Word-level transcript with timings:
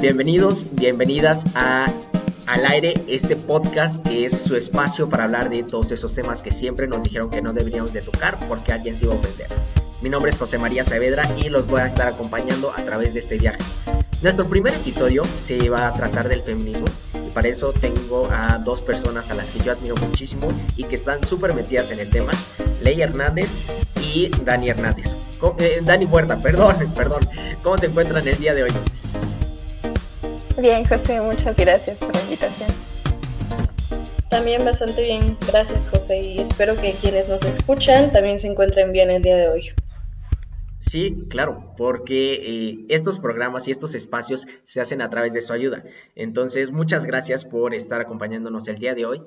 Bienvenidos, 0.00 0.76
bienvenidas 0.76 1.44
a 1.56 1.86
Al 2.46 2.66
aire, 2.66 2.94
este 3.08 3.34
podcast 3.34 4.06
que 4.06 4.26
es 4.26 4.42
su 4.42 4.54
espacio 4.54 5.08
para 5.08 5.24
hablar 5.24 5.50
de 5.50 5.64
todos 5.64 5.90
esos 5.90 6.14
temas 6.14 6.40
que 6.40 6.52
siempre 6.52 6.86
nos 6.86 7.02
dijeron 7.02 7.30
que 7.30 7.42
no 7.42 7.52
deberíamos 7.52 7.92
de 7.92 8.00
tocar 8.00 8.38
porque 8.46 8.72
alguien 8.72 8.96
se 8.96 9.06
iba 9.06 9.14
a 9.14 9.16
ofender. 9.16 9.48
Mi 10.00 10.08
nombre 10.08 10.30
es 10.30 10.38
José 10.38 10.56
María 10.56 10.84
Saavedra 10.84 11.28
y 11.36 11.48
los 11.48 11.66
voy 11.66 11.80
a 11.80 11.86
estar 11.86 12.06
acompañando 12.06 12.70
a 12.70 12.84
través 12.84 13.12
de 13.14 13.18
este 13.18 13.38
viaje. 13.38 13.58
Nuestro 14.22 14.48
primer 14.48 14.72
episodio 14.72 15.24
se 15.34 15.68
va 15.68 15.88
a 15.88 15.92
tratar 15.92 16.28
del 16.28 16.42
feminismo 16.42 16.86
y 17.26 17.30
para 17.30 17.48
eso 17.48 17.72
tengo 17.72 18.28
a 18.30 18.58
dos 18.58 18.82
personas 18.82 19.32
a 19.32 19.34
las 19.34 19.50
que 19.50 19.58
yo 19.64 19.72
admiro 19.72 19.96
muchísimo 19.96 20.52
y 20.76 20.84
que 20.84 20.94
están 20.94 21.24
súper 21.24 21.54
metidas 21.54 21.90
en 21.90 21.98
el 21.98 22.08
tema, 22.08 22.30
Ley 22.82 23.02
Hernández 23.02 23.64
y 24.00 24.28
Dani 24.44 24.68
Hernández. 24.68 25.08
Eh, 25.58 25.80
Dani 25.82 26.04
Huerta, 26.04 26.38
perdón, 26.40 26.76
perdón. 26.94 27.28
¿Cómo 27.64 27.76
se 27.76 27.86
encuentran 27.86 28.26
el 28.28 28.38
día 28.38 28.54
de 28.54 28.62
hoy? 28.62 28.72
Bien, 30.60 30.84
José, 30.84 31.20
muchas 31.20 31.56
gracias 31.56 32.00
por 32.00 32.12
la 32.16 32.20
invitación. 32.22 32.70
También 34.28 34.64
bastante 34.64 35.04
bien, 35.04 35.36
gracias 35.46 35.88
José, 35.88 36.20
y 36.20 36.38
espero 36.38 36.74
que 36.74 36.92
quienes 36.92 37.28
nos 37.28 37.44
escuchan 37.44 38.10
también 38.10 38.40
se 38.40 38.48
encuentren 38.48 38.90
bien 38.90 39.10
el 39.10 39.22
día 39.22 39.36
de 39.36 39.48
hoy. 39.48 39.70
Sí, 40.80 41.26
claro, 41.30 41.74
porque 41.76 42.32
eh, 42.34 42.86
estos 42.88 43.20
programas 43.20 43.68
y 43.68 43.70
estos 43.70 43.94
espacios 43.94 44.48
se 44.64 44.80
hacen 44.80 45.00
a 45.00 45.10
través 45.10 45.32
de 45.32 45.42
su 45.42 45.52
ayuda. 45.52 45.84
Entonces, 46.16 46.72
muchas 46.72 47.04
gracias 47.04 47.44
por 47.44 47.72
estar 47.72 48.00
acompañándonos 48.00 48.66
el 48.66 48.78
día 48.78 48.94
de 48.94 49.06
hoy. 49.06 49.22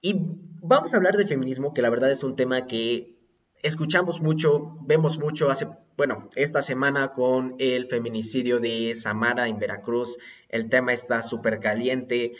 Y 0.00 0.14
vamos 0.60 0.94
a 0.94 0.98
hablar 0.98 1.16
de 1.16 1.26
feminismo, 1.26 1.74
que 1.74 1.82
la 1.82 1.90
verdad 1.90 2.12
es 2.12 2.22
un 2.22 2.36
tema 2.36 2.66
que 2.66 3.16
escuchamos 3.62 4.20
mucho, 4.20 4.76
vemos 4.82 5.18
mucho 5.18 5.50
hace, 5.50 5.66
bueno, 5.96 6.30
esta 6.34 6.62
semana 6.62 7.12
con 7.12 7.56
el 7.58 7.86
feminicidio 7.86 8.60
de 8.60 8.94
Samara 8.94 9.48
en 9.48 9.58
Veracruz, 9.58 10.18
el 10.48 10.68
tema 10.68 10.92
está 10.92 11.22
súper 11.22 11.60
caliente, 11.60 12.32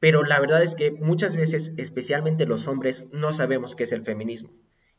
pero 0.00 0.24
la 0.24 0.40
verdad 0.40 0.62
es 0.62 0.74
que 0.74 0.90
muchas 0.90 1.36
veces, 1.36 1.72
especialmente 1.76 2.46
los 2.46 2.66
hombres, 2.66 3.08
no 3.12 3.32
sabemos 3.32 3.76
qué 3.76 3.84
es 3.84 3.92
el 3.92 4.02
feminismo. 4.02 4.50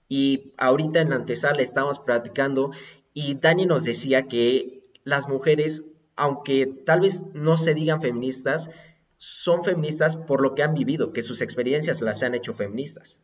Y 0.07 0.53
ahorita 0.57 1.01
en 1.01 1.09
la 1.09 1.15
antesala 1.15 1.61
estamos 1.61 1.99
platicando 1.99 2.71
y 3.13 3.35
Dani 3.35 3.65
nos 3.65 3.83
decía 3.83 4.27
que 4.27 4.83
las 5.03 5.27
mujeres, 5.27 5.83
aunque 6.15 6.67
tal 6.67 7.01
vez 7.01 7.23
no 7.33 7.57
se 7.57 7.73
digan 7.73 8.01
feministas, 8.01 8.69
son 9.17 9.63
feministas 9.63 10.17
por 10.17 10.41
lo 10.41 10.55
que 10.55 10.63
han 10.63 10.73
vivido, 10.73 11.13
que 11.13 11.23
sus 11.23 11.41
experiencias 11.41 12.01
las 12.01 12.23
han 12.23 12.35
hecho 12.35 12.53
feministas. 12.53 13.19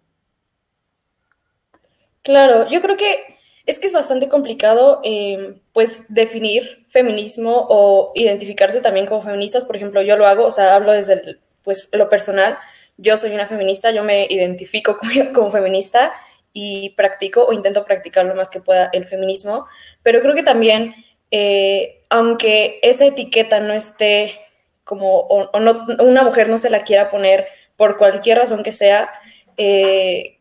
Claro, 2.24 2.70
yo 2.70 2.82
creo 2.82 2.98
que 2.98 3.37
es 3.68 3.80
que 3.80 3.88
es 3.88 3.94
bastante 3.94 4.30
complicado, 4.30 5.02
em, 5.04 5.60
pues, 5.74 6.06
definir 6.08 6.86
feminismo 6.90 7.68
o 7.70 8.14
identificarse 8.16 8.80
también 8.80 9.06
como 9.06 9.22
feministas. 9.22 9.66
Por 9.66 9.76
ejemplo, 9.76 10.02
yo 10.02 10.16
lo 10.16 10.26
hago, 10.26 10.46
o 10.46 10.52
sea, 10.52 10.74
hablo 10.74 10.94
desde 10.94 11.38
pues, 11.64 11.90
lo 11.92 12.10
personal. 12.10 12.58
Yo 12.96 13.18
soy 13.18 13.32
una 13.34 13.48
feminista, 13.48 13.92
yo 13.92 14.04
me 14.04 14.26
identifico 14.30 14.98
como, 15.34 15.52
feminista 15.52 16.14
y 16.54 16.92
practico 16.92 17.46
o 17.46 17.54
intento 17.54 17.84
practicar 17.84 18.26
lo 18.26 18.36
más 18.36 18.50
que 18.50 18.62
pueda 18.62 18.90
el 18.94 19.06
feminismo, 19.06 19.68
pero 20.02 20.22
creo 20.22 20.34
que 20.34 20.44
también, 20.44 20.96
eh, 21.30 22.02
aunque 22.10 22.80
esa 22.82 23.06
etiqueta 23.06 23.60
no 23.60 23.74
esté 23.74 24.40
como, 24.86 25.20
o, 25.20 25.60
no, 25.60 25.86
una 26.00 26.24
mujer 26.24 26.48
no 26.50 26.58
se 26.58 26.70
la 26.70 26.82
quiera 26.82 27.10
poner 27.10 27.48
por 27.76 27.98
cualquier 27.98 28.38
razón 28.40 28.64
que 28.64 28.72
sea, 28.72 29.12
eh, 29.58 30.37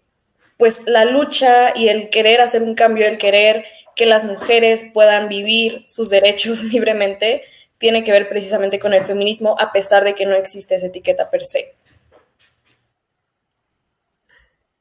pues 0.56 0.82
la 0.86 1.04
lucha 1.04 1.76
y 1.76 1.88
el 1.88 2.10
querer 2.10 2.40
hacer 2.40 2.62
un 2.62 2.74
cambio, 2.74 3.06
el 3.06 3.18
querer 3.18 3.64
que 3.94 4.06
las 4.06 4.24
mujeres 4.24 4.90
puedan 4.92 5.28
vivir 5.28 5.82
sus 5.86 6.10
derechos 6.10 6.64
libremente, 6.72 7.42
tiene 7.78 8.04
que 8.04 8.12
ver 8.12 8.28
precisamente 8.28 8.78
con 8.78 8.94
el 8.94 9.04
feminismo, 9.04 9.56
a 9.58 9.72
pesar 9.72 10.04
de 10.04 10.14
que 10.14 10.26
no 10.26 10.34
existe 10.34 10.74
esa 10.74 10.86
etiqueta 10.86 11.30
per 11.30 11.44
se. 11.44 11.74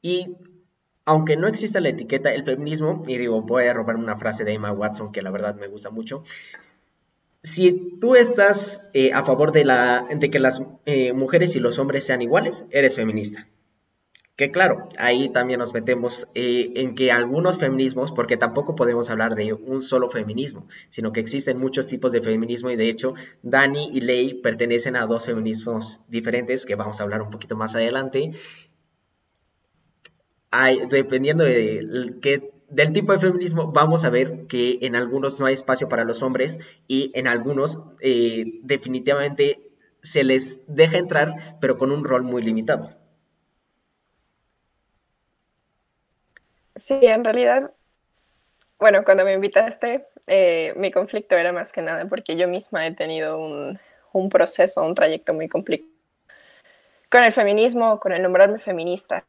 Y 0.02 0.36
aunque 1.04 1.36
no 1.36 1.48
exista 1.48 1.80
la 1.80 1.90
etiqueta, 1.90 2.34
el 2.34 2.44
feminismo, 2.44 3.04
y 3.08 3.18
digo, 3.18 3.42
voy 3.42 3.66
a 3.66 3.74
robar 3.74 3.96
una 3.96 4.16
frase 4.16 4.44
de 4.44 4.54
Emma 4.54 4.72
Watson 4.72 5.12
que 5.12 5.22
la 5.22 5.32
verdad 5.32 5.56
me 5.56 5.68
gusta 5.68 5.90
mucho, 5.90 6.24
si 7.44 7.98
tú 8.00 8.16
estás 8.16 8.90
eh, 8.94 9.14
a 9.14 9.24
favor 9.24 9.52
de, 9.52 9.66
la, 9.66 10.08
de 10.10 10.32
que 10.32 10.40
las 10.40 10.62
eh, 10.86 11.14
mujeres 11.14 11.56
y 11.56 11.60
los 11.60 11.78
hombres 11.78 12.06
sean 12.06 12.24
iguales, 12.24 12.66
eres 12.72 12.96
feminista. 12.96 13.48
Que 14.36 14.52
claro, 14.52 14.90
ahí 14.98 15.30
también 15.30 15.60
nos 15.60 15.74
metemos 15.74 16.28
eh, 16.36 16.74
en 16.76 16.94
que 16.96 17.10
algunos 17.12 17.58
feminismos, 17.58 18.12
porque 18.12 18.36
tampoco 18.36 18.76
podemos 18.76 19.10
hablar 19.10 19.34
de 19.36 19.54
un 19.54 19.82
solo 19.82 20.10
feminismo, 20.10 20.68
sino 20.90 21.14
que 21.14 21.22
existen 21.22 21.58
muchos 21.58 21.88
tipos 21.88 22.12
de 22.12 22.22
feminismo 22.22 22.70
y 22.70 22.76
de 22.76 22.90
hecho 22.90 23.14
Dani 23.44 23.92
y 23.94 24.02
Ley 24.02 24.34
pertenecen 24.34 24.98
a 24.98 25.06
dos 25.06 25.26
feminismos 25.26 26.02
diferentes 26.10 26.66
que 26.66 26.76
vamos 26.76 27.00
a 27.00 27.04
hablar 27.04 27.22
un 27.22 27.30
poquito 27.30 27.56
más 27.56 27.76
adelante. 27.76 28.32
dependiendo 30.90 31.44
de 31.44 32.12
del 32.70 32.92
tipo 32.94 33.14
de 33.14 33.20
feminismo, 33.20 33.72
vamos 33.72 34.04
a 34.04 34.10
ver 34.10 34.48
que 34.48 34.80
en 34.82 34.96
algunos 34.96 35.40
no 35.40 35.46
hay 35.46 35.54
espacio 35.54 35.88
para 35.88 36.04
los 36.04 36.24
hombres 36.24 36.60
y 36.88 37.12
en 37.14 37.28
algunos 37.28 37.80
eh, 38.02 38.60
definitivamente 38.64 39.62
se 40.02 40.24
les 40.24 40.62
deja 40.68 40.98
entrar, 40.98 41.58
pero 41.62 41.78
con 41.78 41.92
un 41.92 42.04
rol 42.04 42.24
muy 42.24 42.42
limitado. 42.42 43.05
Sí, 46.76 47.00
en 47.02 47.24
realidad, 47.24 47.72
bueno, 48.80 49.04
cuando 49.04 49.24
me 49.26 49.34
invitaste, 49.34 50.06
eh, 50.28 50.74
mi 50.76 50.92
conflicto 50.92 51.36
era 51.38 51.52
más 51.52 51.72
que 51.72 51.82
nada 51.82 52.06
porque 52.08 52.36
yo 52.36 52.48
misma 52.48 52.86
he 52.86 52.92
tenido 52.94 53.38
un, 53.38 53.80
un 54.14 54.30
proceso, 54.30 54.84
un 54.84 54.96
trayecto 54.96 55.34
muy 55.34 55.48
complicado 55.48 55.90
con 57.10 57.24
el 57.24 57.32
feminismo, 57.32 58.00
con 58.00 58.12
el 58.14 58.22
nombrarme 58.22 58.60
feminista. 58.60 59.24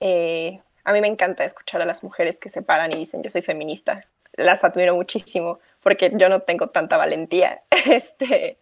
Eh, 0.00 0.60
a 0.84 0.92
mí 0.92 1.00
me 1.00 1.08
encanta 1.08 1.44
escuchar 1.44 1.82
a 1.82 1.84
las 1.84 2.02
mujeres 2.02 2.40
que 2.40 2.48
se 2.48 2.62
paran 2.62 2.92
y 2.92 2.96
dicen 2.96 3.22
yo 3.22 3.30
soy 3.30 3.42
feminista. 3.42 4.00
Las 4.36 4.64
admiro 4.64 4.94
muchísimo 4.94 5.58
porque 5.82 6.10
yo 6.14 6.28
no 6.28 6.40
tengo 6.40 6.68
tanta 6.68 6.96
valentía. 6.96 7.62
Este, 7.86 8.58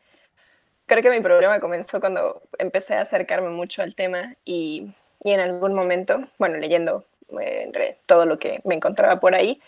creo 0.86 1.02
que 1.02 1.10
mi 1.10 1.20
problema 1.20 1.60
comenzó 1.60 2.00
cuando 2.00 2.42
empecé 2.58 2.94
a 2.94 3.02
acercarme 3.02 3.50
mucho 3.50 3.82
al 3.82 3.94
tema 3.94 4.36
y, 4.44 4.92
y 5.24 5.32
en 5.32 5.40
algún 5.40 5.74
momento, 5.74 6.20
bueno, 6.38 6.58
leyendo 6.58 7.04
eh, 7.40 7.68
todo 8.06 8.24
lo 8.24 8.38
que 8.38 8.60
me 8.64 8.74
encontraba 8.74 9.20
por 9.20 9.34
ahí, 9.34 9.60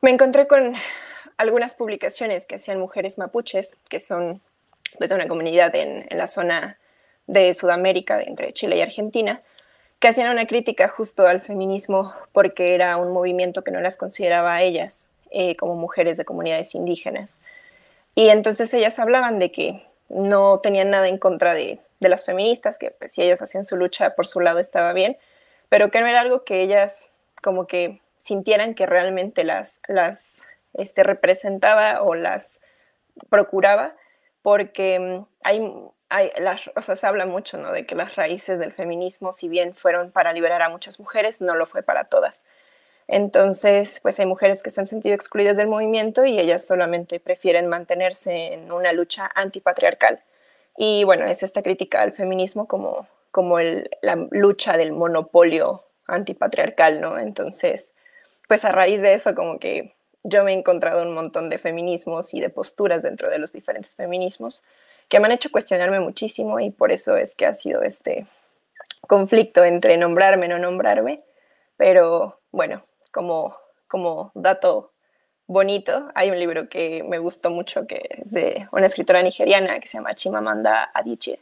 me 0.00 0.10
encontré 0.10 0.46
con 0.46 0.74
algunas 1.36 1.74
publicaciones 1.74 2.46
que 2.46 2.56
hacían 2.56 2.78
mujeres 2.78 3.18
mapuches, 3.18 3.76
que 3.88 4.00
son 4.00 4.40
pues, 4.98 5.10
una 5.10 5.28
comunidad 5.28 5.74
en, 5.74 6.06
la 6.10 6.26
zona 6.26 6.78
de 7.26 7.54
Sudamérica, 7.54 8.20
entre 8.20 8.52
Chile 8.52 8.76
y 8.76 8.80
Argentina, 8.80 9.42
que 9.98 10.08
hacían 10.08 10.30
una 10.30 10.46
crítica 10.46 10.88
justo 10.88 11.26
al 11.26 11.40
feminismo 11.40 12.12
porque 12.32 12.74
era 12.74 12.96
un 12.96 13.12
movimiento 13.12 13.62
que 13.62 13.70
no 13.70 13.80
las 13.80 13.96
consideraba 13.96 14.54
a 14.54 14.62
ellas 14.62 15.10
eh, 15.30 15.54
como 15.56 15.76
mujeres 15.76 16.16
de 16.16 16.24
comunidades 16.24 16.74
indígenas. 16.74 17.42
Y 18.14 18.28
entonces 18.28 18.74
ellas 18.74 18.98
hablaban 18.98 19.38
de 19.38 19.52
que 19.52 19.86
no 20.08 20.58
tenían 20.58 20.90
nada 20.90 21.08
en 21.08 21.18
contra 21.18 21.54
de, 21.54 21.78
de 22.00 22.08
las 22.08 22.24
feministas, 22.24 22.78
que 22.78 22.90
pues, 22.90 23.12
si 23.12 23.22
ellas 23.22 23.40
hacían 23.40 23.64
su 23.64 23.76
lucha 23.76 24.16
por 24.16 24.26
su 24.26 24.40
lado 24.40 24.58
estaba 24.58 24.92
bien, 24.92 25.16
pero 25.68 25.90
que 25.90 26.00
no 26.00 26.08
era 26.08 26.20
algo 26.20 26.44
que 26.44 26.60
ellas 26.60 27.11
como 27.42 27.66
que 27.66 28.00
sintieran 28.18 28.74
que 28.74 28.86
realmente 28.86 29.44
las, 29.44 29.82
las 29.88 30.46
este, 30.74 31.02
representaba 31.02 32.02
o 32.02 32.14
las 32.14 32.62
procuraba, 33.28 33.94
porque 34.40 34.98
mm, 34.98 35.26
hay, 35.42 35.74
hay 36.08 36.32
las, 36.38 36.70
o 36.74 36.80
sea, 36.80 36.96
se 36.96 37.06
habla 37.06 37.26
mucho 37.26 37.58
¿no? 37.58 37.72
de 37.72 37.84
que 37.84 37.94
las 37.94 38.16
raíces 38.16 38.58
del 38.58 38.72
feminismo, 38.72 39.32
si 39.32 39.48
bien 39.48 39.74
fueron 39.74 40.10
para 40.10 40.32
liberar 40.32 40.62
a 40.62 40.68
muchas 40.68 41.00
mujeres, 41.00 41.42
no 41.42 41.54
lo 41.54 41.66
fue 41.66 41.82
para 41.82 42.04
todas. 42.04 42.46
Entonces, 43.08 43.98
pues 44.00 44.18
hay 44.20 44.26
mujeres 44.26 44.62
que 44.62 44.70
se 44.70 44.80
han 44.80 44.86
sentido 44.86 45.14
excluidas 45.14 45.56
del 45.56 45.66
movimiento 45.66 46.24
y 46.24 46.38
ellas 46.38 46.64
solamente 46.64 47.20
prefieren 47.20 47.66
mantenerse 47.66 48.54
en 48.54 48.70
una 48.72 48.92
lucha 48.92 49.30
antipatriarcal. 49.34 50.22
Y 50.76 51.04
bueno, 51.04 51.26
es 51.26 51.42
esta 51.42 51.62
crítica 51.62 52.00
al 52.00 52.12
feminismo 52.12 52.66
como, 52.66 53.06
como 53.30 53.58
la 53.60 54.16
lucha 54.30 54.76
del 54.76 54.92
monopolio 54.92 55.84
antipatriarcal, 56.14 57.00
¿no? 57.00 57.18
Entonces, 57.18 57.94
pues 58.48 58.64
a 58.64 58.72
raíz 58.72 59.02
de 59.02 59.14
eso, 59.14 59.34
como 59.34 59.58
que 59.58 59.94
yo 60.22 60.44
me 60.44 60.52
he 60.52 60.56
encontrado 60.56 61.02
un 61.02 61.14
montón 61.14 61.48
de 61.50 61.58
feminismos 61.58 62.32
y 62.34 62.40
de 62.40 62.50
posturas 62.50 63.02
dentro 63.02 63.30
de 63.30 63.38
los 63.38 63.52
diferentes 63.52 63.96
feminismos 63.96 64.64
que 65.08 65.20
me 65.20 65.26
han 65.26 65.32
hecho 65.32 65.50
cuestionarme 65.50 66.00
muchísimo 66.00 66.60
y 66.60 66.70
por 66.70 66.92
eso 66.92 67.16
es 67.16 67.34
que 67.34 67.46
ha 67.46 67.54
sido 67.54 67.82
este 67.82 68.26
conflicto 69.06 69.64
entre 69.64 69.96
nombrarme 69.96 70.46
o 70.46 70.50
no 70.50 70.58
nombrarme. 70.58 71.20
Pero 71.76 72.38
bueno, 72.50 72.82
como, 73.10 73.56
como 73.88 74.30
dato 74.34 74.92
bonito, 75.46 76.08
hay 76.14 76.30
un 76.30 76.38
libro 76.38 76.68
que 76.68 77.02
me 77.02 77.18
gustó 77.18 77.50
mucho 77.50 77.86
que 77.86 78.08
es 78.10 78.32
de 78.32 78.68
una 78.72 78.86
escritora 78.86 79.22
nigeriana 79.22 79.80
que 79.80 79.88
se 79.88 79.98
llama 79.98 80.14
Chimamanda 80.14 80.90
Adichie 80.94 81.40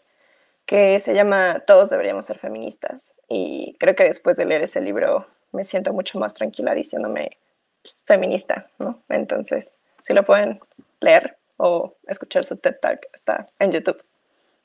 que 0.71 1.01
se 1.01 1.15
llama 1.15 1.65
Todos 1.67 1.91
deberíamos 1.91 2.27
ser 2.27 2.39
feministas. 2.39 3.13
Y 3.29 3.75
creo 3.81 3.97
que 3.97 4.05
después 4.05 4.37
de 4.37 4.45
leer 4.45 4.63
ese 4.63 4.81
libro 4.81 5.27
me 5.51 5.65
siento 5.65 5.93
mucho 5.93 6.21
más 6.21 6.33
tranquila 6.33 6.77
diciéndome 6.77 7.39
pues, 7.83 8.05
feminista, 8.07 8.67
¿no? 8.79 9.03
Entonces, 9.09 9.73
si 10.05 10.15
lo 10.15 10.25
pueden 10.25 10.61
leer, 11.01 11.39
o 11.57 11.97
escuchar 12.07 12.45
su 12.45 12.57
TED 12.57 12.77
Talk. 12.81 13.01
Está 13.13 13.47
en 13.59 13.73
YouTube. 13.73 14.01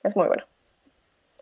Es 0.04 0.16
muy 0.16 0.28
bueno. 0.28 0.44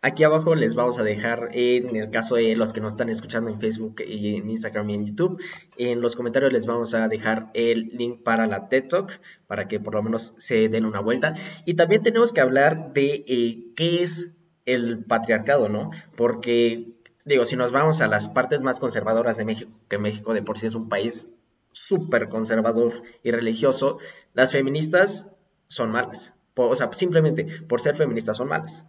Aquí 0.00 0.24
abajo 0.24 0.54
les 0.54 0.74
vamos 0.74 0.98
a 0.98 1.02
dejar, 1.02 1.50
en 1.52 1.94
el 1.94 2.10
caso 2.10 2.36
de 2.36 2.56
los 2.56 2.72
que 2.72 2.80
nos 2.80 2.94
están 2.94 3.10
escuchando 3.10 3.50
en 3.50 3.60
Facebook 3.60 4.02
y 4.06 4.36
en 4.36 4.48
Instagram 4.48 4.88
y 4.88 4.94
en 4.94 5.06
YouTube, 5.06 5.42
en 5.76 6.00
los 6.00 6.16
comentarios 6.16 6.54
les 6.54 6.64
vamos 6.64 6.94
a 6.94 7.06
dejar 7.08 7.50
el 7.52 7.90
link 7.92 8.22
para 8.22 8.46
la 8.46 8.70
TED 8.70 8.88
Talk, 8.88 9.20
para 9.46 9.68
que 9.68 9.78
por 9.78 9.94
lo 9.94 10.02
menos 10.02 10.32
se 10.38 10.70
den 10.70 10.86
una 10.86 11.00
vuelta. 11.00 11.34
Y 11.66 11.74
también 11.74 12.02
tenemos 12.02 12.32
que 12.32 12.40
hablar 12.40 12.94
de 12.94 13.24
eh, 13.28 13.72
qué 13.76 14.02
es 14.02 14.34
el 14.66 15.04
patriarcado, 15.04 15.68
¿no? 15.68 15.90
Porque, 16.16 16.94
digo, 17.24 17.44
si 17.44 17.56
nos 17.56 17.72
vamos 17.72 18.00
a 18.00 18.08
las 18.08 18.28
partes 18.28 18.62
más 18.62 18.80
conservadoras 18.80 19.36
de 19.36 19.44
México, 19.44 19.70
que 19.88 19.98
México 19.98 20.34
de 20.34 20.42
por 20.42 20.58
sí 20.58 20.66
es 20.66 20.74
un 20.74 20.88
país 20.88 21.28
súper 21.72 22.28
conservador 22.28 23.02
y 23.22 23.30
religioso, 23.30 23.98
las 24.32 24.52
feministas 24.52 25.34
son 25.66 25.90
malas. 25.90 26.34
O 26.56 26.76
sea, 26.76 26.92
simplemente 26.92 27.46
por 27.68 27.80
ser 27.80 27.96
feministas 27.96 28.36
son 28.36 28.48
malas 28.48 28.84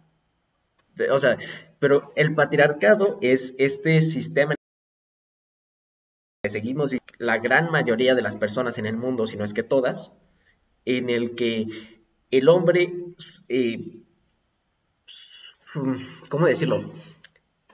o 1.10 1.18
sea, 1.18 1.38
pero 1.78 2.12
el 2.16 2.34
patriarcado 2.34 3.18
es 3.20 3.54
este 3.58 4.00
sistema 4.02 4.54
que 6.42 6.50
seguimos 6.50 6.92
la 7.18 7.38
gran 7.38 7.70
mayoría 7.70 8.14
de 8.14 8.22
las 8.22 8.36
personas 8.36 8.78
en 8.78 8.86
el 8.86 8.96
mundo, 8.96 9.26
si 9.26 9.36
no 9.36 9.44
es 9.44 9.52
que 9.52 9.62
todas, 9.62 10.12
en 10.84 11.10
el 11.10 11.34
que 11.34 11.66
el 12.30 12.48
hombre, 12.48 12.92
eh, 13.48 14.02
¿cómo 16.28 16.46
decirlo? 16.46 16.92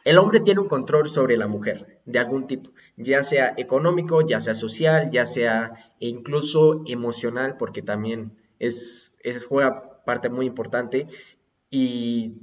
El 0.05 0.19
hombre 0.19 0.41
tiene 0.41 0.61
un 0.61 0.69
control 0.69 1.09
sobre 1.09 1.37
la 1.37 1.47
mujer 1.47 2.01
de 2.05 2.19
algún 2.19 2.47
tipo, 2.47 2.71
ya 2.97 3.23
sea 3.23 3.55
económico, 3.57 4.27
ya 4.27 4.41
sea 4.41 4.55
social, 4.55 5.11
ya 5.11 5.27
sea 5.27 5.93
incluso 6.01 6.83
emocional, 6.87 7.57
porque 7.57 7.83
también 7.83 8.37
es, 8.59 9.17
juega 9.49 10.03
parte 10.05 10.29
muy 10.29 10.47
importante 10.47 11.07
y 11.71 12.35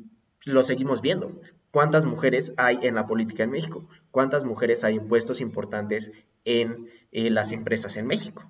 lo 0.45 0.63
seguimos 0.63 1.01
viendo. 1.01 1.41
¿Cuántas 1.71 2.05
mujeres 2.05 2.53
hay 2.57 2.79
en 2.83 2.95
la 2.95 3.05
política 3.05 3.43
en 3.43 3.51
México? 3.51 3.87
¿Cuántas 4.11 4.45
mujeres 4.45 4.83
hay 4.83 4.95
en 4.95 5.07
puestos 5.07 5.41
importantes 5.41 6.11
en, 6.45 6.89
las 7.11 7.51
empresas 7.51 7.97
en 7.97 8.07
México? 8.07 8.49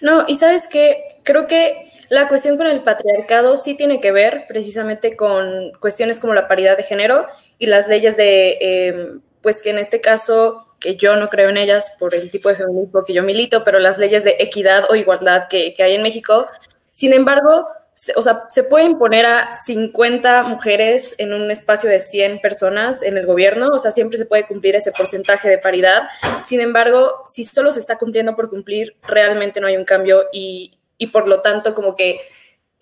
No, 0.00 0.24
y 0.28 0.36
sabes 0.36 0.68
que 0.68 0.96
creo 1.24 1.46
que 1.46 1.91
la 2.12 2.28
cuestión 2.28 2.58
con 2.58 2.66
el 2.66 2.82
patriarcado 2.82 3.56
sí 3.56 3.74
tiene 3.74 3.98
que 3.98 4.12
ver 4.12 4.44
precisamente 4.46 5.16
con 5.16 5.72
cuestiones 5.80 6.20
como 6.20 6.34
la 6.34 6.46
paridad 6.46 6.76
de 6.76 6.82
género 6.82 7.26
y 7.58 7.68
las 7.68 7.88
leyes 7.88 8.18
de, 8.18 8.58
em, 8.60 9.22
pues 9.40 9.62
que 9.62 9.70
en 9.70 9.78
este 9.78 10.02
caso, 10.02 10.62
que 10.78 10.96
yo 10.96 11.16
no 11.16 11.30
creo 11.30 11.48
en 11.48 11.56
ellas 11.56 11.96
por 11.98 12.14
el 12.14 12.30
tipo 12.30 12.50
de 12.50 12.56
feminismo 12.56 13.02
que 13.06 13.14
yo 13.14 13.22
milito, 13.22 13.64
pero 13.64 13.78
las 13.78 13.96
leyes 13.96 14.24
de 14.24 14.36
equidad 14.40 14.90
o 14.90 14.94
igualdad 14.94 15.48
que, 15.48 15.72
que 15.72 15.82
hay 15.84 15.94
en 15.94 16.02
México. 16.02 16.48
Sin 16.90 17.14
embargo, 17.14 17.66
o 18.14 18.22
sea, 18.22 18.44
se 18.50 18.64
pueden 18.64 18.98
poner 18.98 19.24
a 19.24 19.56
50 19.56 20.42
mujeres 20.42 21.14
en 21.16 21.32
un 21.32 21.50
espacio 21.50 21.88
de 21.88 21.98
100 21.98 22.42
personas 22.42 23.02
en 23.02 23.16
el 23.16 23.24
gobierno, 23.24 23.68
o 23.68 23.78
sea, 23.78 23.90
siempre 23.90 24.18
se 24.18 24.26
puede 24.26 24.46
cumplir 24.46 24.76
ese 24.76 24.92
porcentaje 24.92 25.48
de 25.48 25.56
paridad. 25.56 26.02
Sin 26.46 26.60
embargo, 26.60 27.22
si 27.24 27.44
solo 27.44 27.72
se 27.72 27.80
está 27.80 27.96
cumpliendo 27.96 28.36
por 28.36 28.50
cumplir, 28.50 28.96
realmente 29.08 29.62
no 29.62 29.66
hay 29.66 29.78
un 29.78 29.86
cambio 29.86 30.26
y, 30.30 30.78
por 31.08 31.28
lo 31.28 31.40
tanto 31.40 31.74
como 31.74 31.94
que 31.94 32.18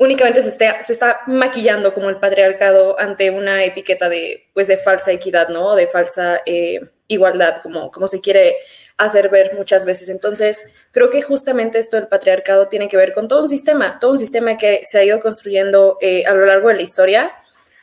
únicamente 0.00 0.40
se, 0.40 0.50
se 0.50 0.92
está 0.92 1.20
maquillando 1.26 1.92
como 1.92 2.08
el 2.08 2.16
patriarcado 2.16 2.98
ante 2.98 3.30
una 3.30 3.64
etiqueta 3.64 4.08
de, 4.08 4.48
pues, 4.54 4.66
de 4.66 4.78
falsa 4.78 5.12
equidad, 5.12 5.48
¿no? 5.48 5.76
De 5.76 5.86
falsa 5.86 6.40
eh, 6.46 6.80
igualdad, 7.06 7.60
como, 7.62 7.90
como 7.90 8.06
se 8.06 8.20
quiere 8.20 8.56
hacer 8.96 9.28
ver 9.28 9.54
muchas 9.54 9.84
veces. 9.84 10.08
Entonces, 10.08 10.64
creo 10.92 11.10
que 11.10 11.20
justamente 11.20 11.78
esto 11.78 11.96
del 11.96 12.08
patriarcado 12.08 12.68
tiene 12.68 12.88
que 12.88 12.96
ver 12.96 13.12
con 13.12 13.28
todo 13.28 13.42
un 13.42 13.48
sistema, 13.48 13.98
todo 14.00 14.12
un 14.12 14.18
sistema 14.18 14.56
que 14.56 14.80
se 14.84 14.98
ha 14.98 15.04
ido 15.04 15.20
construyendo 15.20 15.98
eh, 16.00 16.24
a 16.26 16.32
lo 16.32 16.46
largo 16.46 16.68
de 16.68 16.76
la 16.76 16.82
historia. 16.82 17.32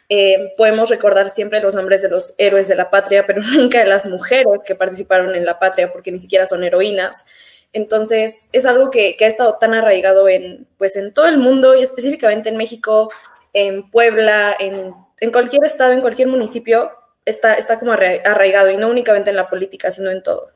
Eh, 0.09 0.53
podemos 0.57 0.89
recordar 0.89 1.29
siempre 1.29 1.59
los 1.59 1.75
nombres 1.75 2.01
de 2.01 2.09
los 2.09 2.33
héroes 2.37 2.67
de 2.67 2.75
la 2.75 2.89
patria, 2.89 3.25
pero 3.27 3.41
nunca 3.53 3.79
de 3.79 3.85
las 3.85 4.05
mujeres 4.05 4.63
que 4.65 4.73
participaron 4.73 5.35
en 5.35 5.45
la 5.45 5.59
patria, 5.59 5.91
porque 5.91 6.11
ni 6.11 6.19
siquiera 6.19 6.45
son 6.45 6.63
heroínas. 6.63 7.25
Entonces, 7.73 8.49
es 8.53 8.65
algo 8.65 8.89
que, 8.89 9.15
ha 9.19 9.27
estado 9.27 9.57
tan 9.57 9.73
arraigado 9.73 10.27
en, 10.29 10.67
pues, 10.77 10.95
en 10.95 11.13
todo 11.13 11.27
el 11.27 11.37
mundo 11.37 11.75
y 11.75 11.83
específicamente 11.83 12.49
en 12.49 12.57
México, 12.57 13.11
en 13.53 13.89
Puebla, 13.91 14.55
en, 14.59 14.93
en 15.19 15.31
cualquier 15.31 15.63
estado, 15.65 15.93
en 15.93 16.01
cualquier 16.01 16.27
municipio, 16.27 16.91
está, 17.25 17.55
está 17.55 17.79
como 17.79 17.91
arraigado 17.91 18.71
y 18.71 18.77
no 18.77 18.87
únicamente 18.89 19.29
en 19.29 19.35
la 19.35 19.49
política, 19.49 19.91
sino 19.91 20.09
en 20.11 20.23
todo. 20.23 20.51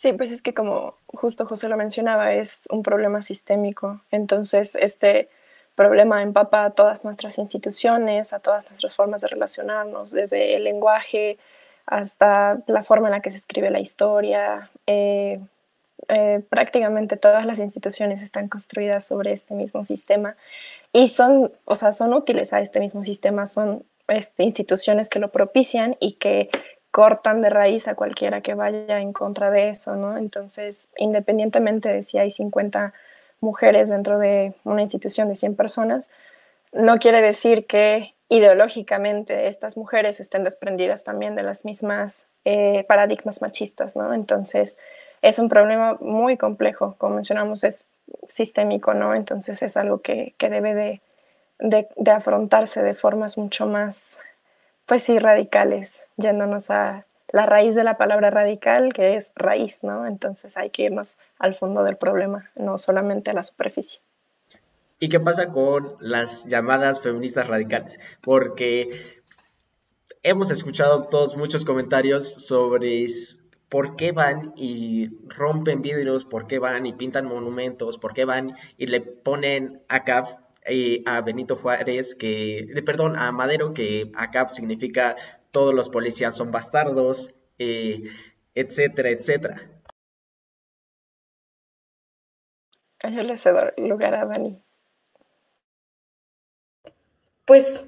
Sí, 0.00 0.14
pues 0.14 0.30
es 0.30 0.40
que 0.40 0.54
como 0.54 0.96
justo 1.06 1.46
José 1.46 1.68
lo 1.68 1.76
mencionaba, 1.76 2.32
es 2.32 2.66
un 2.70 2.82
problema 2.82 3.20
sistémico. 3.20 4.00
Entonces, 4.10 4.74
este 4.76 5.28
problema 5.74 6.22
empapa 6.22 6.64
a 6.64 6.70
todas 6.70 7.04
nuestras 7.04 7.38
instituciones, 7.38 8.32
a 8.32 8.40
todas 8.40 8.64
nuestras 8.70 8.96
formas 8.96 9.20
de 9.20 9.28
relacionarnos, 9.28 10.12
desde 10.12 10.56
el 10.56 10.64
lenguaje 10.64 11.38
hasta 11.90 12.58
la 12.66 12.82
forma 12.82 13.08
en 13.08 13.12
la 13.12 13.20
que 13.20 13.30
se 13.30 13.36
escribe 13.36 13.70
la 13.70 13.80
historia. 13.80 14.70
Eh, 14.86 15.40
eh, 16.08 16.42
prácticamente 16.48 17.16
todas 17.16 17.46
las 17.46 17.58
instituciones 17.58 18.22
están 18.22 18.48
construidas 18.48 19.06
sobre 19.06 19.32
este 19.32 19.54
mismo 19.54 19.82
sistema 19.82 20.34
y 20.92 21.08
son, 21.08 21.52
o 21.66 21.74
sea, 21.74 21.92
son 21.92 22.14
útiles 22.14 22.52
a 22.52 22.60
este 22.60 22.80
mismo 22.80 23.02
sistema, 23.02 23.46
son 23.46 23.84
este, 24.08 24.44
instituciones 24.44 25.08
que 25.08 25.18
lo 25.18 25.30
propician 25.30 25.96
y 26.00 26.12
que 26.12 26.48
cortan 26.90 27.42
de 27.42 27.50
raíz 27.50 27.86
a 27.86 27.94
cualquiera 27.94 28.40
que 28.40 28.54
vaya 28.54 29.00
en 29.00 29.12
contra 29.12 29.50
de 29.50 29.68
eso, 29.68 29.94
¿no? 29.96 30.16
Entonces, 30.16 30.90
independientemente 30.96 31.92
de 31.92 32.02
si 32.02 32.18
hay 32.18 32.30
50 32.30 32.92
mujeres 33.40 33.88
dentro 33.88 34.18
de 34.18 34.54
una 34.64 34.82
institución 34.82 35.28
de 35.28 35.36
100 35.36 35.54
personas, 35.54 36.10
no 36.72 36.98
quiere 36.98 37.20
decir 37.20 37.66
que 37.66 38.14
ideológicamente 38.30 39.48
estas 39.48 39.76
mujeres 39.76 40.20
estén 40.20 40.44
desprendidas 40.44 41.04
también 41.04 41.34
de 41.34 41.42
las 41.42 41.66
mismas 41.66 42.28
eh, 42.46 42.84
paradigmas 42.88 43.42
machistas, 43.42 43.96
¿no? 43.96 44.14
Entonces, 44.14 44.78
es 45.20 45.38
un 45.38 45.50
problema 45.50 45.98
muy 46.00 46.38
complejo, 46.38 46.94
como 46.96 47.16
mencionamos, 47.16 47.64
es 47.64 47.86
sistémico, 48.28 48.94
¿no? 48.94 49.14
Entonces, 49.14 49.62
es 49.62 49.76
algo 49.76 50.00
que, 50.00 50.34
debe 50.38 50.74
de, 51.58 51.88
de 51.96 52.10
afrontarse 52.10 52.82
de 52.82 52.94
formas 52.94 53.36
mucho 53.36 53.66
más 53.66 54.20
pues 54.86 55.04
sí, 55.04 55.20
radicales, 55.20 56.06
yéndonos 56.16 56.70
a 56.70 57.04
la 57.32 57.44
raíz 57.44 57.76
de 57.76 57.84
la 57.84 57.96
palabra 57.96 58.30
radical, 58.30 58.92
que 58.92 59.14
es 59.14 59.30
raíz, 59.36 59.84
¿no? 59.84 60.06
Entonces 60.06 60.56
hay 60.56 60.70
que 60.70 60.82
irnos 60.82 61.18
al 61.38 61.54
fondo 61.54 61.84
del 61.84 61.96
problema, 61.96 62.50
no 62.56 62.76
solamente 62.76 63.30
a 63.30 63.34
la 63.34 63.44
superficie. 63.44 64.00
¿Y 65.02 65.08
qué 65.08 65.18
pasa 65.18 65.48
con 65.48 65.94
las 66.00 66.44
llamadas 66.44 67.00
feministas 67.00 67.48
radicales? 67.48 67.98
Porque 68.20 68.90
hemos 70.22 70.50
escuchado 70.50 71.08
todos 71.08 71.38
muchos 71.38 71.64
comentarios 71.64 72.30
sobre 72.30 73.06
por 73.70 73.96
qué 73.96 74.12
van 74.12 74.52
y 74.56 75.08
rompen 75.26 75.80
vidrios, 75.80 76.26
por 76.26 76.46
qué 76.46 76.58
van 76.58 76.84
y 76.84 76.92
pintan 76.92 77.24
monumentos, 77.24 77.96
por 77.96 78.12
qué 78.12 78.26
van 78.26 78.52
y 78.76 78.88
le 78.88 79.00
ponen 79.00 79.82
acá 79.88 80.38
a 81.06 81.20
Benito 81.22 81.56
Juárez, 81.56 82.14
que, 82.14 82.68
perdón, 82.84 83.16
a 83.16 83.32
Madero, 83.32 83.72
que 83.72 84.12
acá 84.14 84.50
significa 84.50 85.16
todos 85.50 85.74
los 85.74 85.88
policías 85.88 86.36
son 86.36 86.50
bastardos, 86.50 87.32
eh, 87.58 88.02
etcétera, 88.54 89.10
etcétera. 89.10 89.70
Yo 93.02 93.22
le 93.22 93.34
cedo 93.38 93.70
lugar 93.78 94.14
a 94.14 94.26
Dani. 94.26 94.62
Pues 97.50 97.82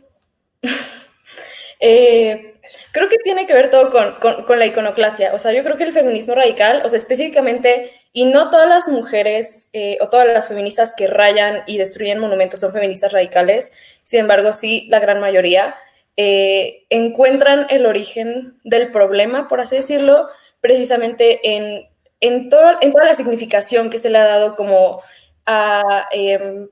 eh, 1.81 2.57
creo 2.90 3.09
que 3.09 3.19
tiene 3.19 3.47
que 3.47 3.54
ver 3.54 3.71
todo 3.71 3.92
con, 3.92 4.42
con, 4.45 4.59
la 4.59 4.66
iconoclasia. 4.66 5.33
O 5.35 5.38
sea, 5.38 5.52
yo 5.52 5.62
creo 5.62 5.76
que 5.76 5.85
el 5.85 5.92
feminismo 5.92 6.35
radical, 6.35 6.83
o 6.85 6.88
sea, 6.88 6.97
específicamente 6.97 7.92
y 8.12 8.25
no 8.25 8.50
todas 8.50 8.69
las 8.69 8.88
mujeres 8.88 9.69
eh, 9.73 9.99
o 10.00 10.09
todas 10.09 10.26
las 10.26 10.49
feministas 10.49 10.95
que 10.97 11.07
rayan 11.07 11.62
y 11.69 11.78
destruyen 11.78 12.19
monumentos 12.19 12.59
son 12.59 12.73
feministas 12.73 13.12
radicales, 13.12 13.73
sin 14.02 14.19
embargo, 14.19 14.52
sí, 14.52 14.88
la 14.90 14.99
gran 14.99 15.21
mayoría 15.21 15.76
eh, 16.16 16.85
encuentran 16.90 17.69
el 17.71 17.87
origen 17.87 18.59
del 18.64 18.90
problema, 18.90 19.47
por 19.47 19.61
así 19.61 19.76
decirlo, 19.76 20.26
precisamente 20.61 21.54
en, 21.54 21.88
en, 22.19 22.49
todo, 22.49 22.78
en 22.81 22.90
toda 22.90 23.04
la 23.04 23.14
significación 23.14 23.90
que 23.90 24.00
se 24.00 24.11
le 24.11 24.19
ha 24.19 24.26
dado 24.26 24.57
como 24.57 25.02
a 25.47 26.09
em, 26.11 26.69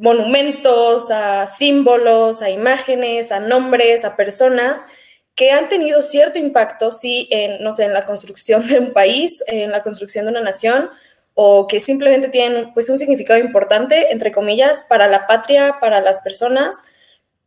monumentos, 0.00 1.10
a 1.10 1.46
símbolos, 1.46 2.40
a 2.40 2.48
imágenes, 2.48 3.30
a 3.32 3.38
nombres, 3.38 4.04
a 4.06 4.16
personas 4.16 4.86
que 5.34 5.52
han 5.52 5.68
tenido 5.68 6.02
cierto 6.02 6.38
impacto, 6.38 6.90
sí, 6.90 7.28
en, 7.30 7.62
no 7.62 7.72
sé, 7.72 7.84
en 7.84 7.92
la 7.92 8.02
construcción 8.02 8.66
de 8.68 8.78
un 8.78 8.92
país, 8.92 9.44
en 9.46 9.70
la 9.70 9.82
construcción 9.82 10.24
de 10.24 10.32
una 10.32 10.40
nación, 10.40 10.90
o 11.34 11.66
que 11.66 11.80
simplemente 11.80 12.28
tienen 12.28 12.72
pues 12.72 12.88
un 12.88 12.98
significado 12.98 13.38
importante, 13.38 14.10
entre 14.10 14.32
comillas, 14.32 14.84
para 14.88 15.06
la 15.06 15.26
patria, 15.26 15.76
para 15.80 16.00
las 16.00 16.20
personas, 16.20 16.82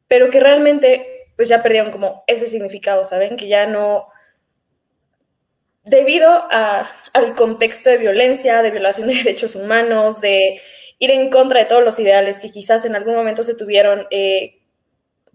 pero 0.07 0.29
que 0.29 0.39
realmente 0.39 1.27
pues 1.35 1.49
ya 1.49 1.63
perdieron 1.63 1.91
como 1.91 2.23
ese 2.27 2.47
significado, 2.47 3.03
¿saben? 3.03 3.35
Que 3.35 3.47
ya 3.47 3.65
no, 3.65 4.07
debido 5.83 6.47
al 6.51 7.35
contexto 7.35 7.89
de 7.89 7.97
violencia, 7.97 8.61
de 8.61 8.71
violación 8.71 9.07
de 9.07 9.15
derechos 9.23 9.55
humanos, 9.55 10.21
de 10.21 10.61
ir 11.03 11.11
en 11.11 11.29
contra 11.29 11.59
de 11.59 11.65
todos 11.65 11.83
los 11.83 11.99
ideales 11.99 12.39
que 12.39 12.49
quizás 12.49 12.85
en 12.85 12.95
algún 12.95 13.13
momento 13.13 13.43
se 13.43 13.55
tuvieron 13.55 14.07
eh, 14.09 14.61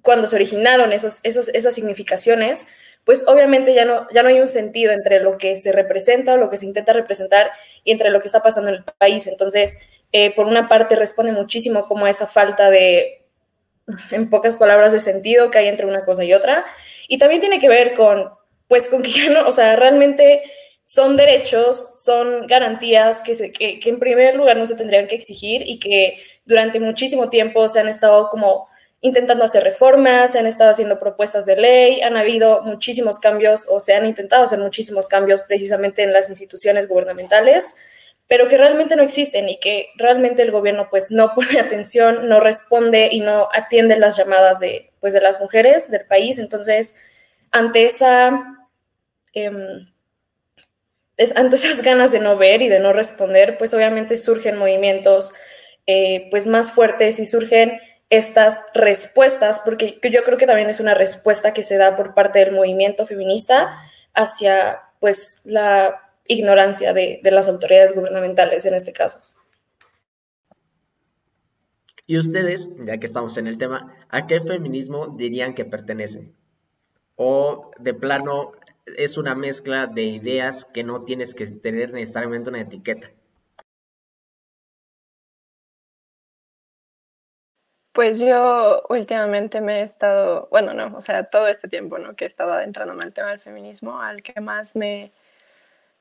cuando 0.01 0.27
se 0.27 0.37
originaron 0.37 0.95
esos, 0.95 1.21
esos, 1.25 1.51
esas 1.51 1.75
significaciones, 1.75 2.69
pues 3.05 3.29
obviamente 3.29 3.75
ya 3.75 3.85
no, 3.85 4.07
ya 4.11 4.23
no 4.23 4.31
hay 4.31 4.41
un 4.41 4.49
sentido 4.49 4.93
entre 4.93 5.21
lo 5.21 5.37
que 5.37 5.57
se 5.57 5.71
representa 5.73 6.35
o 6.35 6.37
lo 6.39 6.49
que 6.49 6.57
se 6.57 6.65
intenta 6.65 6.95
representar 6.95 7.51
y 7.85 7.93
entre 7.93 8.09
lo 8.09 8.23
que 8.23 8.29
está 8.29 8.43
pasando 8.43 8.71
en 8.71 8.77
el 8.77 8.85
país. 8.85 9.27
Entonces, 9.27 9.79
eh, 10.13 10.35
por 10.35 10.47
una 10.47 10.69
parte 10.69 10.97
responde 10.97 11.33
muchísimo 11.33 11.87
como 11.87 12.07
a 12.07 12.11
esa 12.11 12.27
falta 12.27 12.71
de, 12.71 13.27
en 14.11 14.31
pocas 14.31 14.57
palabras, 14.57 14.93
de 14.93 15.01
sentido 15.01 15.51
que 15.51 15.59
hay 15.59 15.69
entre 15.69 15.85
una 15.85 16.03
cosa 16.03 16.25
y 16.25 16.33
otra. 16.33 16.65
Y 17.09 17.19
también 17.19 17.43
tiene 17.43 17.61
que 17.61 17.69
ver 17.69 17.93
con, 17.93 18.31
pues, 18.69 18.89
con 18.89 19.03
que 19.03 19.11
ya 19.11 19.29
no, 19.29 19.47
o 19.47 19.53
sea, 19.53 19.77
realmente 19.77 20.43
son 20.89 21.19
derechos, 21.19 22.03
son 22.03 22.47
garantías 22.47 23.21
que, 23.21 23.35
se, 23.35 23.53
que, 23.53 23.79
que 23.79 23.91
en 23.91 23.99
primer 23.99 24.37
lugar 24.37 24.57
no 24.57 24.65
se 24.65 24.75
tendrían 24.75 25.07
que 25.07 25.17
exigir 25.17 25.61
y 25.67 25.79
que 25.79 26.15
durante 26.47 26.81
muchísimo 26.81 27.29
tiempo 27.29 27.69
se 27.69 27.81
han 27.81 27.89
estado 27.89 28.31
como 28.31 28.69
intentando 29.03 29.45
hacer 29.45 29.65
reformas, 29.65 30.33
se 30.33 30.39
han 30.39 30.47
estado 30.47 30.71
haciendo 30.71 30.99
propuestas 30.99 31.45
de 31.45 31.59
ley, 31.59 32.01
han 32.01 32.17
habido 32.17 32.63
muchísimos 32.63 33.19
cambios 33.19 33.67
o 33.69 33.81
se 33.81 33.93
han 33.93 34.07
intentado 34.07 34.45
hacer 34.45 34.61
muchísimos 34.61 35.09
cambios 35.09 35.43
precisamente 35.43 36.05
en 36.05 36.15
las 36.15 36.31
instituciones 36.31 36.89
gubernamentales 36.89 37.75
pero 38.27 38.49
que 38.49 38.57
realmente 38.57 38.97
no 38.97 39.03
existen 39.03 39.47
y 39.49 39.59
que 39.59 39.89
realmente 39.97 40.41
el 40.41 40.53
gobierno 40.53 40.89
pues 40.89 41.11
no 41.11 41.33
pone 41.35 41.61
atención, 41.61 42.31
no 42.31 42.41
responde 42.41 43.11
y 43.13 43.21
no 43.21 43.51
atiende 43.53 43.99
las 43.99 44.17
llamadas 44.17 44.59
de, 44.59 44.91
pues, 45.01 45.13
de 45.13 45.21
las 45.21 45.39
mujeres 45.39 45.91
del 45.91 46.07
país. 46.07 46.39
Entonces, 46.39 46.97
ante 47.51 47.85
esa... 47.85 48.31
Em, 49.35 49.87
es, 51.19 51.37
ante 51.37 51.57
esas 51.57 51.83
ganas 51.83 52.13
de 52.13 52.21
no 52.21 52.39
ver 52.39 52.63
y 52.63 52.69
de 52.69 52.79
no 52.79 52.93
responder, 52.95 53.59
pues 53.59 53.75
obviamente 53.75 54.17
surgen 54.17 54.57
movimientos 54.57 55.35
eh, 55.87 56.29
pues 56.31 56.47
más 56.47 56.71
fuertes 56.71 57.19
y 57.19 57.27
surgen 57.27 57.81
estas 58.09 58.63
respuestas, 58.73 59.61
porque 59.61 59.99
yo 60.11 60.25
creo 60.25 60.39
que 60.39 60.47
también 60.47 60.71
es 60.71 60.81
una 60.81 60.95
respuesta 60.95 61.53
que 61.53 61.63
se 61.63 61.77
da 61.77 61.97
por 61.97 62.15
parte 62.15 62.39
del 62.39 62.55
movimiento 62.55 63.05
feminista 63.05 63.71
hacia 64.15 64.81
pues 65.01 65.43
la 65.45 66.01
ignorancia 66.27 66.93
de, 66.93 67.21
las 67.25 67.49
autoridades 67.49 67.95
gubernamentales 67.95 68.65
en 68.65 68.75
este 68.75 68.93
caso. 68.93 69.21
Y 72.07 72.17
ustedes, 72.17 72.71
ya 72.87 72.99
que 72.99 73.07
estamos 73.07 73.37
en 73.37 73.47
el 73.47 73.59
tema, 73.59 73.95
¿a 74.09 74.27
qué 74.27 74.41
feminismo 74.41 75.09
dirían 75.09 75.55
que 75.55 75.67
pertenecen? 75.67 76.35
¿O 77.17 77.71
de 77.79 77.93
plano 77.93 78.53
es 78.97 79.19
una 79.19 79.35
mezcla 79.35 79.87
de 79.87 80.03
ideas 80.03 80.65
que 80.65 80.85
no 80.85 81.05
tienes 81.05 81.35
que 81.35 81.47
tener 81.47 81.93
necesariamente 81.93 82.51
una 82.51 82.61
etiqueta? 82.61 83.11
Pues 87.93 88.21
yo 88.21 88.83
últimamente 88.89 89.61
me 89.61 89.81
he 89.81 89.83
estado, 89.83 90.47
bueno, 90.53 90.73
no, 90.73 90.97
o 90.97 91.01
sea, 91.01 91.25
todo 91.25 91.49
este 91.49 91.67
tiempo, 91.67 91.99
¿no? 91.99 92.15
Que 92.15 92.25
he 92.25 92.29
estado 92.29 92.53
adentrándome 92.53 93.03
al 93.03 93.13
tema 93.13 93.31
del 93.31 93.41
feminismo, 93.41 94.01
al 94.01 94.23
que 94.23 94.41
más 94.41 94.77
me, 94.77 95.11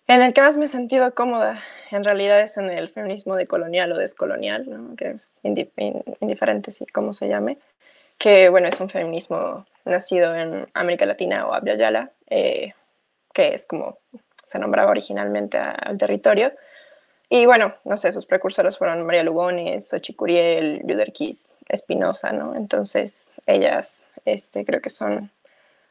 en 0.06 0.22
el 0.22 0.32
que 0.32 0.42
más 0.42 0.58
me 0.58 0.66
he 0.66 0.68
sentido 0.68 1.14
cómoda, 1.16 1.60
en 1.90 2.04
realidad, 2.04 2.40
es 2.42 2.58
en 2.58 2.70
el 2.70 2.88
feminismo 2.88 3.36
decolonial 3.36 3.92
o 3.94 3.98
descolonial, 3.98 4.70
¿no? 4.70 4.96
que 4.96 5.10
es 5.12 5.42
indiferente 5.44 6.72
si 6.72 6.86
cómo 6.86 7.14
se 7.14 7.28
llame, 7.28 7.58
que 8.18 8.50
bueno, 8.50 8.68
es 8.68 8.80
un 8.80 8.90
feminismo 8.90 9.66
nacido 9.86 10.36
en 10.36 10.68
América 10.74 11.06
Latina 11.06 11.48
o 11.48 11.54
Abya 11.54 12.12
eh, 12.30 12.74
que 13.34 13.54
es 13.54 13.66
como 13.66 13.98
se 14.44 14.60
nombraba 14.60 14.92
originalmente 14.92 15.58
al 15.58 15.98
territorio. 15.98 16.54
Y 17.30 17.46
bueno, 17.46 17.74
no 17.84 17.98
sé, 17.98 18.12
sus 18.14 18.26
precursores 18.26 18.78
fueron 18.78 19.06
María 19.06 19.24
Lugones, 19.24 19.90
Xochicuriel, 19.90 20.82
Yuderquis, 20.86 21.54
Espinosa, 21.68 22.32
¿no? 22.32 22.56
Entonces, 22.56 23.34
ellas 23.46 24.08
este, 24.24 24.64
creo 24.64 24.82
que 24.82 24.90
son 24.90 25.30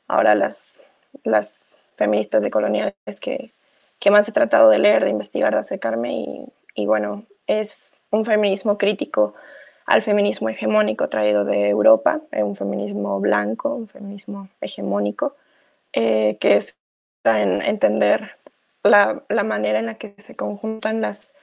ahora 0.09 0.35
las, 0.35 0.83
las 1.25 1.77
feministas 1.97 2.43
decoloniales 2.43 3.21
que, 3.21 3.53
que 3.99 4.11
más 4.11 4.27
he 4.29 4.33
tratado 4.33 4.71
de 4.71 4.79
leer, 4.79 5.05
de 5.05 5.11
investigar, 5.11 5.53
de 5.53 5.61
acercarme 5.61 6.15
y, 6.15 6.47
y 6.75 6.87
bueno, 6.87 7.25
es 7.47 7.95
un 8.11 8.25
feminismo 8.25 8.79
crítico 8.79 9.35
al 9.87 10.03
feminismo 10.03 10.49
hegemónico 10.49 11.09
traído 11.09 11.45
de 11.45 11.69
Europa, 11.69 12.21
eh, 12.33 12.43
un 12.43 12.57
feminismo 12.57 13.21
blanco, 13.21 13.75
un 13.75 13.89
feminismo 13.89 14.49
hegemónico, 14.61 15.37
eh, 15.93 16.37
que 16.41 16.57
es 16.57 16.77
en 17.25 17.63
entender 17.63 18.33
la, 18.83 19.23
la, 19.29 19.45
manera 19.45 19.79
en 19.79 19.87
la 19.87 19.95
que 19.95 20.15
se 20.17 20.37
conjuntan 20.37 21.01
las, 21.01 21.37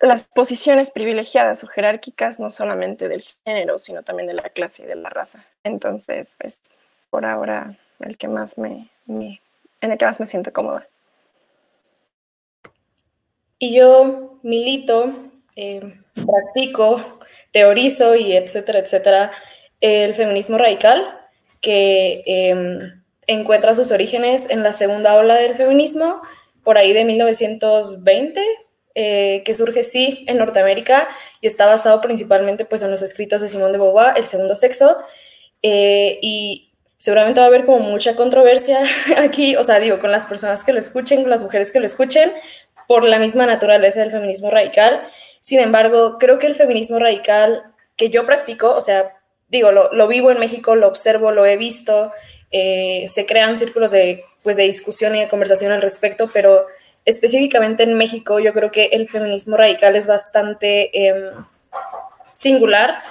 las 0.00 0.24
posiciones 0.24 0.90
privilegiadas 0.90 1.62
o 1.64 1.66
jerárquicas, 1.66 2.40
no 2.40 2.50
solamente 2.50 3.08
del 3.08 3.22
género, 3.22 3.78
sino 3.78 4.02
también 4.02 4.26
de 4.26 4.34
la 4.34 4.48
clase 4.50 4.84
y 4.84 4.86
de 4.86 4.96
la 4.96 5.08
raza. 5.08 5.44
Entonces, 5.64 6.36
pues, 6.40 6.60
por 7.10 7.24
ahora, 7.24 7.76
el 8.00 8.16
que 8.16 8.28
más 8.28 8.58
me, 8.58 8.88
en 9.08 9.38
el 9.80 9.98
que 9.98 10.04
más 10.04 10.20
me 10.20 10.26
siento 10.26 10.52
cómoda. 10.52 10.86
Y 13.58 13.76
yo 13.76 14.38
milito, 14.42 15.12
eh, 15.54 16.00
practico, 16.26 17.20
teorizo 17.52 18.16
y 18.16 18.34
etcétera, 18.34 18.78
etcétera, 18.80 19.32
el 19.80 20.14
feminismo 20.14 20.58
radical, 20.58 21.18
que 21.60 22.22
em, 22.26 23.02
encuentra 23.26 23.74
sus 23.74 23.90
orígenes 23.90 24.50
en 24.50 24.62
la 24.62 24.72
segunda 24.72 25.16
ola 25.16 25.34
del 25.36 25.54
feminismo, 25.54 26.20
por 26.64 26.78
ahí 26.78 26.92
de 26.92 27.04
1920, 27.04 28.42
eh, 28.94 29.42
que 29.44 29.54
surge 29.54 29.84
sí 29.84 30.24
en 30.26 30.38
Norteamérica 30.38 31.08
y 31.40 31.46
está 31.46 31.66
basado 31.66 32.00
principalmente 32.00 32.64
pues, 32.64 32.82
en 32.82 32.90
los 32.90 33.02
escritos 33.02 33.40
de 33.40 33.48
Simón 33.48 33.72
de 33.72 33.78
Beauvoir, 33.78 34.14
El 34.16 34.24
segundo 34.24 34.54
sexo, 34.54 34.96
eh, 35.62 36.18
y 36.22 36.72
seguramente 36.96 37.40
va 37.40 37.46
a 37.46 37.48
haber 37.48 37.64
como 37.64 37.78
mucha 37.80 38.16
controversia 38.16 38.82
aquí, 39.16 39.56
o 39.56 39.62
sea, 39.62 39.78
digo, 39.78 40.00
con 40.00 40.10
las 40.10 40.26
personas 40.26 40.64
que 40.64 40.72
lo 40.72 40.78
escuchen, 40.78 41.22
con 41.22 41.30
las 41.30 41.42
mujeres 41.42 41.70
que 41.70 41.80
lo 41.80 41.86
escuchen, 41.86 42.32
por 42.88 43.04
la 43.04 43.20
misma 43.20 43.46
naturaleza 43.46 44.00
del 44.00 44.10
feminismo 44.10 44.50
radical. 44.50 45.00
Sin 45.40 45.60
embargo, 45.60 46.18
creo 46.18 46.38
que 46.38 46.46
el 46.46 46.54
feminismo 46.54 46.98
radical 46.98 47.64
que 47.96 48.10
yo 48.10 48.26
practico, 48.26 48.74
o 48.74 48.80
sea, 48.80 49.08
digo, 49.48 49.72
lo, 49.72 50.08
vivo 50.08 50.30
en 50.30 50.38
México, 50.38 50.74
lo 50.74 50.88
observo, 50.88 51.32
lo 51.32 51.44
he 51.44 51.56
visto, 51.56 52.12
eh, 52.50 53.06
se 53.08 53.26
crean 53.26 53.58
círculos 53.58 53.90
de, 53.90 54.22
pues, 54.42 54.56
de 54.56 54.62
discusión 54.64 55.14
y 55.16 55.20
de 55.20 55.28
conversación 55.28 55.72
al 55.72 55.82
respecto, 55.82 56.30
pero 56.32 56.66
específicamente 57.04 57.82
en 57.82 57.94
México 57.94 58.38
yo 58.38 58.52
creo 58.52 58.70
que 58.70 58.86
el 58.92 59.08
feminismo 59.08 59.56
radical 59.56 59.96
es 59.96 60.06
bastante 60.06 61.06
em, 61.06 61.30
singular 62.34 63.02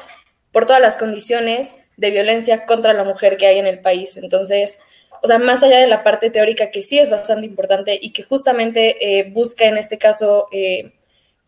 por 0.51 0.65
todas 0.65 0.81
las 0.81 0.97
condiciones 0.97 1.79
de 1.97 2.11
violencia 2.11 2.65
contra 2.65 2.93
la 2.93 3.03
mujer 3.03 3.37
que 3.37 3.47
hay 3.47 3.59
en 3.59 3.67
el 3.67 3.79
país. 3.79 4.17
Entonces, 4.17 4.79
o 5.21 5.27
sea, 5.27 5.37
más 5.37 5.63
allá 5.63 5.79
de 5.79 5.87
la 5.87 6.03
parte 6.03 6.29
teórica 6.29 6.71
que 6.71 6.81
sí 6.81 6.97
es 6.97 7.09
bastante 7.09 7.45
importante 7.45 7.97
y 8.01 8.13
que 8.13 8.23
justamente 8.23 9.19
eh, 9.19 9.29
busca 9.31 9.65
en 9.65 9.77
este 9.77 9.97
caso 9.97 10.47
eh, 10.51 10.93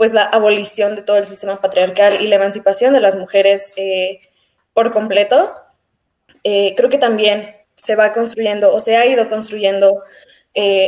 pues 0.01 0.13
la 0.13 0.23
abolición 0.23 0.95
de 0.95 1.03
todo 1.03 1.17
el 1.17 1.27
sistema 1.27 1.61
patriarcal 1.61 2.21
y 2.21 2.27
la 2.27 2.37
emancipación 2.37 2.91
de 2.91 3.01
las 3.01 3.15
mujeres 3.15 3.71
eh, 3.75 4.19
por 4.73 4.91
completo, 4.91 5.53
creo 6.43 6.89
que 6.89 6.97
también 6.97 7.55
se 7.75 7.95
va 7.95 8.11
construyendo 8.11 8.73
o 8.73 8.79
se 8.79 8.97
ha 8.97 9.05
ido 9.05 9.29
construyendo 9.29 10.01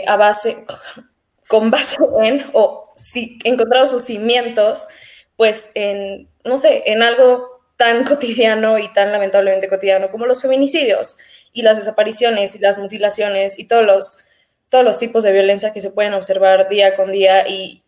a 0.07 0.17
base, 0.17 0.65
con 1.47 1.69
base 1.69 1.97
en, 2.23 2.49
o 2.53 2.91
si 2.95 3.37
encontrado 3.43 3.87
sus 3.87 4.03
cimientos, 4.03 4.87
pues 5.35 5.69
en, 5.75 6.27
no 6.43 6.57
sé, 6.57 6.81
en 6.87 7.03
algo 7.03 7.61
tan 7.77 8.03
cotidiano 8.05 8.79
y 8.79 8.91
tan 8.93 9.11
lamentablemente 9.11 9.69
cotidiano 9.69 10.09
como 10.09 10.25
los 10.25 10.41
feminicidios 10.41 11.19
y 11.51 11.61
las 11.61 11.77
desapariciones 11.77 12.55
y 12.55 12.57
las 12.57 12.79
mutilaciones 12.79 13.59
y 13.59 13.65
todos 13.67 13.85
los, 13.85 14.17
todos 14.69 14.83
los 14.83 14.97
tipos 14.97 15.21
de 15.21 15.33
violencia 15.33 15.71
que 15.71 15.81
se 15.81 15.91
pueden 15.91 16.15
observar 16.15 16.67
día 16.67 16.95
con 16.95 17.11
día 17.11 17.47
y 17.47 17.83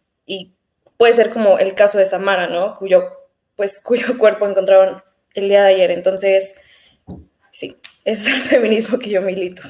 puede 0.98 1.14
ser 1.14 1.30
como 1.30 1.58
el 1.60 1.76
caso 1.76 1.98
de 1.98 2.06
Samara, 2.06 2.48
¿no? 2.48 2.76
Cuyo, 2.76 3.10
pues, 3.56 3.80
cuyo 3.84 4.18
cuerpo 4.18 4.48
encontraron 4.48 5.02
el 5.34 5.50
día 5.50 5.64
de 5.64 5.76
ayer. 5.76 5.92
Entonces, 5.92 6.56
sí, 7.52 7.76
es 8.04 8.28
el 8.28 8.42
feminismo 8.42 9.00
que 9.00 9.10
yo 9.10 9.22
milito. 9.22 9.64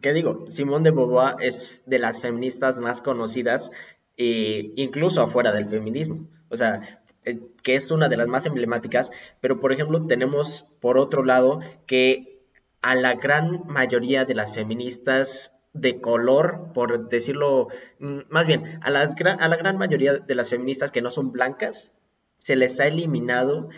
¿Qué 0.00 0.12
digo? 0.12 0.46
Simone 0.48 0.84
de 0.84 0.90
Beauvoir 0.90 1.36
es 1.40 1.82
de 1.86 1.98
las 1.98 2.20
feministas 2.20 2.78
más 2.78 3.02
conocidas, 3.02 3.70
eh, 4.16 4.72
incluso 4.76 5.22
afuera 5.22 5.52
del 5.52 5.68
feminismo. 5.68 6.26
O 6.48 6.56
sea, 6.56 7.02
eh, 7.24 7.38
que 7.62 7.74
es 7.74 7.90
una 7.90 8.08
de 8.08 8.16
las 8.16 8.26
más 8.26 8.46
emblemáticas, 8.46 9.10
pero 9.40 9.60
por 9.60 9.72
ejemplo 9.72 10.06
tenemos 10.06 10.76
por 10.80 10.96
otro 10.96 11.22
lado 11.24 11.60
que 11.86 12.40
a 12.80 12.94
la 12.94 13.14
gran 13.14 13.66
mayoría 13.66 14.24
de 14.24 14.34
las 14.34 14.54
feministas 14.54 15.54
de 15.72 16.00
color, 16.00 16.72
por 16.74 17.08
decirlo, 17.08 17.68
mm, 17.98 18.20
más 18.28 18.46
bien, 18.46 18.80
a, 18.82 18.90
las, 18.90 19.14
a 19.20 19.48
la 19.48 19.56
gran 19.56 19.78
mayoría 19.78 20.14
de 20.14 20.34
las 20.34 20.48
feministas 20.48 20.90
que 20.92 21.02
no 21.02 21.10
son 21.10 21.32
blancas, 21.32 21.92
se 22.38 22.56
les 22.56 22.80
ha 22.80 22.86
eliminado 22.86 23.68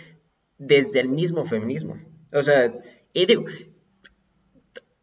desde 0.58 1.00
el 1.00 1.08
mismo 1.08 1.44
feminismo. 1.44 2.00
O 2.32 2.42
sea, 2.42 2.72
y 3.12 3.26
digo, 3.26 3.44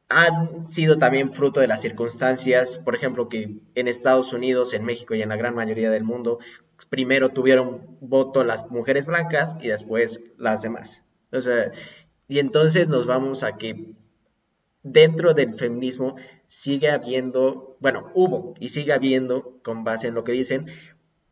han 0.10 0.64
sido 0.64 0.98
también 0.98 1.32
fruto 1.32 1.60
de 1.60 1.68
las 1.68 1.82
circunstancias, 1.82 2.80
por 2.80 2.96
ejemplo, 2.96 3.30
que 3.30 3.60
en 3.76 3.88
Estados 3.88 4.34
Unidos, 4.34 4.74
en 4.74 4.84
México 4.84 5.14
y 5.14 5.22
en 5.22 5.30
la 5.30 5.36
gran 5.36 5.54
mayoría 5.54 5.92
del 5.92 6.04
mundo, 6.04 6.40
primero 6.90 7.30
tuvieron 7.30 7.98
voto 8.02 8.44
las 8.44 8.70
mujeres 8.72 9.06
blancas 9.06 9.56
y 9.62 9.68
después 9.68 10.22
las 10.38 10.64
demás. 10.64 11.04
O 11.32 11.42
sea, 11.42 11.72
y 12.28 12.40
entonces 12.40 12.88
nos 12.88 13.06
vamos 13.06 13.44
a 13.44 13.58
que 13.58 13.94
dentro 14.84 15.34
del 15.34 15.54
feminismo 15.54 16.16
sigue 16.48 16.90
habiendo, 16.90 17.78
bueno, 17.80 18.12
hubo 18.14 18.54
y 18.60 18.70
sigue 18.70 18.94
habiendo, 18.94 19.60
con 19.64 19.84
base 19.84 20.08
en 20.08 20.14
lo 20.14 20.24
que 20.24 20.32
dicen, 20.34 20.68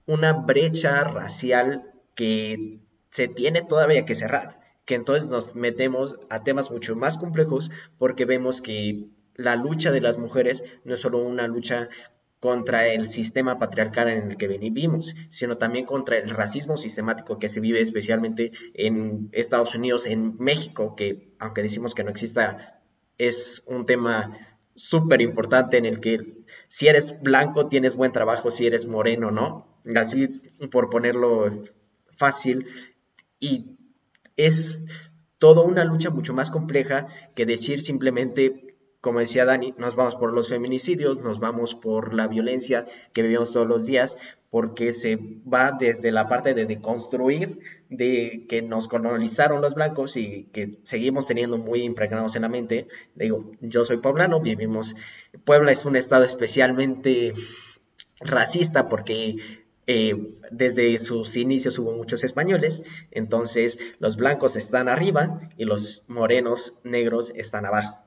una 0.06 0.34
brecha 0.34 1.04
racial 1.04 1.92
que 2.16 2.80
se 3.10 3.28
tiene 3.28 3.62
todavía 3.62 4.06
que 4.06 4.16
cerrar 4.16 4.58
que 4.88 4.96
entonces 4.96 5.30
nos 5.30 5.54
metemos 5.54 6.18
a 6.30 6.44
temas 6.44 6.72
mucho 6.72 6.96
más 6.96 7.18
complejos 7.18 7.70
porque 7.98 8.24
vemos 8.24 8.62
que 8.62 9.10
la 9.36 9.58
lucha 9.58 9.92
de 9.92 10.00
las 10.00 10.18
mujeres 10.18 10.64
no 10.86 10.94
es 10.94 11.02
solo 11.02 11.20
una 11.20 11.46
lucha 11.46 11.90
contra 12.40 12.88
el 12.88 13.10
sistema 13.10 13.60
patriarcal 13.60 14.08
en 14.08 14.32
el 14.32 14.38
que 14.38 14.48
vivimos, 14.48 15.14
sino 15.30 15.58
también 15.58 15.86
contra 15.86 16.18
el 16.18 16.30
racismo 16.30 16.78
sistemático 16.78 17.38
que 17.38 17.50
se 17.50 17.60
vive 17.60 17.82
especialmente 17.82 18.52
en 18.74 19.28
Estados 19.34 19.76
Unidos, 19.76 20.06
en 20.06 20.38
México, 20.38 20.96
que 20.96 21.34
aunque 21.38 21.64
decimos 21.64 21.94
que 21.94 22.06
no 22.06 22.12
exista, 22.12 22.80
es 23.18 23.64
un 23.68 23.86
tema 23.86 24.38
súper 24.76 25.22
importante 25.22 25.78
en 25.78 25.86
el 25.86 26.00
que 26.00 26.44
si 26.68 26.88
eres 26.88 27.22
blanco 27.22 27.68
tienes 27.68 27.96
buen 27.96 28.12
trabajo, 28.12 28.52
si 28.52 28.68
eres 28.68 28.86
moreno, 28.86 29.32
¿no? 29.32 29.80
Así 29.96 30.28
por 30.72 30.90
ponerlo 30.90 31.64
fácil. 32.16 32.68
Y 33.40 33.78
es 34.36 34.86
toda 35.38 35.62
una 35.62 35.84
lucha 35.84 36.10
mucho 36.10 36.34
más 36.34 36.52
compleja 36.52 37.08
que 37.36 37.46
decir 37.46 37.82
simplemente, 37.82 38.67
como 39.02 39.20
decía 39.20 39.46
Dani, 39.46 39.74
nos 39.78 39.96
vamos 39.96 40.16
por 40.16 40.34
los 40.34 40.50
feminicidios, 40.50 41.22
nos 41.22 41.40
vamos 41.40 41.76
por 41.76 42.14
la 42.14 42.28
violencia 42.28 42.86
que 43.14 43.22
vivimos 43.22 43.52
todos 43.52 43.68
los 43.68 43.86
días, 43.86 44.18
porque 44.50 44.92
se 44.92 45.18
va 45.52 45.72
desde 45.72 46.12
la 46.12 46.28
parte 46.28 46.54
de 46.54 46.66
deconstruir, 46.66 47.60
de 47.90 48.46
que 48.50 48.62
nos 48.62 48.88
colonizaron 48.88 49.62
los 49.62 49.76
blancos 49.76 50.18
y 50.18 50.46
que 50.52 50.80
seguimos 50.84 51.28
teniendo 51.28 51.58
muy 51.58 51.84
impregnados 51.84 52.36
en 52.36 52.42
la 52.42 52.50
mente. 52.50 52.88
Digo, 53.14 53.52
yo 53.62 53.86
soy 53.86 53.98
poblano, 53.98 54.42
vivimos, 54.42 54.96
Puebla 55.44 55.72
es 55.72 55.86
un 55.86 55.96
estado 55.96 56.24
especialmente 56.24 57.34
racista 58.20 58.88
porque 58.88 59.36
eh, 59.86 60.34
desde 60.52 60.98
sus 60.98 61.38
inicios 61.38 61.78
hubo 61.78 61.94
muchos 61.94 62.24
españoles, 62.24 62.84
entonces 63.12 63.80
los 64.00 64.18
blancos 64.18 64.58
están 64.58 64.90
arriba 64.90 65.50
y 65.56 65.66
los 65.66 66.04
morenos 66.08 66.74
negros 66.84 67.32
están 67.36 67.66
abajo. 67.66 68.07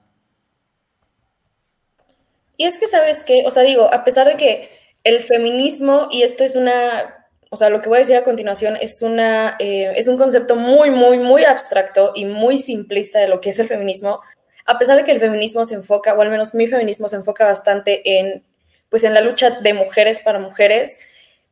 Y 2.60 2.66
es 2.66 2.76
que, 2.76 2.86
¿sabes 2.86 3.24
qué? 3.24 3.44
O 3.46 3.50
sea, 3.50 3.62
digo, 3.62 3.88
a 3.90 4.04
pesar 4.04 4.26
de 4.26 4.34
que 4.34 4.68
el 5.02 5.22
feminismo, 5.22 6.08
y 6.10 6.24
esto 6.24 6.44
es 6.44 6.56
una, 6.56 7.26
o 7.48 7.56
sea, 7.56 7.70
lo 7.70 7.80
que 7.80 7.88
voy 7.88 7.96
a 7.96 8.00
decir 8.00 8.16
a 8.16 8.22
continuación 8.22 8.76
es, 8.78 9.00
una, 9.00 9.56
eh, 9.58 9.90
es 9.96 10.08
un 10.08 10.18
concepto 10.18 10.56
muy, 10.56 10.90
muy, 10.90 11.18
muy 11.20 11.46
abstracto 11.46 12.12
y 12.14 12.26
muy 12.26 12.58
simplista 12.58 13.18
de 13.18 13.28
lo 13.28 13.40
que 13.40 13.48
es 13.48 13.58
el 13.60 13.66
feminismo, 13.66 14.20
a 14.66 14.78
pesar 14.78 14.98
de 14.98 15.04
que 15.04 15.10
el 15.10 15.20
feminismo 15.20 15.64
se 15.64 15.76
enfoca, 15.76 16.12
o 16.12 16.20
al 16.20 16.28
menos 16.28 16.52
mi 16.52 16.66
feminismo 16.66 17.08
se 17.08 17.16
enfoca 17.16 17.46
bastante 17.46 18.18
en, 18.18 18.44
pues, 18.90 19.04
en 19.04 19.14
la 19.14 19.22
lucha 19.22 19.48
de 19.62 19.72
mujeres 19.72 20.20
para 20.20 20.38
mujeres, 20.38 21.00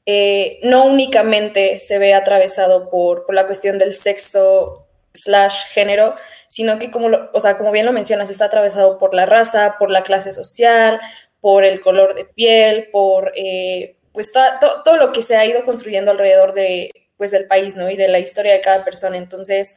eh, 0.04 0.60
no 0.62 0.84
únicamente 0.84 1.80
se 1.80 1.98
ve 1.98 2.12
atravesado 2.12 2.90
por, 2.90 3.32
la 3.32 3.46
cuestión 3.46 3.78
del 3.78 3.94
sexo 3.94 4.87
slash 5.22 5.66
género, 5.72 6.14
sino 6.48 6.78
que 6.78 6.90
como, 6.90 7.08
o 7.32 7.40
sea, 7.40 7.58
como 7.58 7.70
bien 7.72 7.86
lo 7.86 7.92
mencionas, 7.92 8.30
está 8.30 8.46
atravesado 8.46 8.98
por 8.98 9.14
la 9.14 9.26
raza, 9.26 9.76
por 9.78 9.90
la 9.90 10.02
clase 10.02 10.32
social, 10.32 11.00
por 11.40 11.64
el 11.64 11.80
color 11.80 12.14
de 12.14 12.24
piel, 12.24 12.88
por 12.90 13.32
eh, 13.34 13.96
pues 14.12 14.32
todo 14.32 14.96
lo 14.96 15.12
que 15.12 15.22
se 15.22 15.36
ha 15.36 15.46
ido 15.46 15.64
construyendo 15.64 16.10
alrededor 16.10 16.52
de, 16.52 16.90
pues, 17.16 17.30
del 17.30 17.46
país, 17.46 17.76
¿no? 17.76 17.90
Y 17.90 17.96
de 17.96 18.08
la 18.08 18.18
historia 18.18 18.52
de 18.52 18.60
cada 18.60 18.84
persona. 18.84 19.16
Entonces, 19.16 19.76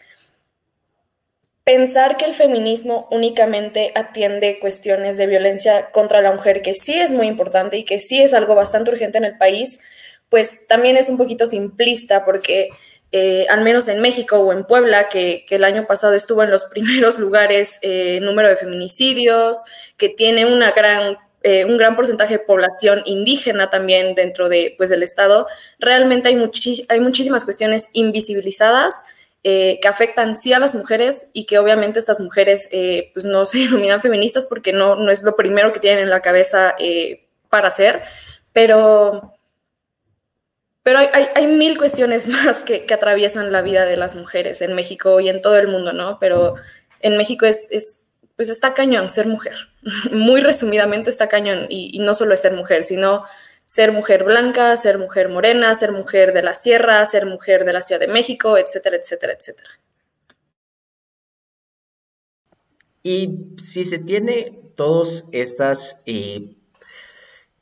pensar 1.64 2.18
que 2.18 2.26
el 2.26 2.34
feminismo 2.34 3.08
únicamente 3.12 3.92
atiende 3.96 4.60
cuestiones 4.60 5.18
de 5.18 5.28
violencia 5.28 5.92
contra 5.92 6.22
la 6.22 6.32
mujer, 6.32 6.62
que 6.62 6.74
sí 6.74 6.94
es 6.94 7.12
muy 7.12 7.28
importante 7.28 7.78
y 7.78 7.86
que 7.86 8.00
sí 8.00 8.22
es 8.22 8.34
algo 8.34 8.56
bastante 8.56 8.92
urgente 8.92 9.20
en 9.20 9.26
el 9.26 9.38
país, 9.38 9.80
pues 10.30 10.66
también 10.68 10.98
es 10.98 11.10
un 11.10 11.18
poquito 11.18 11.46
simplista 11.46 12.26
porque 12.26 12.70
eh, 13.14 13.46
al 13.50 13.62
menos 13.62 13.90
en 13.90 14.00
México 14.00 14.38
o 14.38 14.54
en 14.54 14.64
Puebla, 14.64 15.10
que, 15.10 15.46
el 15.50 15.66
año 15.66 15.86
pasado 15.86 16.14
estuvo 16.14 16.44
en 16.44 16.52
los 16.52 16.64
primeros 16.72 17.20
lugares 17.20 17.78
eh, 17.82 18.20
número 18.22 18.48
de 18.48 18.56
feminicidios, 18.56 19.64
que 19.98 20.10
tiene 20.10 20.46
una 20.46 20.72
gran, 20.72 21.18
eh, 21.44 21.66
un 21.66 21.78
gran 21.78 21.96
porcentaje 21.96 22.38
de 22.38 22.44
población 22.44 23.02
indígena 23.06 23.70
también 23.70 24.16
dentro 24.16 24.48
de, 24.48 24.76
pues, 24.78 24.90
del 24.90 25.04
Estado, 25.04 25.48
realmente 25.80 26.30
hay, 26.30 26.52
hay 26.88 27.00
muchísimas 27.02 27.44
cuestiones 27.44 27.90
invisibilizadas 27.94 29.04
que 29.44 29.82
afectan 29.88 30.38
sí 30.38 30.54
a 30.54 30.60
las 30.60 30.76
mujeres 30.76 31.32
y 31.34 31.48
que 31.48 31.58
obviamente 31.58 31.98
estas 31.98 32.20
mujeres 32.20 32.70
pues 33.12 33.26
no 33.26 33.44
se 33.46 33.58
denominan 33.58 34.00
feministas 34.00 34.46
porque 34.46 34.72
no, 34.72 34.96
no 34.96 35.10
es 35.10 35.24
lo 35.24 35.36
primero 35.36 35.74
que 35.74 35.80
tienen 35.80 36.04
en 36.04 36.12
la 36.12 36.22
cabeza 36.22 36.76
para 37.50 37.70
hacer, 37.70 38.04
pero 38.54 39.34
pero 40.84 41.00
hay, 41.00 41.48
mil 41.48 41.78
cuestiones 41.78 42.28
más 42.28 42.64
que, 42.64 42.86
atraviesan 42.92 43.52
la 43.52 43.62
vida 43.62 43.86
de 43.86 43.98
las 43.98 44.16
mujeres 44.16 44.62
en 44.62 44.74
México 44.74 45.20
y 45.20 45.30
en 45.30 45.42
todo 45.42 45.58
el 45.58 45.68
mundo, 45.68 45.94
¿no? 45.94 46.18
Pero 46.20 46.56
en 47.00 47.18
México 47.18 47.46
es, 47.46 48.08
pues 48.36 48.50
está 48.50 48.74
cañón 48.74 49.10
ser 49.10 49.28
mujer. 49.28 49.56
Muy 50.12 50.42
resumidamente 50.42 51.10
está 51.10 51.30
cañón. 51.30 51.68
Y, 51.70 52.00
no 52.00 52.14
solo 52.14 52.34
es 52.34 52.42
ser 52.42 52.54
mujer, 52.54 52.84
sino 52.84 53.24
ser 53.66 53.92
mujer 53.92 54.24
blanca, 54.24 54.76
ser 54.76 54.98
mujer 54.98 55.30
morena, 55.30 55.74
ser 55.76 55.92
mujer 55.92 56.34
de 56.34 56.42
la 56.42 56.54
sierra, 56.54 57.06
ser 57.06 57.26
mujer 57.26 57.64
de 57.64 57.74
la 57.74 57.82
Ciudad 57.82 58.02
de 58.02 58.08
México, 58.08 58.58
etcétera, 58.58 58.98
etcétera, 58.98 59.34
etcétera. 59.34 59.70
Y 63.04 63.56
si 63.58 63.86
se 63.86 64.00
tiene 64.00 64.60
todas 64.76 65.26
estas 65.32 66.02
eh, 66.06 66.56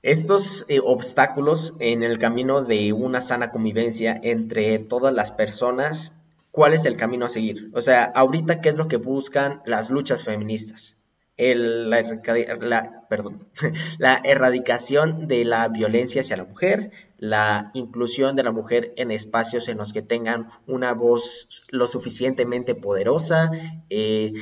estos 0.01 0.65
eh, 0.69 0.79
obstáculos 0.83 1.75
en 1.79 2.03
el 2.03 2.19
camino 2.19 2.63
de 2.63 2.93
una 2.93 3.21
sana 3.21 3.51
convivencia 3.51 4.19
entre 4.23 4.79
todas 4.79 5.13
las 5.13 5.31
personas, 5.31 6.25
¿cuál 6.51 6.73
es 6.73 6.85
el 6.85 6.95
camino 6.95 7.25
a 7.25 7.29
seguir? 7.29 7.69
O 7.73 7.81
sea, 7.81 8.05
ahorita, 8.05 8.61
¿qué 8.61 8.69
es 8.69 8.75
lo 8.75 8.87
que 8.87 8.97
buscan 8.97 9.61
las 9.65 9.89
luchas 9.89 10.23
feministas? 10.23 10.95
la, 11.39 13.05
perdón, 13.09 13.47
la 13.97 14.21
erradicación 14.23 15.27
de 15.27 15.45
la 15.45 15.67
violencia 15.69 16.21
hacia 16.21 16.37
la 16.37 16.43
mujer, 16.43 16.91
la 17.17 17.71
inclusión 17.73 18.35
de 18.35 18.43
la 18.43 18.51
mujer 18.51 18.93
en 18.97 19.11
espacios 19.11 19.69
en 19.69 19.77
los 19.77 19.93
que 19.93 20.01
tengan 20.01 20.49
una 20.67 20.93
voz 20.93 21.63
lo 21.69 21.87
suficientemente 21.87 22.75
poderosa. 22.75 23.51
Eh, 23.89 24.33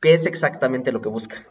¿Qué 0.00 0.14
es 0.14 0.26
exactamente 0.26 0.92
lo 0.92 1.00
que 1.00 1.08
buscan? 1.08 1.44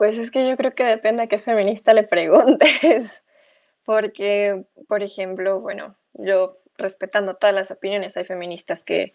Pues 0.00 0.16
es 0.16 0.30
que 0.30 0.48
yo 0.48 0.56
creo 0.56 0.74
que 0.74 0.82
depende 0.82 1.22
a 1.24 1.26
qué 1.26 1.38
feminista 1.38 1.92
le 1.92 2.04
preguntes, 2.04 3.22
porque, 3.84 4.64
por 4.88 5.02
ejemplo, 5.02 5.60
bueno, 5.60 5.94
yo 6.14 6.56
respetando 6.78 7.34
todas 7.34 7.54
las 7.54 7.70
opiniones, 7.70 8.16
hay 8.16 8.24
feministas 8.24 8.82
que, 8.82 9.12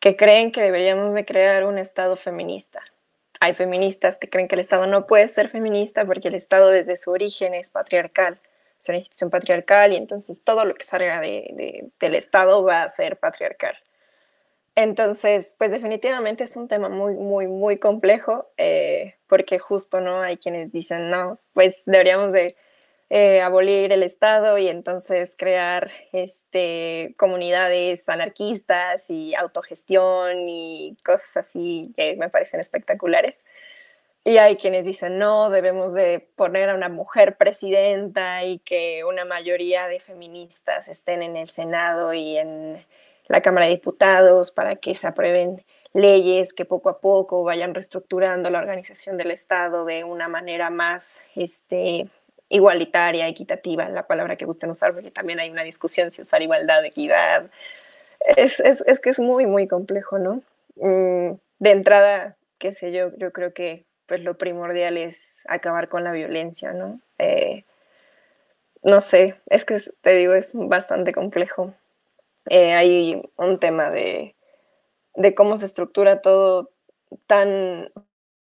que 0.00 0.16
creen 0.16 0.50
que 0.50 0.60
deberíamos 0.60 1.14
de 1.14 1.24
crear 1.24 1.64
un 1.64 1.78
Estado 1.78 2.16
feminista. 2.16 2.82
Hay 3.38 3.54
feministas 3.54 4.18
que 4.18 4.28
creen 4.28 4.48
que 4.48 4.56
el 4.56 4.60
Estado 4.60 4.88
no 4.88 5.06
puede 5.06 5.28
ser 5.28 5.48
feminista 5.48 6.04
porque 6.04 6.26
el 6.26 6.34
Estado 6.34 6.70
desde 6.70 6.96
su 6.96 7.12
origen 7.12 7.54
es 7.54 7.70
patriarcal, 7.70 8.40
es 8.76 8.88
una 8.88 8.98
institución 8.98 9.30
patriarcal 9.30 9.92
y 9.92 9.98
entonces 9.98 10.42
todo 10.42 10.64
lo 10.64 10.74
que 10.74 10.82
salga 10.82 11.20
de, 11.20 11.92
del 12.00 12.14
Estado 12.16 12.64
va 12.64 12.82
a 12.82 12.88
ser 12.88 13.18
patriarcal. 13.18 13.76
Entonces, 14.80 15.56
pues 15.58 15.72
definitivamente 15.72 16.44
es 16.44 16.56
un 16.56 16.68
tema 16.68 16.88
muy, 16.88 17.16
muy, 17.16 17.48
muy 17.48 17.78
complejo, 17.78 18.48
eh, 18.56 19.16
porque 19.26 19.58
justo, 19.58 20.00
¿no? 20.00 20.22
Hay 20.22 20.36
quienes 20.36 20.70
dicen, 20.70 21.10
no, 21.10 21.40
pues 21.52 21.82
deberíamos 21.84 22.30
de 22.30 22.54
eh, 23.10 23.40
abolir 23.40 23.92
el 23.92 24.04
Estado 24.04 24.56
y 24.56 24.68
entonces 24.68 25.34
crear 25.36 25.90
este, 26.12 27.12
comunidades 27.18 28.08
anarquistas 28.08 29.10
y 29.10 29.34
autogestión 29.34 30.46
y 30.46 30.96
cosas 31.04 31.38
así 31.38 31.92
que 31.96 32.14
me 32.14 32.28
parecen 32.28 32.60
espectaculares. 32.60 33.44
Y 34.22 34.38
hay 34.38 34.54
quienes 34.54 34.84
dicen, 34.84 35.18
no, 35.18 35.50
debemos 35.50 35.92
de 35.92 36.20
poner 36.36 36.68
a 36.68 36.76
una 36.76 36.88
mujer 36.88 37.36
presidenta 37.36 38.44
y 38.44 38.60
que 38.60 39.02
una 39.02 39.24
mayoría 39.24 39.88
de 39.88 39.98
feministas 39.98 40.86
estén 40.86 41.22
en 41.24 41.36
el 41.36 41.48
Senado 41.48 42.14
y 42.14 42.38
en 42.38 42.86
la 43.28 43.42
Cámara 43.42 43.66
de 43.66 43.72
Diputados 43.72 44.50
para 44.50 44.76
que 44.76 44.94
se 44.94 45.06
aprueben 45.06 45.64
leyes 45.92 46.52
que 46.52 46.64
poco 46.64 46.90
a 46.90 47.00
poco 47.00 47.44
vayan 47.44 47.74
reestructurando 47.74 48.50
la 48.50 48.58
organización 48.58 49.16
del 49.16 49.30
Estado 49.30 49.84
de 49.84 50.04
una 50.04 50.28
manera 50.28 50.70
más 50.70 51.24
este, 51.34 52.08
igualitaria, 52.48 53.26
equitativa, 53.26 53.88
la 53.88 54.06
palabra 54.06 54.36
que 54.36 54.44
gusten 54.44 54.70
usar, 54.70 54.92
porque 54.94 55.10
también 55.10 55.40
hay 55.40 55.50
una 55.50 55.62
discusión 55.62 56.12
si 56.12 56.22
usar 56.22 56.42
igualdad, 56.42 56.84
equidad. 56.84 57.50
Es, 58.36 58.60
es, 58.60 58.82
es 58.86 59.00
que 59.00 59.10
es 59.10 59.20
muy, 59.20 59.46
muy 59.46 59.66
complejo, 59.68 60.18
¿no? 60.18 60.42
Mm, 60.76 61.36
de 61.58 61.70
entrada, 61.70 62.36
qué 62.58 62.72
sé 62.72 62.92
yo, 62.92 63.10
yo 63.16 63.32
creo 63.32 63.52
que 63.52 63.84
pues 64.06 64.22
lo 64.22 64.38
primordial 64.38 64.96
es 64.96 65.42
acabar 65.48 65.88
con 65.88 66.02
la 66.02 66.12
violencia, 66.12 66.72
¿no? 66.72 67.00
Eh, 67.18 67.64
no 68.82 69.00
sé, 69.00 69.36
es 69.50 69.64
que 69.64 69.76
te 70.00 70.10
digo, 70.14 70.34
es 70.34 70.52
bastante 70.54 71.12
complejo. 71.12 71.74
Eh, 72.48 72.74
hay 72.74 73.22
un 73.36 73.58
tema 73.58 73.90
de, 73.90 74.34
de 75.14 75.34
cómo 75.34 75.56
se 75.56 75.66
estructura 75.66 76.22
todo 76.22 76.70
tan 77.26 77.90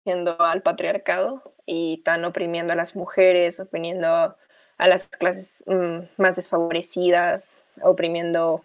siendo 0.04 0.40
al 0.40 0.62
patriarcado 0.62 1.42
y 1.66 1.98
tan 2.04 2.24
oprimiendo 2.24 2.72
a 2.72 2.76
las 2.76 2.96
mujeres, 2.96 3.60
oprimiendo 3.60 4.06
a 4.08 4.88
las 4.88 5.08
clases 5.08 5.62
mm, 5.66 5.98
más 6.16 6.36
desfavorecidas, 6.36 7.66
oprimiendo 7.82 8.64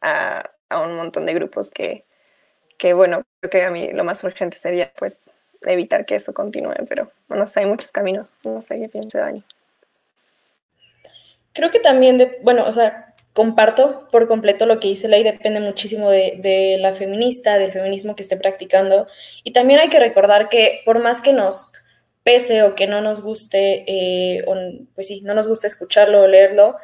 a, 0.00 0.50
un 0.70 0.96
montón 0.96 1.24
de 1.24 1.34
grupos 1.34 1.70
que, 1.70 2.04
que, 2.78 2.92
bueno, 2.92 3.22
creo 3.40 3.50
que 3.50 3.62
a 3.62 3.70
mí 3.70 3.92
lo 3.92 4.04
más 4.04 4.22
urgente 4.24 4.58
sería 4.58 4.92
pues 4.98 5.30
evitar 5.62 6.04
que 6.04 6.16
eso 6.16 6.34
continúe, 6.34 6.74
pero 6.88 7.10
no 7.28 7.46
sé, 7.46 7.60
hay 7.60 7.66
muchos 7.66 7.92
caminos, 7.92 8.36
no 8.44 8.60
sé 8.60 8.78
qué 8.78 8.88
piensa 8.88 9.20
Dani. 9.20 9.42
Creo 11.52 11.70
que 11.70 11.78
también, 11.78 12.36
bueno, 12.42 12.64
o 12.66 12.72
sea, 12.72 13.13
comparto 13.34 14.06
por 14.12 14.28
completo 14.28 14.64
lo 14.64 14.78
que 14.78 14.88
dice 14.88 15.08
Ley, 15.08 15.24
depende 15.24 15.58
muchísimo 15.58 16.08
de, 16.08 16.76
la 16.80 16.94
feminista, 16.94 17.58
del 17.58 17.72
feminismo 17.72 18.14
que 18.14 18.22
esté 18.22 18.36
practicando. 18.36 19.08
Y 19.42 19.52
también 19.52 19.80
hay 19.80 19.88
que 19.88 19.98
recordar 19.98 20.48
que 20.48 20.80
por 20.84 21.00
más 21.00 21.20
que 21.20 21.32
nos 21.32 21.72
pese 22.22 22.62
o 22.62 22.76
que 22.76 22.86
no 22.86 23.00
nos 23.00 23.22
guste, 23.22 23.84
eh, 23.88 24.44
o, 24.46 24.54
pues 24.94 25.08
sí, 25.08 25.20
no 25.22 25.34
nos 25.34 25.48
guste 25.48 25.66
escucharlo 25.66 26.22
o 26.22 26.28
leerlo, 26.28 26.76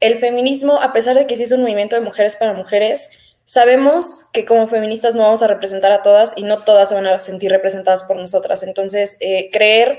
el 0.00 0.16
feminismo, 0.18 0.80
a 0.80 0.94
pesar 0.94 1.14
de 1.14 1.26
que 1.26 1.36
sí 1.36 1.42
es 1.42 1.52
un 1.52 1.60
movimiento 1.60 1.96
de 1.96 2.02
mujeres 2.02 2.34
para 2.36 2.54
mujeres, 2.54 3.10
sabemos 3.44 4.24
que 4.32 4.46
como 4.46 4.68
feministas 4.68 5.14
no 5.14 5.24
vamos 5.24 5.42
a 5.42 5.48
representar 5.48 5.92
a 5.92 6.00
todas 6.00 6.32
y 6.34 6.44
no 6.44 6.64
todas 6.64 6.88
se 6.88 6.94
van 6.94 7.06
a 7.06 7.18
sentir 7.18 7.50
representadas 7.50 8.04
por 8.04 8.16
nosotras. 8.16 8.62
Entonces, 8.62 9.18
eh, 9.20 9.50
creer 9.52 9.98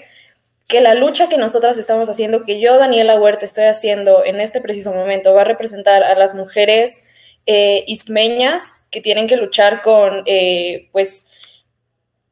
que 0.71 0.79
la 0.79 0.93
lucha 0.93 1.27
que 1.27 1.37
nosotras 1.37 1.77
estamos 1.77 2.09
haciendo, 2.09 2.45
que 2.45 2.61
yo, 2.61 2.77
Daniela 2.77 3.19
Huerta, 3.19 3.43
estoy 3.43 3.65
haciendo 3.65 4.23
en 4.23 4.39
este 4.39 4.61
preciso 4.61 4.93
momento, 4.93 5.33
va 5.33 5.41
a 5.41 5.43
representar 5.43 6.01
a 6.01 6.15
las 6.15 6.33
mujeres 6.33 7.09
eh, 7.45 7.83
istmeñas 7.87 8.87
que 8.89 9.01
tienen 9.01 9.27
que 9.27 9.35
luchar 9.35 9.81
con, 9.81 10.23
eh, 10.25 10.87
pues, 10.93 11.25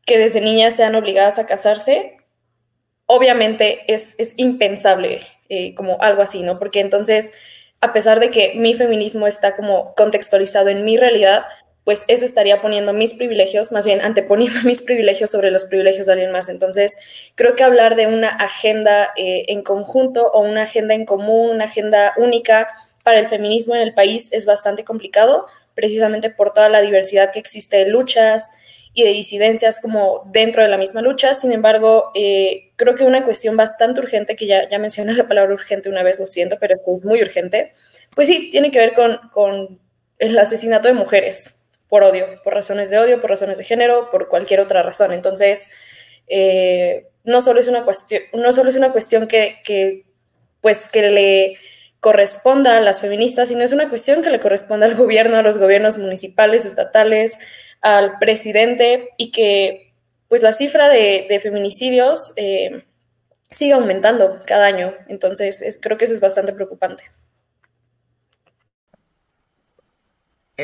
que 0.06 0.18
desde 0.18 0.40
niñas 0.40 0.74
sean 0.74 0.96
obligadas 0.96 1.38
a 1.38 1.48
casarse, 1.48 2.16
obviamente 3.08 3.94
es, 3.94 4.16
es 4.18 4.36
impensable 4.38 5.20
eh, 5.50 5.76
como 5.76 5.98
algo 6.00 6.22
así, 6.22 6.42
¿no? 6.42 6.60
Porque 6.60 6.80
entonces, 6.80 7.34
a 7.82 7.92
pesar 7.92 8.22
de 8.22 8.30
que 8.30 8.54
mi 8.56 8.74
feminismo 8.74 9.28
está 9.28 9.58
como 9.58 9.94
contextualizado 9.96 10.70
en 10.70 10.86
mi 10.86 10.96
realidad, 10.96 11.44
pues 11.90 12.06
eso 12.08 12.24
estaría 12.24 12.62
poniendo 12.62 12.94
mis 12.94 13.16
privilegios, 13.16 13.72
más 13.72 13.84
bien 13.84 14.02
anteponiendo 14.02 14.60
mis 14.64 14.84
privilegios 14.84 15.32
sobre 15.32 15.50
los 15.50 15.66
privilegios 15.66 16.06
de 16.06 16.12
alguien 16.12 16.32
más. 16.32 16.48
Entonces, 16.48 17.00
creo 17.34 17.56
que 17.56 17.64
hablar 17.64 17.96
de 17.96 18.06
una 18.06 18.30
agenda 18.30 19.10
eh, 19.18 19.46
en 19.48 19.64
conjunto 19.64 20.30
o 20.32 20.42
una 20.42 20.62
agenda 20.62 20.94
en 20.94 21.06
común, 21.06 21.50
una 21.50 21.64
agenda 21.64 22.14
única 22.18 22.68
para 23.04 23.18
el 23.18 23.26
feminismo 23.26 23.74
en 23.74 23.82
el 23.82 23.96
país 23.96 24.32
es 24.34 24.46
bastante 24.46 24.84
complicado, 24.84 25.48
precisamente 25.74 26.30
por 26.30 26.54
toda 26.54 26.70
la 26.70 26.82
diversidad 26.82 27.32
que 27.32 27.40
existe 27.40 27.78
de 27.78 27.88
luchas 27.88 28.52
y 28.94 29.02
de 29.02 29.10
disidencias 29.10 29.80
como 29.80 30.30
dentro 30.32 30.62
de 30.62 30.70
la 30.70 30.78
misma 30.78 31.02
lucha. 31.02 31.34
Sin 31.34 31.52
embargo, 31.52 32.12
eh, 32.14 32.70
creo 32.76 32.94
que 32.94 33.04
una 33.04 33.26
cuestión 33.26 33.58
bastante 33.58 34.00
urgente, 34.00 34.36
que 34.36 34.46
ya, 34.46 34.70
ya 34.70 34.78
mencioné 34.78 35.14
la 35.14 35.28
palabra 35.28 35.56
urgente 35.56 35.90
una 35.90 36.04
vez, 36.04 36.20
lo 36.20 36.28
siento, 36.28 36.58
pero 36.60 36.76
es 36.76 37.04
muy 37.04 37.20
urgente, 37.20 37.74
pues 38.14 38.28
sí, 38.28 38.52
tiene 38.52 38.70
que 38.70 38.78
ver 38.78 38.94
con, 38.94 39.18
con 39.32 39.80
el 40.20 40.38
asesinato 40.38 40.88
de 40.88 40.94
mujeres 40.94 41.56
por 41.90 42.04
odio, 42.04 42.28
por 42.44 42.54
razones 42.54 42.90
de 42.90 43.00
odio, 43.00 43.20
por 43.20 43.32
razones 43.32 43.58
de 43.58 43.64
género, 43.66 44.10
por 44.10 44.30
cualquier 44.30 44.62
otra 44.62 44.84
razón. 44.84 45.12
Entonces, 45.12 45.72
eh, 46.28 47.08
no, 47.24 47.42
solo 47.42 47.60
es 47.60 47.68
una 47.68 47.84
cuestión, 47.84 48.22
no 48.34 48.54
solo 48.54 48.70
es 48.70 48.76
una 48.76 48.92
cuestión 48.92 49.28
que, 49.28 49.58
que, 49.64 50.06
pues, 50.62 50.88
que 50.88 51.10
le 51.10 51.58
corresponda 52.00 52.78
a 52.78 52.82
las 52.82 53.02
feministas, 53.02 53.50
sino 53.50 53.62
es 53.62 53.74
una 53.74 53.90
cuestión 53.90 54.22
que 54.22 54.30
le 54.30 54.40
corresponde 54.40 54.86
al 54.86 54.96
gobierno, 54.96 55.36
a 55.38 55.42
los 55.42 55.58
gobiernos 55.58 55.98
municipales, 55.98 56.66
estatales, 56.66 57.38
al 57.82 58.20
presidente, 58.20 59.10
y 59.18 59.32
que 59.32 59.90
pues 60.30 60.44
la 60.44 60.54
cifra 60.54 60.90
de, 60.90 61.40
feminicidios 61.42 62.34
eh, 62.38 62.84
sigue 63.50 63.74
aumentando 63.74 64.40
cada 64.46 64.68
año. 64.68 64.94
Entonces, 65.08 65.62
es, 65.64 65.80
creo 65.82 65.98
que 65.98 66.06
eso 66.06 66.14
es 66.14 66.22
bastante 66.22 66.54
preocupante. 66.54 67.06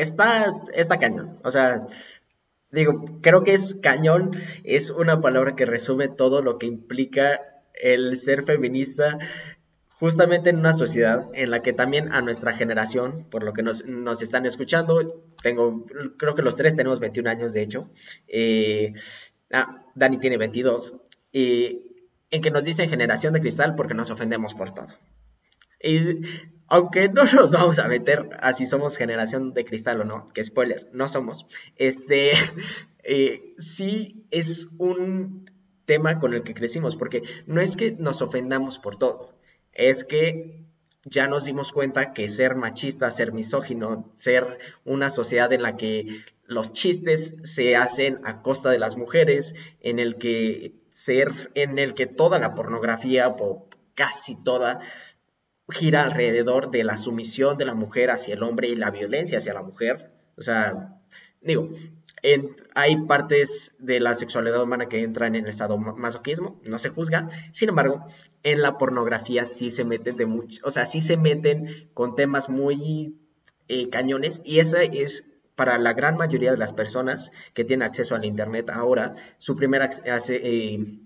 Está, 0.00 0.98
cañón. 0.98 1.38
O 1.42 1.50
sea, 1.50 1.86
digo, 2.70 3.20
creo 3.22 3.42
que 3.42 3.54
es 3.54 3.74
cañón, 3.74 4.36
es 4.64 4.90
una 4.90 5.20
palabra 5.20 5.56
que 5.56 5.66
resume 5.66 6.08
todo 6.08 6.42
lo 6.42 6.58
que 6.58 6.66
implica 6.66 7.40
el 7.74 8.16
ser 8.16 8.44
feminista 8.44 9.18
justamente 9.98 10.50
en 10.50 10.58
una 10.58 10.74
sociedad 10.74 11.26
en 11.32 11.50
la 11.50 11.62
que 11.62 11.72
también 11.72 12.12
a 12.12 12.20
nuestra 12.20 12.52
generación, 12.52 13.26
por 13.30 13.42
lo 13.42 13.54
que 13.54 13.62
nos, 13.62 13.86
nos 13.86 14.20
están 14.20 14.44
escuchando, 14.44 15.24
tengo, 15.42 15.86
creo 16.18 16.34
que 16.34 16.42
los 16.42 16.56
tres 16.56 16.76
tenemos 16.76 17.00
21 17.00 17.30
años, 17.30 17.52
de 17.54 17.62
hecho, 17.62 17.90
eh, 18.28 18.92
ah, 19.52 19.86
Dani 19.94 20.18
tiene 20.18 20.36
22, 20.36 20.98
y 21.32 21.94
en 22.30 22.42
que 22.42 22.50
nos 22.50 22.64
dicen 22.64 22.90
generación 22.90 23.32
de 23.32 23.40
cristal 23.40 23.74
porque 23.74 23.94
nos 23.94 24.10
ofendemos 24.10 24.54
por 24.54 24.74
todo. 24.74 24.88
Y 25.82 26.20
aunque 26.68 27.08
no 27.08 27.24
nos 27.24 27.50
vamos 27.50 27.78
a 27.78 27.88
meter 27.88 28.30
a 28.40 28.52
si 28.54 28.66
somos 28.66 28.96
generación 28.96 29.54
de 29.54 29.64
cristal 29.64 30.00
o 30.00 30.04
no, 30.04 30.28
que 30.28 30.44
spoiler, 30.44 30.88
no 30.92 31.08
somos, 31.08 31.46
este, 31.76 32.32
eh, 33.04 33.54
sí 33.58 34.26
es 34.30 34.70
un 34.78 35.50
tema 35.84 36.18
con 36.18 36.34
el 36.34 36.42
que 36.42 36.54
crecimos, 36.54 36.96
porque 36.96 37.22
no 37.46 37.60
es 37.60 37.76
que 37.76 37.92
nos 37.92 38.22
ofendamos 38.22 38.78
por 38.78 38.96
todo, 38.96 39.32
es 39.72 40.04
que 40.04 40.64
ya 41.04 41.28
nos 41.28 41.44
dimos 41.44 41.72
cuenta 41.72 42.12
que 42.12 42.28
ser 42.28 42.56
machista, 42.56 43.10
ser 43.12 43.32
misógino, 43.32 44.10
ser 44.14 44.58
una 44.84 45.08
sociedad 45.10 45.52
en 45.52 45.62
la 45.62 45.76
que 45.76 46.24
los 46.46 46.72
chistes 46.72 47.34
se 47.44 47.76
hacen 47.76 48.20
a 48.24 48.42
costa 48.42 48.70
de 48.70 48.80
las 48.80 48.96
mujeres, 48.96 49.54
en 49.80 50.00
el 50.00 50.16
que 50.16 50.74
ser, 50.90 51.52
en 51.54 51.78
el 51.78 51.94
que 51.94 52.06
toda 52.06 52.40
la 52.40 52.54
pornografía, 52.54 53.28
o 53.28 53.68
casi 53.94 54.34
toda, 54.42 54.80
gira 55.68 56.04
alrededor 56.04 56.70
de 56.70 56.84
la 56.84 56.96
sumisión 56.96 57.58
de 57.58 57.64
la 57.64 57.74
mujer 57.74 58.10
hacia 58.10 58.34
el 58.34 58.42
hombre 58.42 58.68
y 58.68 58.76
la 58.76 58.90
violencia 58.90 59.38
hacia 59.38 59.54
la 59.54 59.62
mujer. 59.62 60.12
O 60.36 60.42
sea, 60.42 61.00
digo, 61.40 61.70
hay 62.74 62.96
partes 63.06 63.74
de 63.78 64.00
la 64.00 64.14
sexualidad 64.14 64.62
humana 64.62 64.88
que 64.88 65.02
entran 65.02 65.34
en 65.34 65.44
el 65.44 65.48
estado 65.48 65.78
masoquismo, 65.78 66.60
no 66.64 66.78
se 66.78 66.90
juzga. 66.90 67.28
Sin 67.52 67.68
embargo, 67.68 68.06
en 68.42 68.62
la 68.62 68.78
pornografía 68.78 69.44
sí 69.44 69.70
se 69.70 69.84
meten 69.84 70.16
de 70.16 70.26
mucho, 70.26 70.60
o 70.64 70.70
sea, 70.70 70.86
sí 70.86 71.00
se 71.00 71.16
meten 71.16 71.68
con 71.94 72.14
temas 72.14 72.48
muy 72.48 73.16
eh, 73.68 73.88
cañones 73.90 74.42
y 74.44 74.58
esa 74.58 74.82
es 74.82 75.40
para 75.54 75.78
la 75.78 75.94
gran 75.94 76.16
mayoría 76.16 76.50
de 76.50 76.58
las 76.58 76.72
personas 76.72 77.32
que 77.54 77.64
tienen 77.64 77.86
acceso 77.86 78.14
al 78.14 78.24
internet 78.24 78.70
ahora 78.70 79.14
su 79.38 79.56
primer 79.56 79.88
eh, 80.04 81.00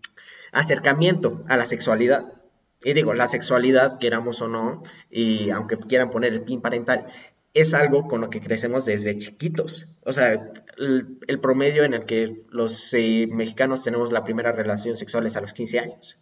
acercamiento 0.53 1.45
a 1.49 1.57
la 1.57 1.65
sexualidad. 1.65 2.40
Y 2.83 2.93
digo, 2.95 3.15
la 3.15 3.29
sexualidad, 3.29 3.99
queramos 3.99 4.41
o 4.41 4.49
no, 4.49 4.83
y 5.11 5.51
aunque 5.51 5.77
quieran 5.77 6.11
poner 6.11 6.33
el 6.33 6.43
pin 6.43 6.63
parental, 6.63 7.07
es 7.53 7.75
algo 7.75 8.07
con 8.07 8.21
lo 8.21 8.31
que 8.31 8.41
crecemos 8.41 8.85
desde 8.85 9.19
chiquitos. 9.19 9.89
O 10.05 10.13
sea, 10.13 10.53
el, 10.79 11.41
promedio 11.41 11.85
en 11.85 11.95
el 11.95 12.05
que 12.05 12.43
los 12.51 12.95
eh, 12.95 13.27
mexicanos 13.31 13.83
tenemos 13.83 14.13
la 14.13 14.25
primera 14.25 14.53
relación 14.53 14.97
sexual 14.97 15.27
es 15.27 15.37
a 15.37 15.41
los 15.41 15.53
15 15.53 15.79
años. 15.79 16.19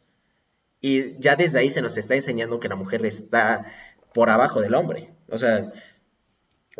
Y 0.80 1.18
ya 1.18 1.36
desde 1.36 1.58
ahí 1.58 1.70
se 1.70 1.82
nos 1.82 1.98
está 1.98 2.14
enseñando 2.14 2.60
que 2.60 2.68
la 2.68 2.76
mujer 2.76 3.04
está 3.04 3.66
por 4.14 4.30
abajo 4.30 4.60
del 4.60 4.74
hombre. 4.74 5.12
O 5.28 5.38
sea, 5.38 5.70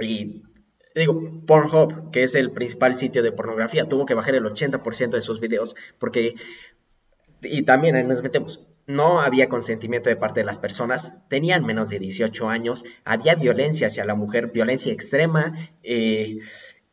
y 0.00 0.42
digo, 0.94 1.42
Pornhub, 1.46 2.10
que 2.10 2.22
es 2.22 2.34
el 2.34 2.52
principal 2.52 2.94
sitio 2.94 3.22
de 3.22 3.32
pornografía, 3.32 3.88
tuvo 3.88 4.06
que 4.06 4.14
bajar 4.14 4.34
el 4.34 4.44
80% 4.44 5.10
de 5.10 5.22
sus 5.22 5.40
videos 5.40 5.76
porque, 5.98 6.34
y 7.42 7.62
también 7.62 7.96
ahí 7.96 8.04
nos 8.04 8.22
metemos, 8.22 8.66
no 8.88 9.20
había 9.20 9.51
consentimiento 9.51 10.09
de 10.09 10.16
parte 10.16 10.40
de 10.40 10.46
las 10.46 10.59
personas, 10.59 11.12
tenían 11.29 11.64
menos 11.64 11.90
de 11.90 11.98
18 11.98 12.48
años, 12.48 12.85
había 13.05 13.35
violencia 13.35 13.87
hacia 13.87 14.07
la 14.07 14.14
mujer, 14.14 14.51
violencia 14.51 14.92
extrema, 14.92 15.55
eh, 15.83 16.38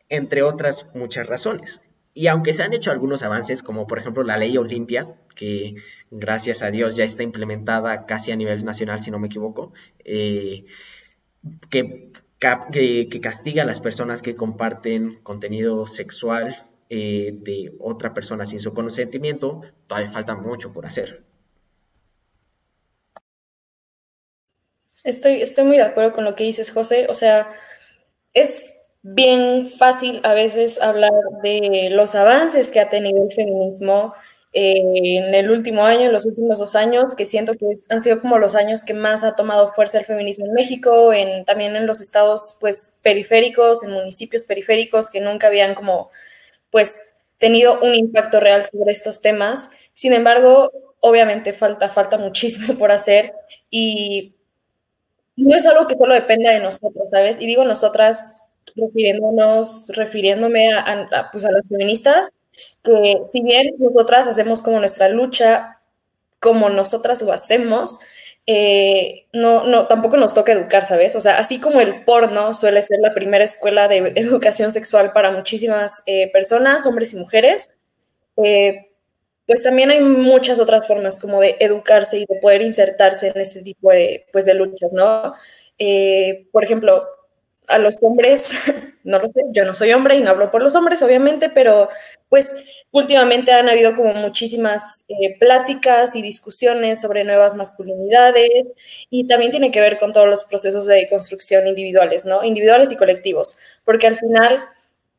entre 0.09 0.43
otras 0.43 0.87
muchas 0.93 1.25
razones. 1.25 1.81
Y 2.13 2.27
aunque 2.27 2.51
se 2.51 2.63
han 2.63 2.73
hecho 2.73 2.91
algunos 2.91 3.23
avances, 3.23 3.63
como 3.63 3.87
por 3.87 3.97
ejemplo 3.97 4.23
la 4.23 4.37
ley 4.37 4.57
Olimpia, 4.57 5.15
que 5.35 5.75
gracias 6.11 6.63
a 6.63 6.71
Dios 6.71 6.97
ya 6.97 7.05
está 7.05 7.23
implementada 7.23 8.05
casi 8.05 8.33
a 8.33 8.35
nivel 8.35 8.65
nacional, 8.65 9.01
si 9.01 9.09
no 9.09 9.17
me 9.17 9.27
equivoco, 9.27 9.71
eh, 10.03 10.65
que, 11.69 12.11
castiga 13.21 13.63
a 13.63 13.65
las 13.65 13.79
personas 13.79 14.21
que 14.21 14.35
comparten 14.35 15.19
contenido 15.23 15.87
sexual 15.87 16.67
eh, 16.89 17.31
de 17.41 17.73
otra 17.79 18.13
persona 18.13 18.45
sin 18.45 18.59
su 18.59 18.73
consentimiento, 18.73 19.61
todavía 19.87 20.11
falta 20.11 20.35
mucho 20.35 20.73
por 20.73 20.85
hacer. 20.85 21.23
Estoy, 25.05 25.41
estoy 25.41 25.65
muy 25.65 25.77
de 25.77 25.83
acuerdo 25.83 26.13
con 26.13 26.25
lo 26.25 26.35
que 26.35 26.43
dices, 26.43 26.71
José. 26.71 27.05
O 27.09 27.13
sea, 27.13 27.47
es 28.33 28.73
bien 29.03 29.69
fácil 29.69 30.19
a 30.23 30.33
veces 30.33 30.81
hablar 30.81 31.11
de 31.43 31.89
los 31.91 32.15
avances 32.15 32.71
que 32.71 32.79
ha 32.79 32.89
tenido 32.89 33.23
el 33.23 33.31
feminismo 33.31 34.15
eh, 34.51 34.73
en 35.17 35.35
el 35.35 35.51
último 35.51 35.85
año, 35.85 36.07
en 36.07 36.13
los 36.13 36.25
últimos 36.25 36.57
dos 36.57 36.75
años, 36.75 37.13
que 37.15 37.25
siento 37.25 37.53
que 37.53 37.67
han 37.89 38.01
sido 38.01 38.19
como 38.19 38.39
los 38.39 38.55
años 38.55 38.83
que 38.83 38.95
más 38.95 39.23
ha 39.23 39.35
tomado 39.35 39.67
fuerza 39.67 39.99
el 39.99 40.05
feminismo 40.05 40.47
en 40.47 40.53
México, 40.53 41.13
en, 41.13 41.45
también 41.45 41.75
en 41.75 41.85
los 41.85 42.01
estados 42.01 42.57
pues 42.59 42.97
periféricos, 43.03 43.83
en 43.83 43.91
municipios 43.91 44.43
periféricos 44.43 45.11
que 45.11 45.21
nunca 45.21 45.47
habían 45.47 45.75
como 45.75 46.09
pues 46.71 47.03
tenido 47.37 47.79
un 47.81 47.93
impacto 47.93 48.39
real 48.39 48.65
sobre 48.65 48.91
estos 48.91 49.21
temas. 49.21 49.69
Sin 49.93 50.13
embargo, 50.13 50.71
obviamente 50.99 51.53
falta, 51.53 51.89
falta 51.89 52.17
muchísimo 52.17 52.75
por 52.79 52.91
hacer 52.91 53.33
y 53.69 54.34
no 55.35 55.55
es 55.55 55.65
algo 55.65 55.87
que 55.87 55.95
solo 55.95 56.13
dependa 56.13 56.51
de 56.51 56.59
nosotros, 56.59 57.09
¿sabes? 57.09 57.41
Y 57.41 57.45
digo 57.45 57.63
nosotras 57.63 58.55
refiriéndonos, 58.75 59.91
refiriéndome 59.95 60.73
a, 60.73 61.29
pues 61.31 61.45
a 61.45 61.51
las 61.51 61.63
feministas, 61.67 62.31
que 62.83 63.21
si 63.31 63.41
bien 63.41 63.75
nosotras 63.79 64.27
hacemos 64.27 64.61
como 64.61 64.79
nuestra 64.79 65.09
lucha, 65.09 65.81
como 66.39 66.69
nosotras 66.69 67.21
lo 67.21 67.31
hacemos, 67.31 67.99
eh, 68.47 69.25
no, 69.33 69.63
no, 69.63 69.87
tampoco 69.87 70.17
nos 70.17 70.33
toca 70.33 70.51
educar, 70.51 70.85
¿sabes? 70.85 71.15
O 71.15 71.21
sea, 71.21 71.39
así 71.39 71.59
como 71.59 71.81
el 71.81 72.03
porno 72.05 72.53
suele 72.53 72.81
ser 72.81 72.99
la 73.01 73.13
primera 73.13 73.43
escuela 73.43 73.87
de 73.87 74.13
educación 74.15 74.71
sexual 74.71 75.13
para 75.13 75.31
muchísimas 75.31 76.03
eh, 76.05 76.31
personas, 76.31 76.85
hombres 76.85 77.13
y 77.13 77.17
mujeres, 77.17 77.71
eh, 78.43 78.91
pues 79.47 79.63
también 79.63 79.91
hay 79.91 80.01
muchas 80.01 80.59
otras 80.59 80.87
formas 80.87 81.19
como 81.19 81.41
de 81.41 81.57
educarse 81.59 82.19
y 82.19 82.25
de 82.25 82.39
poder 82.41 82.61
insertarse 82.61 83.27
en 83.27 83.37
este 83.37 83.61
tipo 83.61 83.91
de, 83.91 84.25
pues, 84.31 84.45
de 84.45 84.55
luchas, 84.55 84.93
¿no? 84.93 85.33
por 86.51 86.63
ejemplo, 86.63 87.03
a 87.67 87.77
los 87.77 87.97
hombres, 88.01 88.51
no 89.03 89.19
lo 89.19 89.29
sé, 89.29 89.41
yo 89.51 89.65
no 89.65 89.73
soy 89.73 89.93
hombre 89.93 90.15
y 90.15 90.21
no 90.21 90.31
hablo 90.31 90.51
por 90.51 90.61
los 90.61 90.75
hombres, 90.75 91.01
obviamente, 91.01 91.49
pero 91.49 91.89
pues 92.29 92.55
últimamente 92.91 93.51
han 93.51 93.69
habido 93.69 93.95
como 93.95 94.13
muchísimas 94.13 95.03
eh, 95.07 95.37
pláticas 95.39 96.15
y 96.15 96.21
discusiones 96.21 97.01
sobre 97.01 97.23
nuevas 97.23 97.55
masculinidades 97.55 98.75
y 99.09 99.27
también 99.27 99.51
tiene 99.51 99.71
que 99.71 99.79
ver 99.79 99.97
con 99.97 100.13
todos 100.13 100.27
los 100.27 100.43
procesos 100.43 100.87
de 100.87 101.07
construcción 101.09 101.67
individuales, 101.67 102.25
¿no? 102.25 102.43
Individuales 102.43 102.91
y 102.91 102.97
colectivos, 102.97 103.57
porque 103.83 104.07
al 104.07 104.17
final 104.17 104.63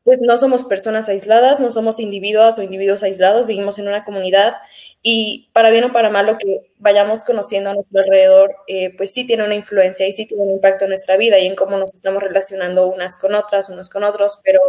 pues 0.07 0.21
no 0.21 0.37
somos 0.37 0.63
personas 0.63 1.09
aisladas, 1.09 1.59
no 1.59 1.69
somos 1.69 1.99
individuos 1.99 2.57
o 2.57 2.61
individuos 2.63 3.03
aislados, 3.03 3.45
vivimos 3.45 3.77
en 3.77 3.89
una 3.89 4.05
comunidad 4.05 4.53
y 5.01 5.49
para 5.51 5.69
bien 5.69 5.83
o 5.83 5.91
para 5.91 6.09
mal 6.09 6.27
lo 6.27 6.37
que 6.37 6.71
vayamos 6.77 7.25
conociendo 7.25 7.71
a 7.71 7.73
nuestro 7.73 7.99
alrededor, 7.99 8.55
eh, 8.67 8.95
pues 8.95 9.11
sí 9.11 9.27
tiene 9.27 9.43
una 9.43 9.55
influencia 9.55 10.07
y 10.07 10.13
sí 10.13 10.25
tiene 10.25 10.43
un 10.43 10.51
impacto 10.51 10.85
en 10.85 10.91
nuestra 10.91 11.17
vida 11.17 11.37
y 11.39 11.45
en 11.45 11.55
cómo 11.55 11.75
nos 11.75 11.93
estamos 11.93 12.23
relacionando 12.23 12.87
unas 12.87 13.17
con 13.17 13.35
otras, 13.35 13.67
unos 13.67 13.89
con 13.89 14.05
otros, 14.05 14.39
pero 14.45 14.61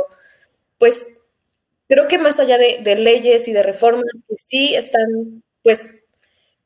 pues 0.76 1.20
creo 1.88 2.08
que 2.08 2.18
más 2.18 2.40
allá 2.40 2.58
de, 2.58 2.96
leyes 2.96 3.46
y 3.46 3.52
de 3.52 3.62
reformas 3.62 4.10
que 4.28 4.36
sí 4.36 4.74
están, 4.74 5.44
pues 5.62 6.00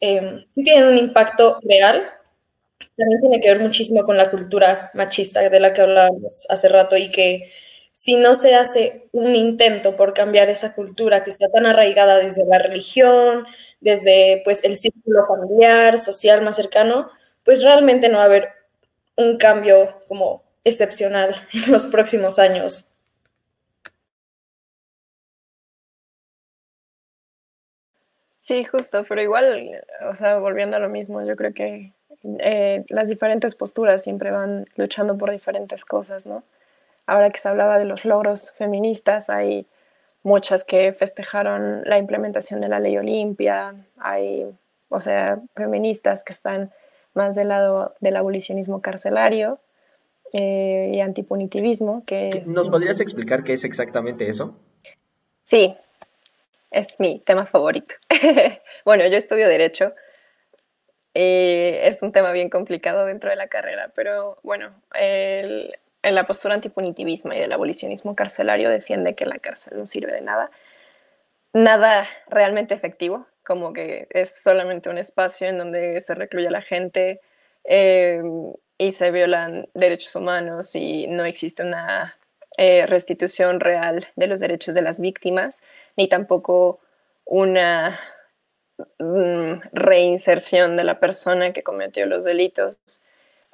em, 0.01 0.47
sí 0.49 0.65
tienen 0.65 0.89
un 0.89 0.97
impacto 0.97 1.59
real, 1.61 2.07
también 2.97 3.21
tiene 3.21 3.41
que 3.43 3.51
ver 3.51 3.61
muchísimo 3.61 4.03
con 4.05 4.17
la 4.17 4.31
cultura 4.31 4.91
machista 4.95 5.47
de 5.47 5.61
la 5.61 5.75
que 5.75 5.83
hablábamos 5.83 6.47
hace 6.49 6.71
rato 6.71 6.97
y 6.97 7.11
que 7.11 7.51
si 7.93 8.17
no 8.17 8.35
se 8.35 8.55
hace 8.55 9.09
un 9.13 9.35
intento 9.37 9.97
por 9.97 10.15
cambiar 10.15 10.49
esa 10.51 10.75
cultura 10.75 11.23
que 11.23 11.31
está 11.31 11.49
tan 11.51 11.67
arraigada 11.67 12.19
desde 12.19 12.45
la 12.47 12.59
religión, 12.59 13.47
desde 13.81 14.41
pues 14.45 14.65
el 14.65 14.77
círculo 14.79 15.27
familiar, 15.27 15.99
social 15.99 16.43
más 16.43 16.57
cercano, 16.57 17.11
pues 17.45 17.63
realmente 17.63 18.09
no 18.09 18.19
va 18.19 18.25
a 18.25 18.27
haber 18.27 18.49
un 19.17 19.39
cambio 19.39 20.01
como 20.09 20.43
excepcional 20.65 21.35
en 21.53 21.73
los 21.73 21.87
próximos 21.87 22.39
años. 22.39 22.99
Sí, 28.37 28.65
justo, 28.65 29.05
pero 29.09 29.23
igual, 29.23 29.85
o 30.11 30.15
sea, 30.17 30.39
volviendo 30.39 30.77
a 30.77 30.81
lo 30.81 30.89
mismo, 30.89 31.23
yo 31.25 31.37
creo 31.37 31.55
que 31.55 31.93
eh, 32.41 32.85
las 32.89 33.09
diferentes 33.09 33.55
posturas 33.55 34.03
siempre 34.03 34.31
van 34.33 34.67
luchando 34.77 35.17
por 35.17 35.31
diferentes 35.31 35.85
cosas, 35.85 36.27
¿no? 36.27 36.43
Ahora 37.07 37.31
que 37.31 37.39
se 37.39 37.49
hablaba 37.49 37.79
de 37.79 37.85
los 37.85 38.05
logros 38.05 38.53
feministas, 38.53 39.31
hay 39.31 39.67
muchas 40.23 40.65
que 40.65 40.93
festejaron 40.93 41.83
la 41.85 41.99
implementación 41.99 42.61
de 42.61 42.69
la 42.69 42.81
ley 42.81 42.97
Olimpia, 42.97 43.75
hay, 43.99 44.47
o 44.89 45.01
sea, 45.01 45.41
feministas 45.57 46.25
que 46.25 46.33
están 46.33 46.73
más 47.15 47.35
del 47.37 47.49
lado 47.49 47.95
del 48.01 48.17
abolicionismo 48.17 48.81
carcelario 48.81 49.59
eh, 50.33 50.93
y 50.95 51.01
antipunitivismo. 51.01 52.05
Que, 52.07 52.43
¿Nos 52.47 52.69
podrías 52.71 53.01
explicar 53.01 53.45
qué 53.45 53.53
es 53.53 53.65
exactamente 53.65 54.29
eso? 54.29 54.57
Sí, 55.43 55.77
es 56.71 56.99
mi 57.01 57.21
tema 57.21 57.45
favorito. 57.45 57.95
bueno, 58.85 59.07
yo 59.07 59.17
estudio 59.17 59.49
Derecho. 59.49 59.93
y 61.15 61.75
es 61.83 62.03
un 62.03 62.13
tema 62.13 62.33
bien 62.33 62.49
complicado 62.49 63.05
dentro 63.05 63.29
de 63.29 63.37
la 63.37 63.49
carrera, 63.49 63.93
pero 63.95 64.39
bueno, 64.43 64.73
el, 64.95 65.77
en 66.03 66.15
la 66.15 66.27
postura 66.27 66.55
antipunitivismo 66.55 67.33
y 67.33 67.39
del 67.39 67.53
abolicionismo 67.53 68.15
carcelario 68.17 68.71
defiende 68.71 69.15
que 69.15 69.27
la 69.27 69.39
cárcel 69.39 69.79
no 69.79 69.87
sirve 69.87 70.13
de 70.13 70.21
nada. 70.21 70.51
Nada 71.53 72.07
realmente 72.29 72.75
efectivo, 72.75 73.27
como 73.45 73.73
que 73.73 74.07
es 74.11 74.43
solamente 74.43 74.89
un 74.89 74.99
espacio 74.99 75.49
en 75.49 75.59
donde 75.59 76.01
se 76.01 76.15
recluye 76.15 76.49
a 76.49 76.53
la 76.53 76.63
gente 76.63 77.21
em, 77.65 78.53
y 78.79 78.93
se 78.93 79.11
violan 79.11 79.69
derechos 79.75 80.15
humanos 80.17 80.75
y 80.75 81.07
no 81.09 81.25
existe 81.25 81.63
una 81.63 82.17
eh, 82.59 82.87
restitución 82.87 83.61
real 83.61 84.09
de 84.17 84.27
los 84.27 84.41
derechos 84.41 84.75
de 84.75 84.83
las 84.83 85.01
víctimas, 85.01 85.63
ni 85.97 86.09
tampoco 86.09 86.81
una 87.25 87.99
mm, 88.99 89.53
reinserción 89.73 90.77
de 90.77 90.85
la 90.85 91.01
persona 91.01 91.53
que 91.53 91.63
cometió 91.63 92.07
los 92.07 92.25
delitos. 92.25 92.79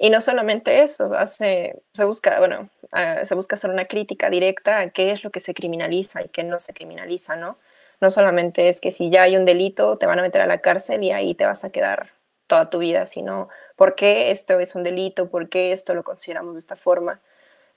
Y 0.01 0.09
no 0.09 0.21
solamente 0.21 0.81
eso, 0.81 1.13
hace, 1.13 1.83
se 1.93 2.05
busca, 2.05 2.39
bueno, 2.39 2.69
ah, 2.93 3.25
se 3.25 3.35
busca 3.35 3.55
hacer 3.55 3.69
una 3.69 3.85
crítica 3.85 4.29
directa 4.29 4.79
a 4.79 4.89
qué 4.91 5.11
es 5.11 5.25
lo 5.25 5.29
que 5.29 5.41
se 5.41 5.53
criminaliza 5.53 6.23
y 6.23 6.29
qué 6.29 6.43
no 6.43 6.57
se 6.57 6.73
criminaliza, 6.73 7.35
¿no? 7.35 7.57
No 7.99 8.09
solamente 8.09 8.69
es 8.69 8.79
que 8.79 8.91
si 8.91 9.09
ya 9.09 9.23
hay 9.23 9.35
un 9.35 9.43
delito 9.43 9.97
te 9.97 10.05
van 10.05 10.17
a 10.17 10.21
meter 10.21 10.41
a 10.41 10.47
la 10.47 10.59
cárcel 10.59 11.03
y 11.03 11.11
ahí 11.11 11.35
te 11.35 11.45
vas 11.45 11.65
a 11.65 11.71
quedar 11.71 12.11
toda 12.47 12.69
tu 12.69 12.79
vida, 12.79 13.05
sino 13.05 13.49
por 13.75 13.95
qué 13.95 14.31
esto 14.31 14.59
es 14.61 14.73
un 14.73 14.83
delito, 14.83 15.29
por 15.29 15.49
qué 15.49 15.73
esto 15.73 15.93
lo 15.93 16.03
consideramos 16.03 16.55
de 16.55 16.59
esta 16.59 16.77
forma. 16.77 17.19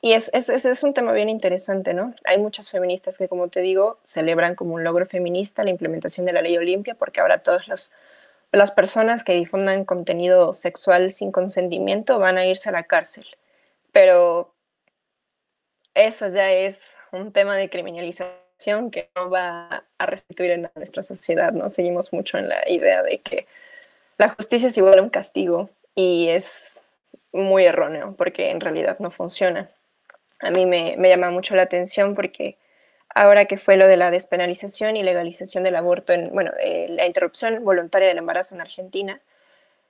Y 0.00 0.14
es, 0.14 0.30
es, 0.32 0.48
es, 0.48 0.82
un 0.82 0.94
tema 0.94 1.12
bien 1.12 1.28
interesante, 1.28 1.92
¿no? 1.94 2.14
Hay 2.24 2.38
muchas 2.38 2.70
feministas 2.70 3.18
que, 3.18 3.28
como 3.28 3.48
te 3.48 3.60
digo, 3.60 3.98
celebran 4.02 4.54
como 4.56 4.74
un 4.74 4.82
logro 4.84 5.06
feminista 5.06 5.62
la 5.62 5.70
implementación 5.70 6.26
de 6.26 6.32
la 6.32 6.42
ley 6.42 6.56
Olimpia, 6.56 6.94
porque 6.94 7.20
ahora 7.20 7.42
todos 7.42 7.68
los 7.68 7.92
las 8.52 8.70
personas 8.70 9.24
que 9.24 9.32
difundan 9.32 9.84
contenido 9.84 10.52
sexual 10.52 11.10
sin 11.10 11.32
consentimiento 11.32 12.18
van 12.18 12.36
a 12.38 12.46
irse 12.46 12.68
a 12.68 12.72
la 12.72 12.84
cárcel. 12.84 13.26
Pero 13.92 14.54
eso 15.94 16.28
ya 16.28 16.52
es 16.52 16.96
un 17.12 17.32
tema 17.32 17.56
de 17.56 17.70
criminalización 17.70 18.90
que 18.90 19.10
no 19.16 19.30
va 19.30 19.84
a 19.98 20.06
restituir 20.06 20.52
en 20.52 20.70
nuestra 20.74 21.02
sociedad, 21.02 21.52
¿no? 21.52 21.68
Seguimos 21.68 22.12
mucho 22.12 22.38
en 22.38 22.48
la 22.48 22.68
idea 22.70 23.02
de 23.02 23.18
que 23.18 23.46
la 24.18 24.28
justicia 24.28 24.68
es 24.68 24.76
igual 24.76 24.98
a 24.98 25.02
un 25.02 25.10
castigo 25.10 25.70
y 25.94 26.28
es 26.28 26.86
muy 27.32 27.64
erróneo 27.64 28.14
porque 28.16 28.50
en 28.50 28.60
realidad 28.60 28.98
no 29.00 29.10
funciona. 29.10 29.70
A 30.40 30.50
mí 30.50 30.66
me, 30.66 30.96
me 30.98 31.08
llama 31.08 31.30
mucho 31.30 31.56
la 31.56 31.62
atención 31.62 32.14
porque 32.14 32.56
ahora 33.14 33.44
que 33.46 33.56
fue 33.56 33.76
lo 33.76 33.88
de 33.88 33.96
la 33.96 34.10
despenalización 34.10 34.96
y 34.96 35.02
legalización 35.02 35.64
del 35.64 35.76
aborto, 35.76 36.12
en, 36.12 36.30
bueno, 36.32 36.52
eh, 36.60 36.86
la 36.90 37.06
interrupción 37.06 37.64
voluntaria 37.64 38.08
del 38.08 38.18
embarazo 38.18 38.54
en 38.54 38.60
Argentina. 38.60 39.20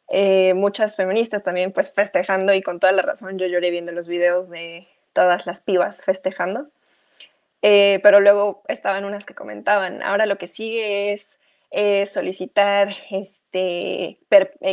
Eh, 0.08 0.54
muchas 0.54 0.96
feministas 0.96 1.42
también 1.42 1.72
pues 1.72 1.92
festejando 1.92 2.52
y 2.52 2.62
con 2.62 2.80
toda 2.80 2.92
la 2.92 3.02
razón 3.02 3.38
yo 3.38 3.46
lloré 3.46 3.70
viendo 3.70 3.92
los 3.92 4.08
videos 4.08 4.50
de 4.50 4.86
todas 5.12 5.46
las 5.46 5.60
pibas 5.60 6.04
festejando. 6.04 6.68
Eh, 7.62 8.00
pero 8.02 8.20
luego 8.20 8.62
estaban 8.66 9.04
unas 9.04 9.24
que 9.24 9.34
comentaban, 9.34 10.02
ahora 10.02 10.26
lo 10.26 10.36
que 10.36 10.48
sigue 10.48 11.12
es 11.12 11.40
solicitar 12.04 12.94
este, 13.10 14.18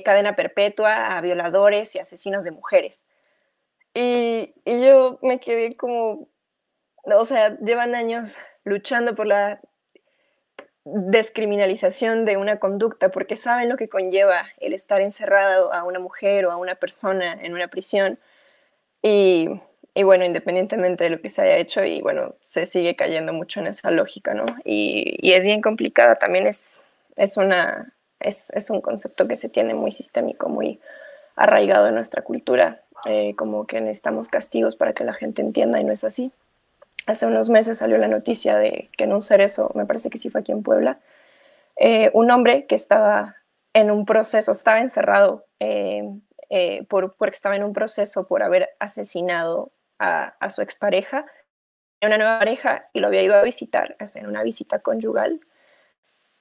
cadena 0.04 0.36
perpetua 0.36 1.16
a 1.16 1.22
violadores 1.22 1.96
y 1.96 2.00
asesinos 2.00 2.44
de 2.44 2.52
mujeres. 2.52 3.08
Y, 3.94 4.54
y 4.66 4.82
yo 4.86 5.18
me 5.22 5.40
quedé 5.40 5.76
como, 5.78 6.28
o 7.04 7.26
sea, 7.26 7.58
llevan 7.60 7.96
años 7.96 8.40
luchando 8.64 9.16
por 9.16 9.28
la 9.28 9.60
descriminalización 10.86 12.26
de 12.26 12.38
una 12.38 12.60
conducta 12.60 13.10
porque 13.10 13.36
saben 13.36 13.70
lo 13.70 13.78
que 13.78 13.90
conlleva 13.90 14.48
el 14.60 14.74
estar 14.74 15.02
encerrado 15.02 15.74
a 15.74 15.84
una 15.84 16.00
mujer 16.00 16.46
o 16.46 16.52
a 16.52 16.58
una 16.58 16.76
persona 16.76 17.34
en 17.34 17.54
una 17.54 17.68
prisión 17.68 18.20
y, 19.02 19.50
bueno, 19.96 20.26
independientemente 20.26 21.06
de 21.06 21.10
lo 21.12 21.22
que 21.22 21.30
se 21.30 21.42
haya 21.42 21.58
hecho 21.58 21.84
y 21.84 22.02
bueno, 22.02 22.36
se 22.44 22.66
sigue 22.66 22.96
cayendo 22.96 23.34
mucho 23.34 23.60
en 23.60 23.68
esa 23.68 23.92
lógica, 23.92 24.34
¿no? 24.34 24.46
Y, 24.64 25.32
es 25.32 25.44
bien 25.44 25.62
complicada, 25.62 26.16
también 26.16 26.48
es, 26.48 26.84
es, 27.16 27.38
una, 27.38 27.94
es, 28.20 28.52
es, 28.56 28.70
un 28.70 28.82
concepto 28.82 29.28
que 29.28 29.36
se 29.36 29.50
tiene 29.50 29.74
muy 29.74 29.92
sistémico, 29.92 30.50
muy 30.50 30.80
arraigado 31.36 31.88
en 31.88 31.96
nuestra 31.96 32.24
cultura, 32.24 32.82
eh, 33.08 33.36
como 33.36 33.66
que 33.68 33.80
necesitamos 33.80 34.28
castigos 34.28 34.76
para 34.76 34.94
que 34.94 35.04
la 35.04 35.14
gente 35.14 35.42
entienda 35.42 35.80
y 35.80 35.84
no 35.84 35.94
es 35.94 36.04
así. 36.04 36.32
Hace 37.10 37.26
unos 37.26 37.50
meses 37.50 37.80
salió 37.80 37.98
la 37.98 38.08
noticia 38.08 38.56
de 38.56 38.90
que 38.96 39.06
en 39.06 39.14
un 39.14 39.22
cerezo, 39.22 39.72
me 39.74 39.86
parece 39.86 40.10
que 40.10 40.20
sí 40.20 40.30
fue 40.30 40.42
aquí 40.42 40.52
en 40.52 40.62
Puebla, 40.62 41.00
eh, 41.76 42.12
un 42.14 42.30
hombre 42.30 42.66
que 42.68 42.76
estaba 42.76 43.38
en 43.74 43.90
un 43.90 44.06
proceso, 44.06 44.52
estaba 44.52 44.80
encerrado 44.80 45.46
eh, 45.60 46.04
eh, 46.50 46.86
por, 46.88 47.16
porque 47.16 47.36
estaba 47.36 47.56
en 47.56 47.64
un 47.64 47.74
proceso 47.74 48.28
por 48.28 48.44
haber 48.44 48.70
asesinado 48.80 49.72
a, 49.98 50.36
a 50.40 50.50
su 50.50 50.62
expareja, 50.62 51.26
una 52.02 52.18
nueva 52.18 52.38
pareja 52.38 52.88
y 52.94 53.00
lo 53.00 53.08
había 53.08 53.24
ido 53.24 53.36
a 53.36 53.42
visitar, 53.42 53.96
hacer 54.00 54.28
una 54.28 54.44
visita 54.44 54.80
conyugal, 54.80 55.42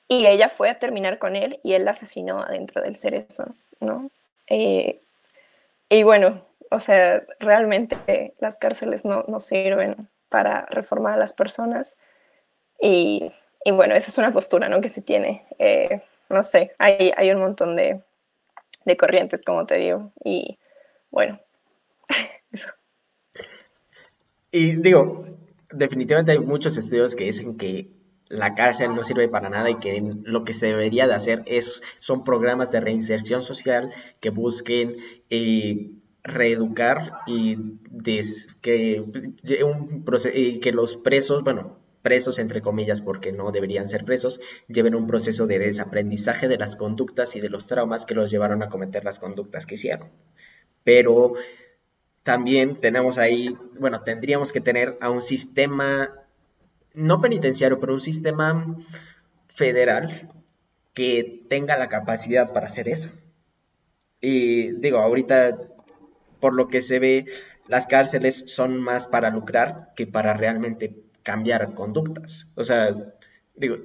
y 0.07 0.27
ella 0.27 0.51
fue 0.51 0.69
a 0.69 0.79
terminar 0.79 1.19
con 1.19 1.35
él 1.35 1.61
y 1.63 1.75
él 1.75 1.85
la 1.87 1.93
asesinó 1.93 2.41
adentro 2.41 2.83
del 2.83 2.97
cerezo, 2.97 3.55
¿no? 3.81 4.11
y 4.51 6.03
bueno, 6.03 6.43
o 6.71 6.79
sea, 6.79 7.23
realmente 7.39 8.35
las 8.41 8.57
cárceles 8.57 9.05
no, 9.05 9.25
no 9.29 9.41
sirven 9.41 10.09
para 10.29 10.67
reformar 10.67 11.15
a 11.15 11.19
las 11.19 11.33
personas. 11.33 11.97
Y, 12.81 13.33
y, 13.65 13.71
bueno, 13.71 13.95
esa 13.95 14.11
es 14.11 14.19
una 14.19 14.33
postura 14.33 14.69
¿no? 14.69 14.81
que 14.81 14.89
se 14.89 15.03
tiene. 15.03 15.47
Eh, 15.59 16.03
no 16.29 16.43
sé, 16.43 16.73
hay, 16.79 17.13
hay 17.17 17.31
un 17.31 17.41
montón 17.41 17.77
de, 17.77 18.03
de, 18.85 18.97
corrientes, 18.97 19.43
como 19.43 19.67
te 19.67 19.77
digo. 19.77 20.13
Y 20.25 20.59
bueno, 21.11 21.41
eso. 22.53 22.69
Y 24.51 24.77
digo, 24.77 25.25
definitivamente 25.71 26.33
hay 26.33 26.39
muchos 26.39 26.77
estudios 26.77 27.15
que 27.15 27.25
dicen 27.25 27.57
que 27.57 27.89
la 28.29 28.55
cárcel 28.55 28.95
no 28.95 29.05
sirve 29.05 29.29
para 29.29 29.49
nada 29.49 29.71
y 29.71 29.77
que 29.77 30.03
lo 30.23 30.45
que 30.45 30.53
se 30.53 30.67
debería 30.67 31.07
de 31.07 31.15
hacer 31.15 31.43
es, 31.47 31.83
son 31.99 32.25
programas 32.25 32.71
de 32.71 32.81
reinserción 32.81 33.43
social 33.43 33.93
que 34.21 34.31
busquen 34.31 34.97
eh, 35.31 35.93
reeducar 36.23 37.21
y 37.27 37.57
que, 38.61 39.01
un 39.65 40.05
que 40.61 40.73
los 40.73 40.97
presos, 40.97 41.43
bueno, 41.45 41.79
presos 42.03 42.39
entre 42.39 42.61
comillas 42.61 43.03
porque 43.03 43.33
no 43.33 43.51
deberían 43.51 43.89
ser 43.89 44.05
presos, 44.05 44.41
lleven 44.69 44.95
un 44.95 45.07
proceso 45.07 45.47
de 45.47 45.59
desaprendizaje 45.59 46.49
de 46.49 46.59
las 46.59 46.77
conductas 46.77 47.37
y 47.37 47.41
de 47.41 47.51
los 47.51 47.67
traumas 47.67 48.07
que 48.07 48.15
los 48.15 48.31
llevaron 48.31 48.63
a 48.63 48.69
cometer 48.69 49.05
las 49.05 49.19
conductas 49.19 49.67
que 49.67 49.75
hicieron. 49.75 50.09
Pero 50.85 51.35
también 52.23 52.81
tenemos 52.81 53.19
ahí, 53.19 53.57
bueno, 53.79 54.03
tendríamos 54.03 54.53
que 54.53 54.61
tener 54.61 54.97
a 55.01 55.11
un 55.11 55.23
sistema, 55.23 56.13
no 56.95 57.21
penitenciario, 57.21 57.81
pero 57.81 57.95
un 57.95 58.01
sistema 58.01 58.77
federal 59.49 60.29
que 60.95 61.45
tenga 61.49 61.77
la 61.77 61.89
capacidad 61.89 62.53
para 62.53 62.67
hacer 62.67 62.89
eso. 62.89 63.09
Y 64.21 64.73
digo, 64.73 64.99
ahorita 64.99 65.59
por 66.41 66.55
lo 66.55 66.69
que 66.69 66.83
se 66.83 66.99
ve, 66.99 67.27
las 67.69 67.87
cárceles 67.87 68.45
son 68.47 68.79
más 68.81 69.07
para 69.07 69.31
lucrar 69.31 69.93
que 69.95 70.07
para 70.07 70.35
realmente 70.35 70.95
cambiar 71.23 71.75
conductas. 71.75 72.47
O 72.55 72.65
sea, 72.65 72.97
digo, 73.55 73.77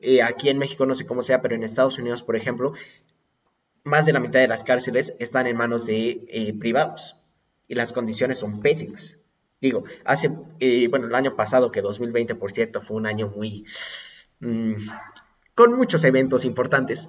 eh, 0.00 0.22
aquí 0.22 0.48
en 0.48 0.58
México 0.58 0.86
no 0.86 0.94
sé 0.94 1.06
cómo 1.06 1.22
sea, 1.22 1.42
pero 1.42 1.54
en 1.54 1.62
Estados 1.62 1.98
Unidos, 1.98 2.22
por 2.22 2.36
ejemplo, 2.36 2.72
más 3.84 4.06
de 4.06 4.12
la 4.12 4.20
mitad 4.20 4.40
de 4.40 4.48
las 4.48 4.64
cárceles 4.64 5.14
están 5.18 5.46
en 5.46 5.56
manos 5.56 5.86
de 5.86 6.24
eh, 6.28 6.54
privados 6.58 7.16
y 7.68 7.74
las 7.74 7.92
condiciones 7.92 8.38
son 8.38 8.60
pésimas. 8.60 9.18
Digo, 9.60 9.84
hace, 10.04 10.30
eh, 10.58 10.88
bueno, 10.88 11.06
el 11.06 11.14
año 11.14 11.36
pasado, 11.36 11.70
que 11.70 11.82
2020, 11.82 12.34
por 12.34 12.50
cierto, 12.50 12.80
fue 12.80 12.96
un 12.96 13.06
año 13.06 13.32
muy... 13.34 13.64
Mm, 14.40 14.74
con 15.54 15.76
muchos 15.76 16.02
eventos 16.04 16.46
importantes, 16.46 17.08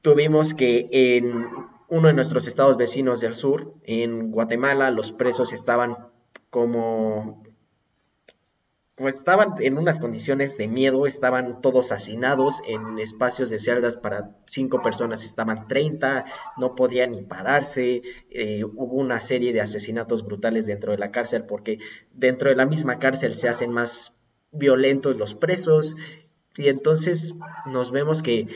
tuvimos 0.00 0.54
que 0.54 0.88
en 0.92 1.44
uno 1.90 2.08
de 2.08 2.14
nuestros 2.14 2.46
estados 2.46 2.76
vecinos 2.76 3.20
del 3.20 3.34
sur, 3.34 3.74
en 3.82 4.30
Guatemala, 4.30 4.90
los 4.90 5.12
presos 5.12 5.52
estaban 5.52 5.96
como 6.48 7.42
pues 8.94 9.16
estaban 9.16 9.54
en 9.60 9.78
unas 9.78 9.98
condiciones 9.98 10.58
de 10.58 10.68
miedo, 10.68 11.06
estaban 11.06 11.62
todos 11.62 11.90
hacinados 11.90 12.60
en 12.68 12.98
espacios 12.98 13.48
de 13.48 13.58
celdas 13.58 13.96
para 13.96 14.36
cinco 14.46 14.82
personas, 14.82 15.24
estaban 15.24 15.68
30, 15.68 16.26
no 16.58 16.74
podían 16.74 17.12
ni 17.12 17.22
pararse, 17.22 18.02
eh, 18.28 18.62
hubo 18.62 18.96
una 18.96 19.18
serie 19.20 19.54
de 19.54 19.62
asesinatos 19.62 20.22
brutales 20.22 20.66
dentro 20.66 20.92
de 20.92 20.98
la 20.98 21.10
cárcel 21.10 21.44
porque 21.48 21.78
dentro 22.12 22.50
de 22.50 22.56
la 22.56 22.66
misma 22.66 22.98
cárcel 22.98 23.32
se 23.32 23.48
hacen 23.48 23.72
más 23.72 24.14
violentos 24.52 25.16
los 25.16 25.34
presos 25.34 25.96
y 26.56 26.68
entonces 26.68 27.32
nos 27.64 27.92
vemos 27.92 28.22
que 28.22 28.48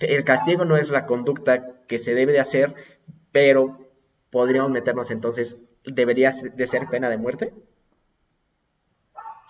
el 0.00 0.24
castigo 0.24 0.64
no 0.64 0.78
es 0.78 0.90
la 0.90 1.04
conducta 1.04 1.77
que 1.88 1.98
se 1.98 2.14
debe 2.14 2.32
de 2.32 2.40
hacer, 2.40 2.74
pero 3.32 3.88
podríamos 4.30 4.70
meternos 4.70 5.10
entonces, 5.10 5.58
¿debería 5.84 6.32
de 6.32 6.66
ser 6.66 6.86
pena 6.88 7.10
de 7.10 7.18
muerte? 7.18 7.52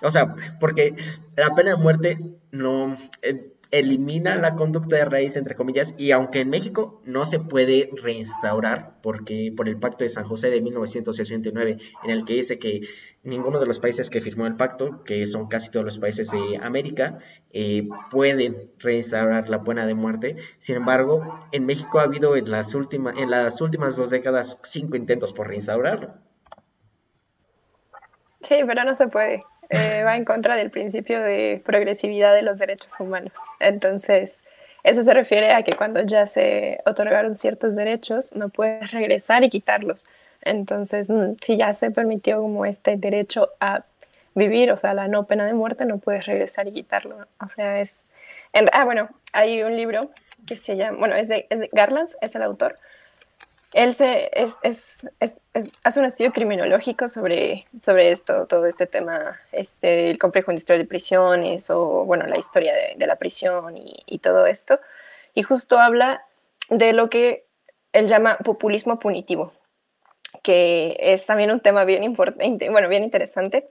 O 0.01 0.11
sea, 0.11 0.35
porque 0.61 0.95
la 1.37 1.55
pena 1.55 1.73
de 1.73 1.77
muerte 1.77 2.19
no, 2.53 2.97
eh, 3.23 3.53
elimina 3.71 4.37
la 4.37 4.55
conducta 4.55 4.97
de 4.97 5.05
raíz, 5.05 5.37
entre 5.37 5.55
comillas, 5.55 5.95
y 5.99 6.13
aunque 6.13 6.41
en 6.41 6.51
México 6.51 7.03
no 7.05 7.25
se 7.25 7.39
puede 7.39 7.91
reinstaurar, 8.03 8.99
porque 9.03 9.53
por 9.55 9.69
el 9.69 9.79
Pacto 9.79 10.05
de 10.05 10.09
San 10.09 10.25
José 10.25 10.51
de 10.51 10.61
1969, 10.61 11.79
en 12.05 12.11
el 12.11 12.25
que 12.25 12.35
dice 12.35 12.59
que 12.59 12.81
ninguno 13.23 13.61
de 13.61 13.67
los 13.67 13.79
países 13.79 14.11
que 14.11 14.21
firmó 14.21 14.47
el 14.47 14.57
pacto, 14.57 15.05
que 15.05 15.27
son 15.27 15.49
casi 15.49 15.71
todos 15.71 15.85
los 15.85 15.99
países 15.99 16.31
de 16.31 16.59
América, 16.63 17.19
eh, 17.53 17.89
pueden 18.11 18.71
reinstaurar 18.79 19.49
la 19.49 19.63
pena 19.63 19.87
de 19.87 19.95
muerte. 19.95 20.37
Sin 20.59 20.77
embargo, 20.77 21.47
en 21.53 21.67
México 21.67 22.01
ha 22.01 22.05
habido 22.05 22.37
en 22.37 22.51
las, 22.51 22.75
últimas 22.75 23.19
en 23.19 23.31
las 23.31 23.61
últimas 23.61 23.97
dos 23.97 24.11
décadas 24.11 24.61
cinco 24.63 24.97
intentos 24.97 25.33
por 25.33 25.49
reinstaurarlo. 25.49 26.15
Sí, 28.41 28.57
pero 28.67 28.85
no 28.85 28.95
se 28.95 29.09
puede. 29.09 29.41
Eh, 29.71 30.03
va 30.03 30.17
en 30.17 30.25
contra 30.25 30.57
del 30.57 30.71
principio 30.71 31.21
de 31.21 31.61
progresividad 31.65 32.35
de 32.35 32.43
los 32.43 32.59
derechos 32.59 32.99
humanos. 33.01 33.35
Entonces, 33.61 34.43
eso 34.83 35.03
se 35.03 35.13
refiere 35.13 35.53
a 35.53 35.63
que 35.63 35.77
cuando 35.77 36.03
ya 36.03 36.25
se 36.25 36.81
otorgaron 36.87 37.35
ciertos 37.35 37.77
derechos, 37.77 38.35
no 38.35 38.49
puedes 38.49 38.91
regresar 38.91 39.45
y 39.45 39.51
quitarlos. 39.51 40.07
Entonces, 40.43 41.11
mm, 41.11 41.35
si 41.43 41.59
ya 41.59 41.75
se 41.75 41.91
permitió 41.91 42.41
como 42.41 42.65
este 42.65 42.97
derecho 42.97 43.51
a 43.61 43.85
vivir, 44.35 44.71
o 44.73 44.77
sea, 44.77 44.95
la 44.95 45.09
no 45.09 45.27
pena 45.27 45.45
de 45.47 45.53
muerte, 45.53 45.85
no 45.85 45.99
puedes 45.99 46.25
regresar 46.27 46.67
y 46.69 46.73
quitarlo. 46.73 47.27
O 47.41 47.49
sea, 47.49 47.81
es... 47.81 47.97
ah, 48.73 48.85
bueno, 48.85 49.11
hay 49.33 49.63
un 49.63 49.77
libro 49.77 50.11
que 50.47 50.57
se 50.57 50.77
llama, 50.77 50.99
bueno, 50.99 51.17
es 51.17 51.29
de, 51.29 51.47
es 51.51 51.61
de 51.61 51.69
Garland, 51.73 52.11
es 52.23 52.35
el 52.37 52.43
autor, 52.43 52.79
él 53.75 53.95
se, 53.95 54.31
hace 55.83 56.01
un 56.01 56.07
estudio 56.07 56.33
criminológico 56.33 57.07
sobre, 57.07 57.67
esto, 58.11 58.47
todo 58.47 58.67
este 58.67 58.87
tema, 58.87 59.41
este, 59.53 60.11
el 60.11 60.19
complejo 60.19 60.51
industrial 60.51 60.81
de 60.81 60.87
prisiones 60.87 61.69
o, 61.71 62.05
bueno, 62.05 62.27
la 62.27 62.39
historia 62.39 62.73
de, 62.97 63.07
la 63.07 63.17
prisión 63.17 63.77
y, 63.77 64.03
y, 64.07 64.19
todo 64.19 64.47
esto. 64.47 64.81
Y 65.35 65.43
justo 65.43 65.79
habla 65.79 66.25
de 66.71 66.93
lo 66.93 67.11
que 67.11 67.45
él 67.93 68.09
llama 68.09 68.39
populismo 68.39 68.99
punitivo, 68.99 69.53
que 70.43 70.97
es 70.99 71.27
también 71.27 71.51
un 71.51 71.61
tema 71.61 71.85
bien, 71.85 72.05
importante, 72.05 72.71
bueno, 72.71 72.89
bien 72.89 73.03
interesante, 73.03 73.69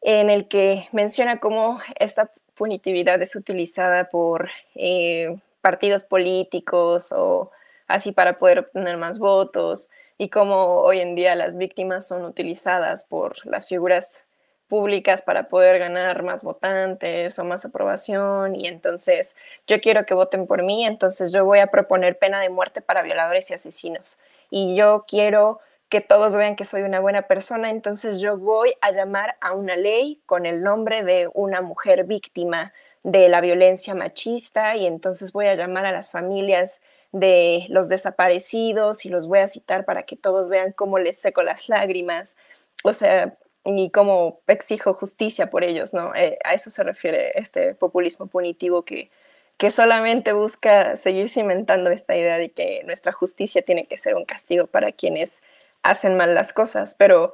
en 0.00 0.30
el 0.30 0.48
que 0.48 0.88
menciona 0.92 1.40
cómo 1.40 1.80
esta 1.98 2.30
punitividad 2.54 3.20
es 3.20 3.36
utilizada 3.36 4.04
por 4.04 4.50
eh, 4.74 5.36
partidos 5.60 6.04
políticos 6.04 7.12
o 7.12 7.50
así 7.86 8.12
para 8.12 8.38
poder 8.38 8.60
obtener 8.60 8.96
más 8.96 9.18
votos 9.18 9.90
y 10.18 10.28
cómo 10.28 10.80
hoy 10.80 11.00
en 11.00 11.14
día 11.14 11.34
las 11.34 11.56
víctimas 11.56 12.06
son 12.06 12.24
utilizadas 12.24 13.04
por 13.04 13.44
las 13.46 13.68
figuras 13.68 14.24
públicas 14.68 15.22
para 15.22 15.48
poder 15.48 15.78
ganar 15.78 16.22
más 16.22 16.42
votantes 16.42 17.38
o 17.38 17.44
más 17.44 17.64
aprobación 17.64 18.56
y 18.56 18.66
entonces 18.66 19.36
yo 19.66 19.80
quiero 19.80 20.06
que 20.06 20.14
voten 20.14 20.46
por 20.46 20.62
mí, 20.62 20.84
entonces 20.84 21.32
yo 21.32 21.44
voy 21.44 21.60
a 21.60 21.68
proponer 21.68 22.18
pena 22.18 22.40
de 22.40 22.48
muerte 22.48 22.80
para 22.80 23.02
violadores 23.02 23.50
y 23.50 23.54
asesinos. 23.54 24.18
Y 24.50 24.76
yo 24.76 25.04
quiero 25.06 25.60
que 25.88 26.00
todos 26.00 26.36
vean 26.36 26.56
que 26.56 26.64
soy 26.64 26.82
una 26.82 27.00
buena 27.00 27.22
persona, 27.22 27.70
entonces 27.70 28.18
yo 28.18 28.38
voy 28.38 28.74
a 28.80 28.90
llamar 28.90 29.36
a 29.40 29.52
una 29.52 29.76
ley 29.76 30.20
con 30.26 30.46
el 30.46 30.62
nombre 30.62 31.04
de 31.04 31.28
una 31.32 31.62
mujer 31.62 32.04
víctima 32.04 32.72
de 33.04 33.28
la 33.28 33.40
violencia 33.40 33.94
machista 33.94 34.74
y 34.74 34.86
entonces 34.86 35.32
voy 35.32 35.46
a 35.46 35.54
llamar 35.54 35.86
a 35.86 35.92
las 35.92 36.10
familias 36.10 36.82
de 37.20 37.66
los 37.68 37.88
desaparecidos 37.88 39.06
y 39.06 39.08
los 39.08 39.26
voy 39.26 39.40
a 39.40 39.48
citar 39.48 39.84
para 39.84 40.04
que 40.04 40.16
todos 40.16 40.48
vean 40.48 40.72
cómo 40.72 40.98
les 40.98 41.18
seco 41.18 41.42
las 41.42 41.68
lágrimas, 41.68 42.36
o 42.84 42.92
sea, 42.92 43.36
y 43.64 43.90
cómo 43.90 44.40
exijo 44.46 44.94
justicia 44.94 45.50
por 45.50 45.64
ellos, 45.64 45.94
¿no? 45.94 46.14
Eh, 46.14 46.38
a 46.44 46.54
eso 46.54 46.70
se 46.70 46.84
refiere 46.84 47.32
este 47.38 47.74
populismo 47.74 48.26
punitivo 48.26 48.84
que, 48.84 49.10
que 49.56 49.70
solamente 49.70 50.32
busca 50.32 50.96
seguir 50.96 51.28
cimentando 51.28 51.90
esta 51.90 52.16
idea 52.16 52.38
de 52.38 52.52
que 52.52 52.82
nuestra 52.84 53.12
justicia 53.12 53.62
tiene 53.62 53.86
que 53.86 53.96
ser 53.96 54.14
un 54.14 54.24
castigo 54.24 54.66
para 54.66 54.92
quienes 54.92 55.42
hacen 55.82 56.16
mal 56.16 56.34
las 56.34 56.52
cosas, 56.52 56.94
pero 56.98 57.32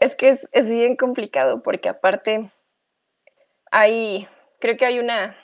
es 0.00 0.16
que 0.16 0.30
es, 0.30 0.48
es 0.52 0.70
bien 0.70 0.96
complicado 0.96 1.62
porque 1.62 1.88
aparte 1.88 2.50
hay, 3.70 4.26
creo 4.60 4.76
que 4.76 4.86
hay 4.86 4.98
una 4.98 5.36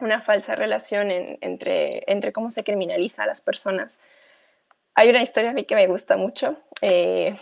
una 0.00 0.20
falsa 0.20 0.54
relación 0.54 1.10
entre, 1.10 2.32
cómo 2.32 2.50
se 2.50 2.64
criminaliza 2.64 3.24
a 3.24 3.26
las 3.26 3.40
personas. 3.40 4.00
Hay 4.94 5.08
una 5.10 5.22
historia 5.22 5.50
a 5.50 5.54
mí 5.54 5.64
que 5.64 5.74
me 5.74 5.86
gusta 5.86 6.16
mucho. 6.16 6.56
Eh, 6.82 7.36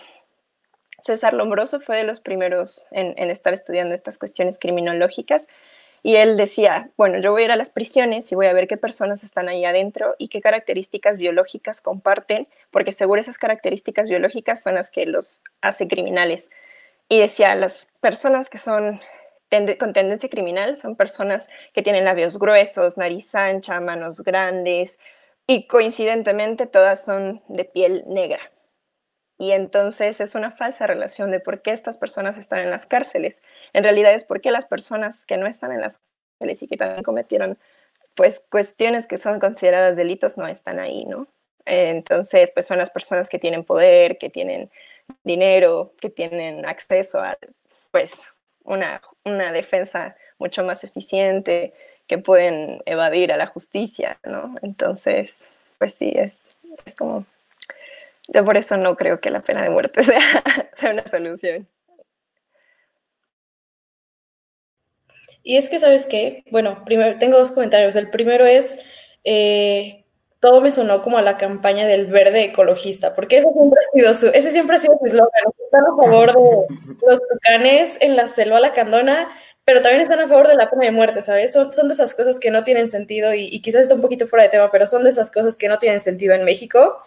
César 1.00 1.34
Lombroso 1.34 1.80
fue 1.80 1.96
de 1.96 2.04
los 2.04 2.20
primeros 2.20 2.88
en, 2.90 3.14
en 3.16 3.30
estar 3.30 3.52
estudiando 3.52 3.94
estas 3.94 4.18
cuestiones 4.18 4.59
criminológicas 4.59 5.48
y 6.02 6.16
él 6.16 6.36
decía, 6.36 6.90
bueno, 6.96 7.18
yo 7.20 7.32
voy 7.32 7.42
a 7.42 7.44
ir 7.46 7.50
a 7.52 7.56
las 7.56 7.70
prisiones 7.70 8.30
y 8.30 8.34
voy 8.34 8.46
a 8.46 8.52
ver 8.52 8.68
qué 8.68 8.76
personas 8.76 9.24
están 9.24 9.48
ahí 9.48 9.64
adentro 9.64 10.14
y 10.18 10.28
qué 10.28 10.40
características 10.40 11.18
biológicas 11.18 11.80
comparten, 11.80 12.48
porque 12.70 12.92
seguro 12.92 13.20
esas 13.20 13.38
características 13.38 14.09
biológicas 14.09 14.62
son 14.62 14.76
las 14.76 14.90
que 14.90 15.06
los 15.06 15.42
hace 15.61 15.88
criminales. 15.88 16.50
Y 17.09 17.18
decía, 17.18 17.54
las 17.54 17.90
personas 18.00 18.48
que 18.48 18.59
son 18.59 19.00
con 19.78 19.92
tendencia 19.92 20.28
criminal 20.28 20.76
son 20.76 20.96
personas 20.96 21.49
que 21.72 21.82
tienen 21.82 22.05
labios 22.05 22.38
gruesos, 22.38 22.96
nariz 22.99 23.34
ancha, 23.34 23.80
manos 23.80 24.22
grandes 24.22 24.99
y 25.46 25.66
coincidentemente 25.66 26.66
todas 26.66 27.05
son 27.05 27.42
de 27.49 27.64
piel 27.64 28.05
negra. 28.07 28.40
Y 29.38 29.53
entonces 29.53 30.20
es 30.20 30.34
una 30.34 30.51
falsa 30.51 30.86
relación 30.86 31.30
de 31.30 31.40
por 31.40 31.62
qué 31.62 31.70
estas 31.70 31.96
personas 31.96 32.36
están 32.36 32.59
en 32.59 32.70
las 32.70 32.86
cárceles. 32.86 33.42
En 33.72 33.84
realidad 33.84 34.12
es 34.12 34.24
porque 34.24 34.51
las 34.51 34.66
personas 34.66 35.24
que 35.24 35.36
no 35.36 35.46
están 35.46 35.72
en 35.72 35.80
las 35.80 36.01
cárceles 36.38 36.62
y 36.62 36.68
que 36.68 36.76
también 36.76 37.05
cometieron 37.05 37.59
pues 38.14 38.44
cuestiones 38.51 39.07
que 39.07 39.16
son 39.16 39.38
consideradas 39.38 39.96
delitos 39.96 40.36
no 40.36 40.49
están 40.49 40.80
ahí, 40.80 41.05
¿no? 41.05 41.28
Entonces, 41.64 42.51
pues 42.51 42.66
son 42.66 42.78
las 42.78 42.90
personas 42.90 43.28
que 43.28 43.38
tienen 43.38 43.62
poder, 43.62 44.18
que 44.18 44.28
tienen 44.28 44.70
dinero, 45.22 45.92
que 46.01 46.11
tienen 46.11 46.66
acceso 46.66 47.20
a 47.20 47.38
pues 47.92 48.22
una, 48.64 49.01
una 49.24 49.52
defensa 49.52 50.16
mucho 50.38 50.64
más 50.64 50.84
eficiente, 50.84 51.74
que 52.06 52.18
pueden 52.18 52.82
evadir 52.86 53.32
a 53.32 53.36
la 53.36 53.46
justicia, 53.46 54.18
¿no? 54.24 54.54
Entonces, 54.62 55.50
pues 55.78 55.94
sí, 55.94 56.12
es, 56.14 56.56
es 56.86 56.94
como 56.94 57.26
yo 58.28 58.44
por 58.44 58.56
eso 58.56 58.76
no 58.76 58.96
creo 58.96 59.20
que 59.20 59.30
la 59.30 59.40
pena 59.40 59.62
de 59.62 59.70
muerte 59.70 60.02
sea, 60.04 60.20
sea 60.74 60.92
una 60.92 61.06
solución. 61.06 61.66
Y 65.42 65.56
es 65.56 65.68
que, 65.68 65.78
¿sabes 65.78 66.04
qué? 66.06 66.44
Bueno, 66.50 66.84
primero 66.84 67.16
tengo 67.18 67.38
dos 67.38 67.50
comentarios. 67.50 67.96
El 67.96 68.10
primero 68.10 68.44
es, 68.44 68.84
eh, 69.24 69.97
todo 70.41 70.61
me 70.61 70.70
sonó 70.70 71.03
como 71.03 71.18
a 71.18 71.22
la 71.22 71.36
campaña 71.36 71.86
del 71.86 72.07
verde 72.07 72.45
ecologista, 72.45 73.14
porque 73.14 73.39
ese 73.39 73.49
siempre 73.53 73.80
ha 73.80 73.97
sido 73.97 74.14
su, 74.14 74.26
ese 74.28 74.51
siempre 74.51 74.76
ha 74.76 74.78
sido 74.78 74.95
su 74.99 75.05
eslogan. 75.05 75.30
Están 75.64 75.84
a 75.84 75.97
favor 75.97 76.32
de 76.32 76.76
los 77.07 77.20
tucanes 77.28 77.99
en 78.01 78.16
la 78.16 78.28
selva 78.28 78.61
lacandona, 78.61 79.28
pero 79.64 79.82
también 79.82 80.03
están 80.03 80.20
a 80.20 80.28
favor 80.28 80.49
de 80.49 80.55
la 80.55 80.70
pena 80.70 80.84
de 80.84 80.93
muerte, 80.93 81.22
¿sabes? 81.22 81.53
Son, 81.53 81.72
son 81.72 81.89
de 81.89 81.95
esas 81.95 82.14
cosas 82.14 82.39
que 82.39 82.51
no 82.51 82.64
tienen 82.64 82.89
sentido 82.89 83.34
y, 83.34 83.49
y 83.51 83.61
quizás 83.61 83.82
está 83.82 83.95
un 83.95 84.01
poquito 84.01 84.26
fuera 84.26 84.45
de 84.45 84.51
tema, 84.51 84.70
pero 84.70 84.86
son 84.86 85.05
de 85.05 85.11
esas 85.11 85.30
cosas 85.30 85.57
que 85.57 85.68
no 85.68 85.78
tienen 85.78 86.01
sentido 86.01 86.34
en 86.34 86.45
México. 86.45 87.01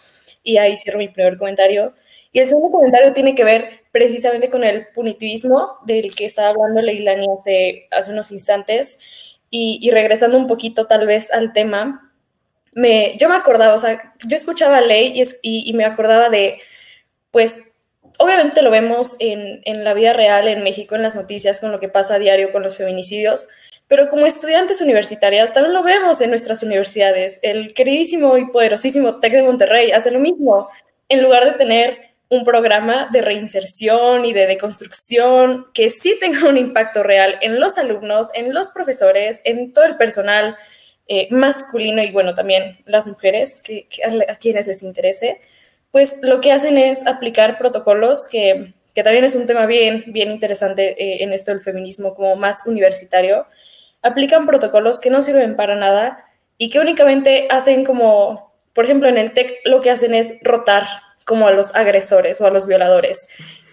Y 0.44 0.58
ahí 0.58 0.76
cierro 0.76 1.00
mi 1.00 1.08
primer 1.08 1.38
comentario. 1.38 1.94
Y 2.32 2.40
el 2.40 2.48
segundo 2.48 2.72
comentario 2.72 3.12
tiene 3.14 3.36
que 3.36 3.44
ver 3.44 3.82
precisamente 3.92 4.50
con 4.50 4.64
el 4.64 4.88
punitivismo 4.94 5.78
del 5.86 6.12
que 6.12 6.26
estaba 6.26 6.50
hablando 6.50 6.82
Leilani 6.82 7.28
hace, 7.38 7.88
hace 7.92 8.12
unos 8.12 8.32
instantes. 8.32 9.00
Y, 9.54 9.90
regresando 9.92 10.38
un 10.38 10.48
poquito 10.48 10.88
tal 10.88 11.06
vez 11.06 11.32
al 11.34 11.52
tema, 11.52 12.11
yo 12.74 13.30
me 13.30 13.36
acordaba, 13.36 13.74
o 13.74 13.78
sea, 13.78 14.14
yo 14.26 14.36
escuchaba 14.36 14.82
ley 14.82 15.14
y, 15.42 15.70
y, 15.70 15.74
me 15.74 15.86
acordaba 15.86 16.30
de, 16.30 16.60
pues, 17.32 17.62
obviamente 18.18 18.62
lo 18.62 18.72
vemos 18.72 19.18
en, 19.20 19.62
en, 19.66 19.84
la 19.84 19.94
vida 19.94 20.14
real 20.14 20.48
en 20.48 20.64
México, 20.64 20.96
en 20.96 21.02
las 21.02 21.16
noticias, 21.16 21.60
con 21.60 21.72
lo 21.72 21.80
que 21.80 21.90
pasa 21.90 22.16
a 22.16 22.20
diario 22.20 22.52
con 22.52 22.64
los 22.64 22.78
feminicidios, 22.78 23.50
pero 23.88 24.08
como 24.08 24.26
estudiantes 24.26 24.80
universitarias 24.80 25.54
también 25.54 25.74
lo 25.74 25.84
vemos 25.84 26.22
en 26.22 26.30
nuestras 26.30 26.64
universidades. 26.64 27.42
El 27.44 27.74
queridísimo 27.74 28.38
y 28.38 28.46
poderosísimo 28.50 29.20
TEC 29.20 29.34
de 29.34 29.44
Monterrey 29.44 29.92
hace 29.92 30.12
lo 30.12 30.20
mismo. 30.20 30.70
En 31.10 31.22
lugar 31.22 31.44
de 31.44 31.52
tener 31.52 32.12
un 32.30 32.46
programa 32.46 33.10
de 33.12 33.22
reinserción 33.22 34.24
y 34.24 34.32
de 34.32 34.48
deconstrucción 34.48 35.66
que 35.74 35.90
sí 35.90 36.18
tenga 36.22 36.48
un 36.48 36.58
impacto 36.58 37.04
real 37.04 37.38
en 37.42 37.60
los 37.60 37.78
alumnos, 37.78 38.32
en 38.34 38.54
los 38.54 38.70
profesores, 38.70 39.42
en 39.44 39.74
todo 39.74 39.84
el 39.84 39.98
personal 39.98 40.56
eh, 41.14 41.28
masculino 41.30 42.02
y 42.02 42.10
bueno, 42.10 42.34
también 42.34 42.78
las 42.86 43.06
mujeres 43.06 43.62
que, 43.62 43.86
a, 44.30 44.36
quienes 44.38 44.66
les 44.66 44.82
interese, 44.82 45.42
pues 45.92 46.20
lo 46.22 46.40
que 46.40 46.54
hacen 46.54 46.78
es 46.78 47.06
aplicar 47.06 47.58
protocolos 47.58 48.30
que, 48.30 48.74
que 48.96 49.04
también 49.04 49.26
es 49.26 49.36
un 49.36 49.46
tema 49.46 49.66
bien, 49.66 50.06
bien 50.08 50.32
interesante 50.32 50.92
eh, 50.92 51.22
en 51.22 51.34
esto 51.34 51.52
del 51.52 51.60
feminismo 51.60 52.16
como 52.16 52.38
más 52.38 52.66
universitario, 52.66 53.46
aplican 54.02 54.46
protocolos 54.46 55.02
que 55.02 55.10
no 55.10 55.22
sirven 55.22 55.58
para 55.58 55.76
nada 55.76 56.24
y 56.58 56.70
que 56.70 56.80
únicamente 56.80 57.46
hacen 57.50 57.84
como, 57.84 58.54
por 58.72 58.86
ejemplo, 58.86 59.10
en 59.10 59.18
el 59.18 59.34
TEC 59.34 59.52
lo 59.66 59.82
que 59.82 59.92
hacen 59.92 60.14
es 60.14 60.40
rotar 60.44 60.88
como 61.26 61.46
a 61.46 61.52
los 61.52 61.76
agresores 61.76 62.40
o 62.40 62.46
a 62.46 62.52
los 62.52 62.68
violadores. 62.68 63.28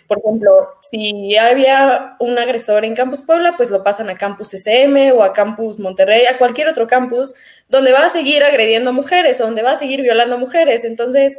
Por 0.09 0.19
ejemplo, 0.19 0.71
si 0.81 1.37
había 1.37 2.17
un 2.19 2.39
agresor 2.39 2.85
en 2.85 2.95
Campus 2.95 3.23
Puebla, 3.23 3.55
pues 3.57 3.71
lo 3.71 3.85
pasan 3.85 4.09
a 4.09 4.17
Campus 4.17 4.55
SM 4.55 5.13
o 5.13 5.23
a 5.23 5.33
Campus 5.33 5.79
Monterrey, 5.79 6.27
a 6.27 6.39
cualquier 6.39 6.69
otro 6.69 6.87
campus, 6.87 7.35
donde 7.69 7.93
va 7.93 8.07
a 8.07 8.09
seguir 8.09 8.43
agrediendo 8.43 8.91
a 8.91 8.95
mujeres 8.95 9.41
o 9.41 9.45
donde 9.45 9.63
va 9.63 9.73
a 9.73 9.77
seguir 9.77 10.03
violando 10.03 10.37
a 10.37 10.39
mujeres. 10.39 10.85
Entonces, 10.85 11.39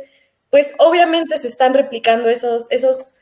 pues 0.52 0.74
obviamente 0.78 1.38
se 1.40 1.48
están 1.48 1.74
replicando 1.74 2.30
esos, 2.30 2.72
esos 2.72 3.16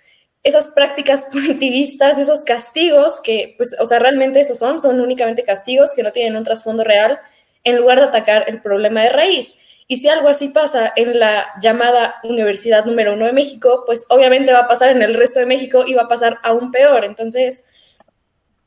esas 0.43 0.69
prácticas 0.69 1.23
punitivistas, 1.31 2.17
esos 2.17 2.43
castigos 2.43 3.19
que, 3.21 3.55
pues, 3.57 3.75
o 3.79 3.85
sea, 3.85 3.99
realmente 3.99 4.39
esos 4.39 4.59
son, 4.59 4.79
son 4.79 4.99
únicamente 4.99 5.43
castigos 5.43 5.93
que 5.93 6.03
no 6.03 6.11
tienen 6.11 6.37
un 6.37 6.43
trasfondo 6.43 6.83
real, 6.83 7.19
en 7.63 7.75
lugar 7.75 7.99
de 7.99 8.05
atacar 8.05 8.45
el 8.47 8.61
problema 8.61 9.03
de 9.03 9.09
raíz. 9.09 9.66
Y 9.87 9.97
si 9.97 10.09
algo 10.09 10.27
así 10.27 10.49
pasa 10.49 10.91
en 10.95 11.17
la 11.17 11.47
llamada 11.61 12.15
Universidad 12.23 12.85
número 12.85 13.13
uno 13.13 13.25
de 13.25 13.31
México, 13.31 13.83
pues 13.85 14.05
obviamente 14.09 14.51
va 14.51 14.59
a 14.59 14.67
pasar 14.67 14.89
en 14.89 15.01
el 15.01 15.13
resto 15.13 15.39
de 15.39 15.45
México 15.45 15.85
y 15.87 15.93
va 15.93 16.03
a 16.03 16.07
pasar 16.09 16.39
aún 16.43 16.71
peor. 16.71 17.05
Entonces, 17.05 17.67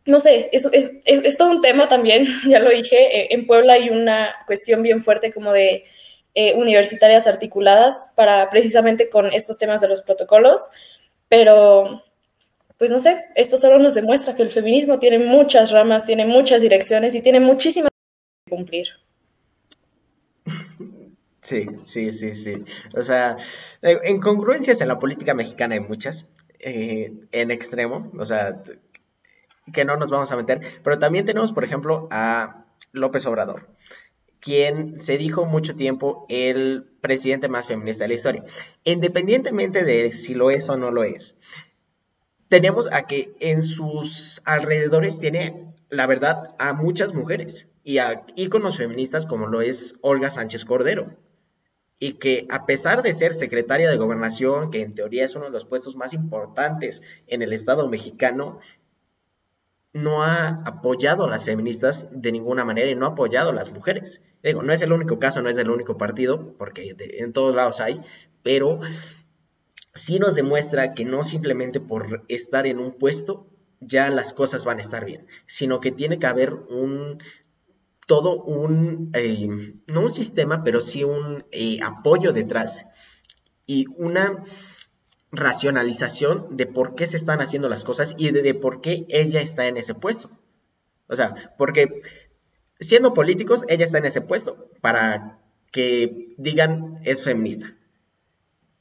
no 0.07 0.19
sé, 0.21 0.49
es, 0.53 0.67
es, 0.73 1.37
todo 1.37 1.51
un 1.51 1.61
tema 1.61 1.89
también, 1.89 2.27
ya 2.49 2.59
lo 2.59 2.71
dije, 2.71 3.21
eh, 3.21 3.29
en 3.31 3.47
Puebla 3.47 3.75
hay 3.75 3.91
una 3.91 4.35
cuestión 4.47 4.83
bien 4.83 5.03
fuerte 5.03 5.33
como 5.33 5.53
de 5.53 5.85
eh, 6.35 6.55
universitarias 6.55 7.27
articuladas 7.27 8.13
para 8.17 8.49
precisamente 8.49 9.11
con 9.11 9.27
estos 9.27 9.59
temas 9.59 9.83
de 9.83 9.89
los 9.89 10.01
protocolos. 10.01 10.71
Pero, 11.29 12.03
pues 12.79 12.91
no 12.91 12.99
sé, 12.99 13.27
esto 13.35 13.59
solo 13.59 13.79
nos 13.79 13.95
demuestra 13.95 14.35
que 14.35 14.43
el 14.43 14.51
feminismo 14.51 14.99
tiene 14.99 15.19
muchas 15.19 15.71
ramas, 15.71 16.07
tiene 16.07 16.25
muchas 16.25 16.63
direcciones 16.63 17.15
y 17.15 17.23
tiene 17.23 17.41
muchísimas 17.41 17.91
que 18.47 18.51
cumplir. 18.57 18.89
Sí, 21.43 21.67
sí, 21.85 22.13
sí, 22.13 22.35
sí. 22.35 22.65
O 22.95 23.03
sea, 23.03 23.37
incongruencias 24.07 24.81
en 24.81 24.89
la 24.89 24.99
política 24.99 25.35
mexicana 25.35 25.75
hay 25.75 25.81
muchas, 25.81 26.27
eh, 26.59 27.13
en 27.33 27.51
extremo, 27.51 28.11
o 28.19 28.25
sea, 28.25 28.63
que 29.73 29.85
no 29.85 29.97
nos 29.97 30.11
vamos 30.11 30.31
a 30.33 30.37
meter, 30.37 30.61
pero 30.83 30.99
también 30.99 31.25
tenemos, 31.25 31.53
por 31.53 31.65
ejemplo, 31.65 32.09
a 32.11 32.67
López 32.93 33.27
Obrador 33.27 33.69
quien 34.41 34.99
se 34.99 35.19
dijo 35.19 35.45
mucho 35.45 35.77
tiempo 35.77 36.27
el 36.29 36.85
presidente 37.01 37.49
más 37.49 37.67
feminista 37.67 38.05
de 38.05 38.09
la 38.09 38.15
historia. 38.15 38.45
Independientemente 38.85 39.85
de 39.85 40.11
si 40.13 40.35
lo 40.35 40.51
es 40.51 40.69
o 40.71 40.77
no 40.77 40.91
lo 40.91 41.05
es, 41.05 41.37
tenemos 42.49 42.91
a 42.91 43.07
que 43.07 43.35
en 43.41 43.63
sus 43.63 44.43
alrededores 44.45 45.21
tiene, 45.21 45.75
la 45.89 46.07
verdad, 46.07 46.55
a 46.59 46.73
muchas 46.73 47.15
mujeres 47.15 47.69
y 47.85 47.99
a 47.99 48.25
íconos 48.35 48.79
feministas 48.79 49.27
como 49.27 49.47
lo 49.47 49.61
es 49.61 49.97
Olga 50.01 50.31
Sánchez 50.31 50.65
Cordero. 50.65 51.17
Y 52.01 52.15
que 52.15 52.49
a 52.51 52.67
pesar 52.67 53.03
de 53.03 53.15
ser 53.15 53.33
secretaria 53.33 53.89
de 53.89 53.97
gobernación, 53.97 54.73
que 54.73 54.83
en 54.83 54.97
teoría 54.97 55.25
es 55.25 55.37
uno 55.37 55.45
de 55.45 55.53
los 55.53 55.65
puestos 55.65 55.95
más 55.95 56.15
importantes 56.15 57.03
en 57.29 57.43
el 57.43 57.53
Estado 57.53 57.89
mexicano, 57.89 58.59
no 59.93 60.23
ha 60.25 60.63
apoyado 60.65 61.25
a 61.25 61.31
las 61.31 61.45
feministas 61.45 62.09
de 62.11 62.33
ninguna 62.33 62.65
manera 62.65 62.91
y 62.91 62.95
no 62.95 63.07
ha 63.07 63.11
apoyado 63.11 63.51
a 63.51 63.55
las 63.55 63.71
mujeres. 63.71 64.21
Digo, 64.43 64.63
no 64.63 64.73
es 64.73 64.83
el 64.83 64.93
único 64.93 65.19
caso, 65.19 65.43
no 65.43 65.49
es 65.49 65.57
el 65.57 65.71
único 65.71 65.97
partido, 65.97 66.55
porque 66.57 66.97
en 66.99 67.33
todos 67.33 67.55
lados 67.55 67.81
hay, 67.81 68.01
pero 68.43 68.81
sí 69.93 70.19
nos 70.19 70.35
demuestra 70.35 70.95
que 70.95 71.05
no 71.05 71.23
simplemente 71.23 71.81
por 71.81 72.25
estar 72.29 72.67
en 72.67 72.79
un 72.79 72.93
puesto 72.93 73.47
ya 73.81 74.11
las 74.11 74.35
cosas 74.35 74.65
van 74.65 74.79
a 74.79 74.83
estar 74.83 75.05
bien, 75.05 75.27
sino 75.47 75.81
que 75.81 75.91
tiene 75.91 76.19
que 76.19 76.27
haber 76.27 76.53
un 76.53 77.23
todo 78.11 78.43
un, 78.43 79.13
eh, 79.15 79.47
no 79.87 80.01
un 80.01 80.11
sistema, 80.11 80.65
pero 80.65 80.81
sí 80.81 81.05
un 81.05 81.45
eh, 81.53 81.79
apoyo 81.81 82.33
detrás 82.33 82.87
y 83.67 83.87
una 83.97 84.43
racionalización 85.31 86.57
de 86.57 86.67
por 86.67 86.97
qué 86.97 87.07
se 87.07 87.17
están 87.17 87.41
haciendo 87.41 87.69
las 87.69 87.85
cosas 87.85 88.17
y 88.19 88.33
de, 88.33 88.53
por 88.55 88.81
qué 88.81 89.07
ella 89.11 89.41
está 89.41 89.69
en 89.69 89.77
ese 89.77 89.95
puesto. 89.95 90.29
O 91.07 91.15
sea, 91.15 91.55
porque 91.57 92.03
siendo 92.81 93.15
políticos, 93.15 93.63
ella 93.69 93.85
está 93.85 93.99
en 93.99 94.07
ese 94.07 94.23
puesto 94.23 94.69
para 94.81 95.39
que 95.71 96.35
digan 96.37 96.99
es 97.05 97.23
feminista. 97.23 97.77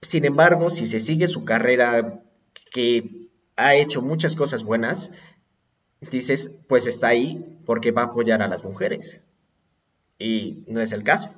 Sin 0.01 0.25
embargo, 0.25 0.71
si 0.71 0.88
se 0.88 0.99
sigue 0.99 1.27
su 1.27 1.45
carrera 1.45 2.23
que 2.71 3.30
ha 3.57 3.75
hecho 3.75 4.01
muchas 4.01 4.34
cosas 4.34 4.63
buenas, 4.63 5.11
dices, 6.02 6.56
pues 6.68 6.88
está 6.88 7.08
ahí 7.08 7.43
porque 7.66 7.91
va 7.91 8.04
a 8.04 8.06
apoyar 8.06 8.41
a 8.41 8.47
las 8.47 8.64
mujeres. 8.64 9.22
Y 10.18 10.64
no 10.68 10.82
es 10.82 10.91
el 10.91 11.04
caso. 11.04 11.30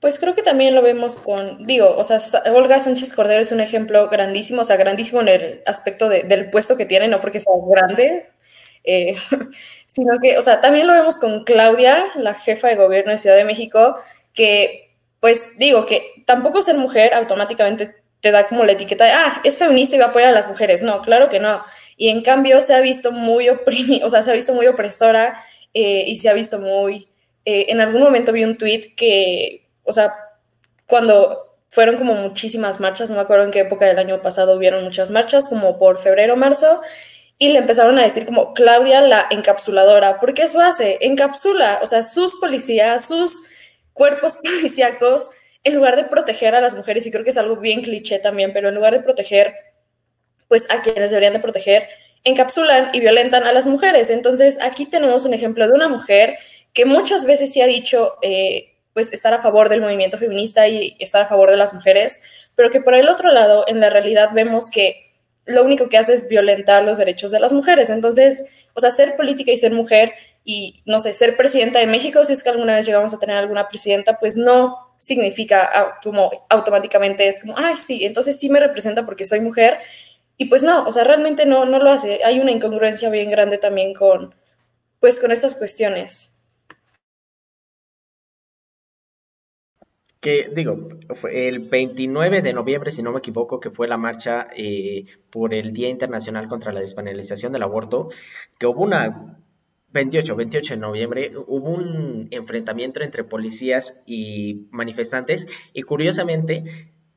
Pues 0.00 0.18
creo 0.18 0.34
que 0.34 0.42
también 0.42 0.74
lo 0.74 0.80
vemos 0.80 1.20
con, 1.20 1.66
digo, 1.66 1.94
o 1.94 2.04
sea, 2.04 2.18
Olga 2.54 2.78
Sánchez 2.78 3.12
Cordero 3.12 3.42
es 3.42 3.52
un 3.52 3.60
ejemplo 3.60 4.08
grandísimo, 4.08 4.62
o 4.62 4.64
sea, 4.64 4.76
grandísimo 4.76 5.20
en 5.20 5.28
el 5.28 5.62
aspecto 5.66 6.08
del 6.08 6.48
puesto 6.48 6.78
que 6.78 6.86
tiene, 6.86 7.06
no 7.06 7.20
porque 7.20 7.38
sea 7.38 7.52
grande, 7.68 8.26
eh, 8.82 9.14
sino 9.86 10.18
que, 10.18 10.38
o 10.38 10.42
sea, 10.42 10.62
también 10.62 10.86
lo 10.86 10.94
vemos 10.94 11.18
con 11.18 11.44
Claudia, 11.44 12.06
la 12.16 12.32
jefa 12.32 12.68
de 12.68 12.76
gobierno 12.76 13.12
de 13.12 13.18
Ciudad 13.18 13.36
de 13.36 13.44
México, 13.44 13.96
que, 14.32 14.96
pues 15.20 15.58
digo, 15.58 15.84
que 15.84 16.02
tampoco 16.26 16.62
ser 16.62 16.76
mujer 16.78 17.12
automáticamente 17.12 17.99
te 18.20 18.30
da 18.30 18.46
como 18.46 18.64
la 18.64 18.72
etiqueta 18.72 19.04
de, 19.04 19.12
ah, 19.12 19.40
es 19.44 19.58
feminista 19.58 19.96
y 19.96 19.98
va 19.98 20.06
a 20.06 20.08
apoyar 20.08 20.28
a 20.28 20.32
las 20.32 20.48
mujeres. 20.48 20.82
No, 20.82 21.02
claro 21.02 21.28
que 21.28 21.40
no. 21.40 21.62
Y 21.96 22.08
en 22.08 22.22
cambio 22.22 22.60
se 22.60 22.74
ha 22.74 22.80
visto 22.80 23.12
muy 23.12 23.48
o 23.48 24.10
sea, 24.10 24.22
se 24.22 24.30
ha 24.30 24.34
visto 24.34 24.54
muy 24.54 24.66
opresora 24.66 25.42
eh, 25.74 26.04
y 26.06 26.16
se 26.16 26.28
ha 26.28 26.34
visto 26.34 26.58
muy... 26.58 27.08
Eh, 27.44 27.66
en 27.68 27.80
algún 27.80 28.02
momento 28.02 28.32
vi 28.32 28.44
un 28.44 28.58
tweet 28.58 28.94
que, 28.94 29.66
o 29.84 29.92
sea, 29.92 30.12
cuando 30.86 31.56
fueron 31.70 31.96
como 31.96 32.14
muchísimas 32.14 32.80
marchas, 32.80 33.08
no 33.08 33.16
me 33.16 33.22
acuerdo 33.22 33.44
en 33.44 33.50
qué 33.52 33.60
época 33.60 33.86
del 33.86 33.98
año 33.98 34.20
pasado 34.20 34.56
hubieron 34.56 34.84
muchas 34.84 35.10
marchas, 35.10 35.48
como 35.48 35.78
por 35.78 35.98
febrero, 35.98 36.36
marzo, 36.36 36.80
y 37.38 37.48
le 37.48 37.60
empezaron 37.60 37.98
a 37.98 38.02
decir 38.02 38.26
como 38.26 38.52
Claudia 38.52 39.00
la 39.00 39.26
encapsuladora, 39.30 40.20
porque 40.20 40.42
eso 40.42 40.60
hace, 40.60 40.98
encapsula, 41.00 41.78
o 41.80 41.86
sea, 41.86 42.02
sus 42.02 42.34
policías, 42.34 43.06
sus 43.06 43.44
cuerpos 43.94 44.36
policíacos, 44.42 45.30
en 45.64 45.74
lugar 45.74 45.96
de 45.96 46.04
proteger 46.04 46.54
a 46.54 46.60
las 46.60 46.74
mujeres, 46.74 47.06
y 47.06 47.10
creo 47.10 47.24
que 47.24 47.30
es 47.30 47.38
algo 47.38 47.56
bien 47.56 47.82
cliché 47.82 48.18
también, 48.18 48.52
pero 48.52 48.68
en 48.68 48.74
lugar 48.74 48.92
de 48.92 49.00
proteger, 49.00 49.54
pues 50.48 50.66
a 50.70 50.82
quienes 50.82 51.10
deberían 51.10 51.34
de 51.34 51.40
proteger, 51.40 51.88
encapsulan 52.24 52.90
y 52.92 53.00
violentan 53.00 53.44
a 53.44 53.52
las 53.52 53.66
mujeres. 53.66 54.10
Entonces, 54.10 54.58
aquí 54.60 54.86
tenemos 54.86 55.24
un 55.24 55.34
ejemplo 55.34 55.66
de 55.66 55.74
una 55.74 55.88
mujer 55.88 56.36
que 56.72 56.84
muchas 56.84 57.24
veces 57.24 57.52
sí 57.52 57.60
ha 57.60 57.66
dicho, 57.66 58.16
eh, 58.22 58.76
pues, 58.92 59.12
estar 59.12 59.32
a 59.32 59.38
favor 59.38 59.68
del 59.68 59.80
movimiento 59.80 60.18
feminista 60.18 60.68
y 60.68 60.96
estar 60.98 61.22
a 61.22 61.26
favor 61.26 61.50
de 61.50 61.56
las 61.56 61.72
mujeres, 61.72 62.22
pero 62.56 62.70
que 62.70 62.80
por 62.80 62.94
el 62.94 63.08
otro 63.08 63.30
lado, 63.30 63.64
en 63.68 63.80
la 63.80 63.90
realidad 63.90 64.30
vemos 64.32 64.70
que 64.70 65.12
lo 65.46 65.64
único 65.64 65.88
que 65.88 65.98
hace 65.98 66.14
es 66.14 66.28
violentar 66.28 66.84
los 66.84 66.98
derechos 66.98 67.30
de 67.30 67.40
las 67.40 67.52
mujeres. 67.52 67.90
Entonces, 67.90 68.66
o 68.74 68.80
sea, 68.80 68.90
ser 68.90 69.16
política 69.16 69.52
y 69.52 69.56
ser 69.56 69.72
mujer 69.72 70.12
y, 70.44 70.82
no 70.86 71.00
sé, 71.00 71.14
ser 71.14 71.36
presidenta 71.36 71.78
de 71.78 71.86
México, 71.86 72.24
si 72.24 72.32
es 72.32 72.42
que 72.42 72.50
alguna 72.50 72.74
vez 72.74 72.86
llegamos 72.86 73.14
a 73.14 73.18
tener 73.18 73.36
alguna 73.36 73.68
presidenta, 73.68 74.18
pues 74.18 74.36
no 74.36 74.89
significa 75.00 75.68
ah, 75.72 75.98
como 76.02 76.30
automáticamente 76.50 77.26
es 77.26 77.40
como, 77.40 77.54
ay, 77.56 77.74
sí, 77.76 78.04
entonces 78.04 78.38
sí 78.38 78.50
me 78.50 78.60
representa 78.60 79.06
porque 79.06 79.24
soy 79.24 79.40
mujer. 79.40 79.78
Y 80.36 80.46
pues 80.46 80.62
no, 80.62 80.84
o 80.84 80.92
sea, 80.92 81.04
realmente 81.04 81.46
no, 81.46 81.64
no 81.64 81.78
lo 81.78 81.90
hace. 81.90 82.22
Hay 82.24 82.38
una 82.40 82.50
incongruencia 82.50 83.10
bien 83.10 83.30
grande 83.30 83.58
también 83.58 83.94
con, 83.94 84.34
pues, 85.00 85.18
con 85.18 85.32
estas 85.32 85.56
cuestiones. 85.56 86.36
que 90.20 90.50
digo, 90.54 90.76
fue 91.14 91.48
el 91.48 91.60
29 91.60 92.42
de 92.42 92.52
noviembre, 92.52 92.92
si 92.92 93.02
no 93.02 93.10
me 93.12 93.20
equivoco, 93.20 93.58
que 93.58 93.70
fue 93.70 93.88
la 93.88 93.96
marcha 93.96 94.48
eh, 94.54 95.06
por 95.30 95.54
el 95.54 95.72
Día 95.72 95.88
Internacional 95.88 96.46
contra 96.46 96.72
la 96.72 96.80
Despenalización 96.80 97.52
del 97.52 97.62
Aborto, 97.62 98.10
que 98.58 98.66
hubo 98.66 98.82
una 98.82 99.38
28, 99.92 100.36
28 100.36 100.74
de 100.74 100.80
noviembre, 100.80 101.32
hubo 101.46 101.70
un 101.70 102.28
enfrentamiento 102.30 103.02
entre 103.02 103.24
policías 103.24 104.02
y 104.06 104.68
manifestantes 104.70 105.46
y 105.72 105.82
curiosamente 105.82 106.64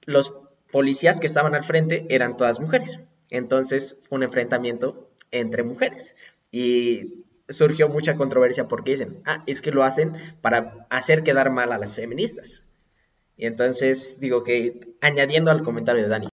los 0.01 0.34
policías 0.71 1.19
que 1.19 1.28
estaban 1.28 1.55
al 1.55 1.63
frente 1.63 2.05
eran 2.09 2.36
todas 2.36 2.59
mujeres. 2.59 2.99
Entonces 3.30 3.97
fue 4.03 4.17
un 4.17 4.24
enfrentamiento 4.24 5.09
entre 5.32 5.63
mujeres 5.63 6.15
y 6.51 7.26
surgió 7.49 7.89
mucha 7.89 8.15
controversia 8.15 8.67
porque 8.67 8.91
dicen, 8.91 9.21
ah, 9.26 9.43
es 9.47 9.61
que 9.61 9.71
lo 9.71 9.84
hacen 9.84 10.13
para 10.41 10.88
hacer 10.89 11.24
quedar 11.24 11.51
mal 11.51 11.71
a 11.71 11.78
las 11.78 11.95
feministas. 11.95 12.63
Y 13.38 13.45
entonces 13.45 14.19
digo 14.19 14.43
que 14.43 14.95
añadiendo 15.01 15.51
al 15.51 15.63
comentario 15.63 16.03
de 16.03 16.09
Dani. 16.09 16.32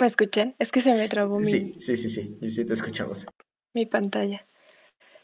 ¿Me 0.00 0.06
escuchan? 0.06 0.54
Es 0.58 0.72
que 0.72 0.80
se 0.80 0.94
me 0.94 1.08
trabó 1.08 1.38
mi... 1.38 1.44
Sí, 1.44 1.74
sí, 1.78 1.96
sí, 1.96 2.08
sí, 2.08 2.50
sí, 2.50 2.64
te 2.64 2.72
escuchamos. 2.72 3.26
Mi 3.74 3.86
pantalla. 3.86 4.42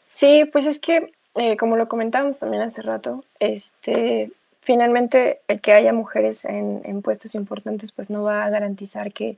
Sí, 0.07 0.45
pues 0.51 0.65
es 0.65 0.79
que, 0.79 1.11
eh, 1.35 1.57
como 1.57 1.75
lo 1.75 1.87
comentábamos 1.87 2.39
también 2.39 2.63
hace 2.63 2.81
rato, 2.81 3.23
este, 3.39 4.31
finalmente 4.61 5.41
el 5.47 5.61
que 5.61 5.73
haya 5.73 5.93
mujeres 5.93 6.45
en, 6.45 6.81
en 6.85 7.01
puestos 7.01 7.35
importantes 7.35 7.91
pues 7.91 8.09
no 8.09 8.23
va 8.23 8.45
a 8.45 8.49
garantizar 8.49 9.11
que 9.11 9.37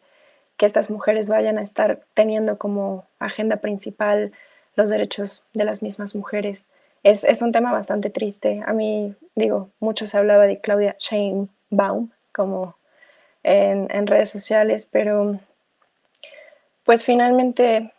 que 0.59 0.65
estas 0.65 0.89
mujeres 0.89 1.29
vayan 1.29 1.57
a 1.57 1.61
estar 1.61 2.01
teniendo 2.13 2.57
como 2.57 3.05
agenda 3.17 3.55
principal 3.55 4.33
los 4.75 4.89
derechos 4.89 5.45
de 5.53 5.63
las 5.63 5.81
mismas 5.81 6.15
mujeres. 6.15 6.69
Es, 7.01 7.23
es 7.23 7.41
un 7.41 7.53
tema 7.53 7.71
bastante 7.71 8.09
triste. 8.09 8.61
A 8.65 8.73
mí, 8.73 9.15
digo, 9.35 9.69
mucho 9.79 10.05
se 10.05 10.17
hablaba 10.17 10.47
de 10.47 10.59
Claudia 10.59 10.97
Sheinbaum 10.99 12.09
como 12.33 12.75
en, 13.49 13.87
en 13.89 14.07
redes 14.07 14.29
sociales, 14.29 14.87
pero 14.91 15.39
pues 16.83 17.03
finalmente, 17.03 17.93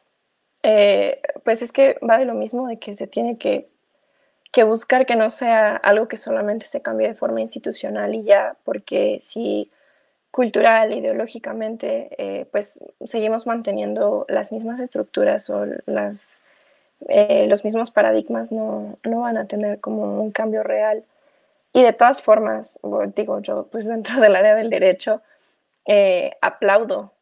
eh, 0.62 1.20
pues 1.44 1.62
es 1.62 1.72
que 1.72 1.98
va 2.09 2.18
de 2.18 2.24
lo 2.24 2.34
mismo, 2.34 2.68
de 2.68 2.78
que 2.78 2.94
se 2.94 3.07
tiene 3.07 3.38
que, 3.38 3.68
que 4.53 4.64
buscar 4.64 5.07
que 5.07 5.16
no 5.16 5.30
sea 5.30 5.76
algo 5.76 6.09
que 6.09 6.16
solamente 6.16 6.66
se 6.66 6.82
cambie 6.82 7.09
de 7.09 7.14
forma 7.14 7.40
institucional 7.40 8.14
y 8.14 8.22
ya, 8.22 8.57
porque 8.64 9.18
si 9.20 9.70
cultural, 10.30 10.92
ideológicamente, 10.92 12.11
eh, 12.18 12.46
pues 12.53 12.84
seguimos 13.05 13.46
manteniendo 13.46 14.26
las 14.28 14.53
mismas 14.53 14.78
estructuras 14.80 15.51
o 15.51 15.66
las, 15.86 16.42
eh, 17.09 17.46
los 17.48 17.64
mismos 17.64 17.90
paradigmas, 17.90 18.53
no, 18.53 18.98
no, 19.05 19.20
van 19.20 19.36
a 19.36 19.46
tener 19.46 19.80
como 19.80 20.20
un 20.22 20.30
cambio 20.30 20.62
real. 20.62 21.05
Y 21.72 21.82
de 21.82 21.92
todas 21.92 22.22
formas, 22.22 22.80
digo 23.16 23.40
yo, 23.40 23.66
pues 23.70 23.86
dentro 23.88 24.20
del 24.20 24.36
área 24.36 24.55
del 24.55 24.70
derecho, 24.70 25.22
eh, 25.93 26.36
aplaudo 26.41 27.14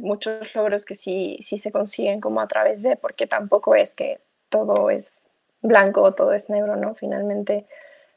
muchos 0.00 0.54
logros 0.54 0.84
que 0.84 0.94
sí, 0.94 1.38
sí 1.40 1.56
se 1.56 1.72
consiguen 1.72 2.20
como 2.20 2.42
a 2.42 2.46
través 2.46 2.82
de, 2.82 2.96
porque 2.96 3.26
tampoco 3.26 3.74
es 3.74 3.94
que 3.94 4.20
todo 4.50 4.90
es 4.90 5.22
blanco 5.62 6.02
o 6.02 6.12
todo 6.12 6.34
es 6.34 6.50
negro, 6.50 6.76
¿no? 6.76 6.94
Finalmente, 6.94 7.64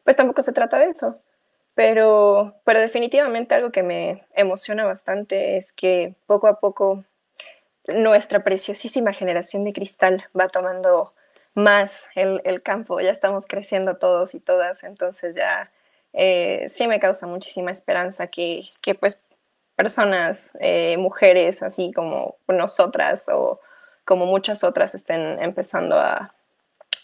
pues 0.03 0.17
tampoco 0.17 0.41
se 0.41 0.51
trata 0.51 0.79
de 0.79 0.89
eso. 0.89 1.17
Pero, 1.75 2.55
pero 2.65 2.81
definitivamente 2.81 3.55
algo 3.55 3.71
que 3.71 3.83
me 3.83 4.25
emociona 4.33 4.83
bastante 4.83 5.55
es 5.55 5.71
que 5.71 6.15
poco 6.25 6.47
a 6.47 6.59
poco 6.59 7.05
nuestra 7.87 8.43
preciosísima 8.43 9.13
generación 9.13 9.63
de 9.63 9.71
cristal 9.71 10.25
va 10.37 10.49
tomando 10.49 11.13
más 11.53 12.07
el, 12.15 12.41
el 12.43 12.61
campo, 12.61 12.99
ya 12.99 13.11
estamos 13.11 13.47
creciendo 13.47 13.95
todos 13.95 14.35
y 14.35 14.41
todas, 14.41 14.83
entonces 14.83 15.35
ya 15.35 15.71
eh, 16.17 16.67
sí 16.69 16.87
me 16.87 16.99
causa 16.99 17.27
muchísima 17.27 17.71
esperanza 17.71 18.27
que, 18.27 18.63
que 18.81 18.95
pues 18.95 19.19
personas, 19.75 20.51
eh, 20.59 20.97
mujeres 20.97 21.61
así 21.61 21.91
como 21.93 22.37
nosotras 22.47 23.29
o 23.29 23.59
como 24.05 24.25
muchas 24.25 24.63
otras 24.63 24.95
estén 24.95 25.41
empezando 25.41 25.99
a, 25.99 26.31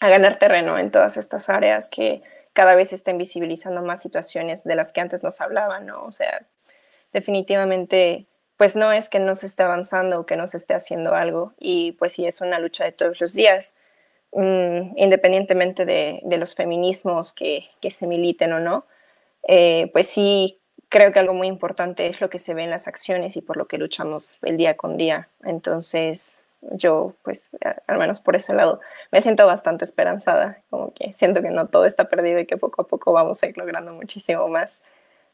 ganar 0.00 0.40
terreno 0.40 0.80
en 0.80 0.90
todas 0.90 1.16
estas 1.16 1.48
áreas 1.48 1.88
que 1.88 2.22
cada 2.54 2.74
vez 2.74 2.88
se 2.88 2.96
estén 2.96 3.18
visibilizando 3.18 3.82
más 3.82 4.02
situaciones 4.02 4.64
de 4.64 4.74
las 4.74 4.92
que 4.92 5.00
antes 5.00 5.22
nos 5.22 5.40
hablaban, 5.40 5.86
¿no? 5.86 6.02
O 6.02 6.10
sea, 6.10 6.44
definitivamente, 7.12 8.26
pues 8.56 8.74
no 8.74 8.90
es 8.90 9.08
que 9.08 9.20
no 9.20 9.36
se 9.36 9.46
esté 9.46 9.62
avanzando 9.62 10.18
o 10.18 10.26
que 10.26 10.34
no 10.34 10.48
se 10.48 10.56
esté 10.56 10.74
haciendo 10.74 11.14
algo, 11.14 11.54
y 11.56 11.92
pues 11.92 12.14
sí 12.14 12.26
es 12.26 12.40
una 12.40 12.58
lucha 12.58 12.82
de 12.82 12.90
todos 12.90 13.20
los 13.20 13.32
días, 13.32 13.76
mm, 14.32 14.94
independientemente 14.96 15.84
de, 15.84 16.20
los 16.36 16.56
feminismos 16.56 17.32
que, 17.32 17.68
se 17.88 18.08
militen 18.08 18.52
o 18.54 18.58
no, 18.58 18.86
eh, 19.46 19.88
pues 19.92 20.08
sí 20.08 20.61
creo 20.92 21.10
que 21.10 21.18
algo 21.18 21.32
muy 21.32 21.48
importante 21.48 22.06
es 22.06 22.20
lo 22.20 22.28
que 22.28 22.38
se 22.38 22.52
ve 22.52 22.64
en 22.64 22.70
las 22.70 22.86
acciones 22.86 23.38
y 23.38 23.40
por 23.40 23.56
lo 23.56 23.66
que 23.66 23.78
luchamos 23.78 24.38
el 24.42 24.58
día 24.58 24.76
con 24.76 24.98
día. 24.98 25.26
Entonces, 25.42 26.44
yo, 26.60 27.14
pues, 27.22 27.50
al 27.86 27.96
menos 27.96 28.20
por 28.20 28.36
ese 28.36 28.52
lado, 28.52 28.78
me 29.10 29.22
siento 29.22 29.46
bastante 29.46 29.86
esperanzada, 29.86 30.58
como 30.68 30.92
que 30.92 31.14
siento 31.14 31.40
que 31.40 31.48
no 31.48 31.66
todo 31.68 31.86
está 31.86 32.10
perdido 32.10 32.40
y 32.40 32.46
que 32.46 32.58
poco 32.58 32.82
a 32.82 32.86
poco 32.86 33.10
vamos 33.10 33.42
a 33.42 33.46
ir 33.46 33.56
logrando 33.56 33.94
muchísimo 33.94 34.46
más. 34.48 34.84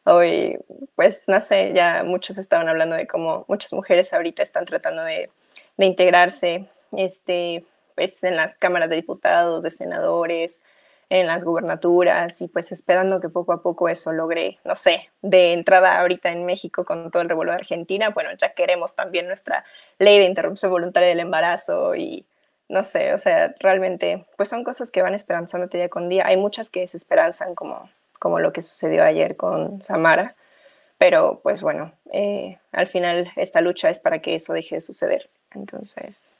Hoy, 0.04 0.60
pues, 0.94 1.24
no 1.26 1.40
sé, 1.40 1.72
ya 1.74 2.04
muchos 2.04 2.38
estaban 2.38 2.68
hablando 2.68 2.94
de 2.94 3.08
cómo 3.08 3.44
muchas 3.48 3.72
mujeres 3.72 4.14
ahorita 4.14 4.44
están 4.44 4.64
tratando 4.64 5.02
de, 5.02 5.28
de 5.76 5.86
integrarse, 5.86 6.68
este, 6.92 7.64
pues, 7.96 8.22
en 8.22 8.36
las 8.36 8.54
cámaras 8.54 8.90
de 8.90 8.96
diputados, 8.96 9.64
de 9.64 9.70
senadores, 9.70 10.62
en 11.10 11.26
las 11.26 11.44
gubernaturas 11.44 12.42
y 12.42 12.48
pues 12.48 12.70
esperando 12.70 13.20
que 13.20 13.28
poco 13.28 13.52
a 13.52 13.62
poco 13.62 13.88
eso 13.88 14.12
logre, 14.12 14.58
no 14.64 14.74
sé, 14.74 15.08
de 15.22 15.52
entrada 15.52 16.00
ahorita 16.00 16.30
en 16.30 16.44
México 16.44 16.84
con 16.84 17.10
todo 17.10 17.22
el 17.22 17.28
revuelo 17.28 17.52
de 17.52 17.58
Argentina, 17.58 18.10
bueno, 18.10 18.30
ya 18.36 18.52
queremos 18.52 18.94
también 18.94 19.26
nuestra 19.26 19.64
ley 19.98 20.18
de 20.18 20.26
interrupción 20.26 20.70
voluntaria 20.70 21.08
del 21.08 21.20
embarazo 21.20 21.94
y 21.94 22.26
no 22.68 22.84
sé, 22.84 23.14
o 23.14 23.18
sea, 23.18 23.54
realmente 23.60 24.26
pues 24.36 24.50
son 24.50 24.64
cosas 24.64 24.90
que 24.90 25.00
van 25.00 25.14
esperanzándote 25.14 25.78
día 25.78 25.88
con 25.88 26.10
día. 26.10 26.26
Hay 26.26 26.36
muchas 26.36 26.68
que 26.68 26.80
desesperanzan 26.80 27.54
como, 27.54 27.88
como 28.18 28.40
lo 28.40 28.52
que 28.52 28.60
sucedió 28.60 29.04
ayer 29.04 29.36
con 29.36 29.80
Samara, 29.80 30.34
pero 30.98 31.40
pues 31.42 31.62
bueno, 31.62 31.92
eh, 32.12 32.58
al 32.72 32.86
final 32.86 33.32
esta 33.36 33.62
lucha 33.62 33.88
es 33.88 33.98
para 34.00 34.20
que 34.20 34.34
eso 34.34 34.52
deje 34.52 34.74
de 34.74 34.80
suceder. 34.82 35.30
Entonces, 35.54 36.34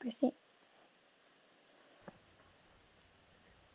pues 0.00 0.16
sí. 0.16 0.32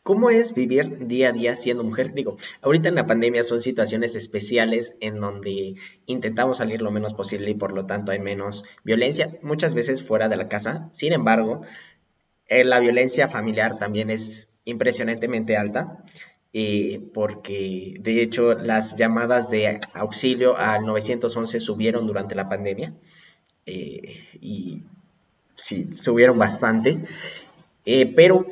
¿Cómo 0.06 0.30
es 0.30 0.54
vivir 0.54 1.08
día 1.08 1.30
a 1.30 1.32
día 1.32 1.56
siendo 1.56 1.84
mujer? 1.84 2.14
Digo, 2.14 2.38
ahorita 2.62 2.90
en 2.90 2.94
la 2.94 3.08
pandemia 3.08 3.44
son 3.44 3.60
situaciones 3.60 4.16
especiales 4.16 4.96
en 5.00 5.20
donde 5.20 5.78
intentamos 6.06 6.60
salir 6.60 6.84
lo 6.84 6.92
menos 6.92 7.16
posible 7.16 7.50
y 7.50 7.56
por 7.56 7.72
lo 7.72 7.88
tanto 7.88 8.12
hay 8.12 8.20
menos 8.20 8.66
violencia, 8.84 9.36
muchas 9.42 9.74
veces 9.74 10.04
fuera 10.08 10.30
de 10.30 10.38
la 10.38 10.48
casa. 10.48 10.90
Sin 10.92 11.12
embargo, 11.12 11.64
eh, 12.48 12.64
la 12.64 12.80
violencia 12.80 13.28
familiar 13.28 13.80
también 13.80 14.12
es 14.12 14.52
impresionantemente 14.64 15.58
alta. 15.58 16.06
Eh, 16.54 17.02
porque 17.12 17.96
de 18.00 18.22
hecho 18.22 18.54
las 18.54 18.98
llamadas 18.98 19.50
de 19.50 19.82
auxilio 19.96 20.56
al 20.56 20.86
911 20.86 21.60
subieron 21.60 22.06
durante 22.06 22.36
la 22.36 22.48
pandemia 22.48 22.94
eh, 23.66 24.16
y 24.40 24.84
sí, 25.56 25.90
subieron 25.96 26.38
bastante. 26.38 27.00
pero, 28.16 28.46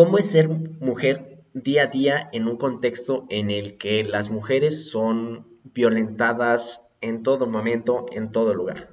¿cómo 0.00 0.16
es 0.16 0.30
ser 0.30 0.48
mujer 0.48 1.42
día 1.52 1.82
a 1.82 1.86
día 1.88 2.30
en 2.32 2.48
un 2.48 2.56
contexto 2.56 3.26
en 3.28 3.50
el 3.50 3.76
que 3.76 4.02
las 4.02 4.30
mujeres 4.30 4.90
son 4.90 5.46
violentadas 5.62 6.86
en 7.02 7.22
todo 7.22 7.46
momento, 7.46 8.06
en 8.10 8.32
todo 8.32 8.54
lugar? 8.54 8.88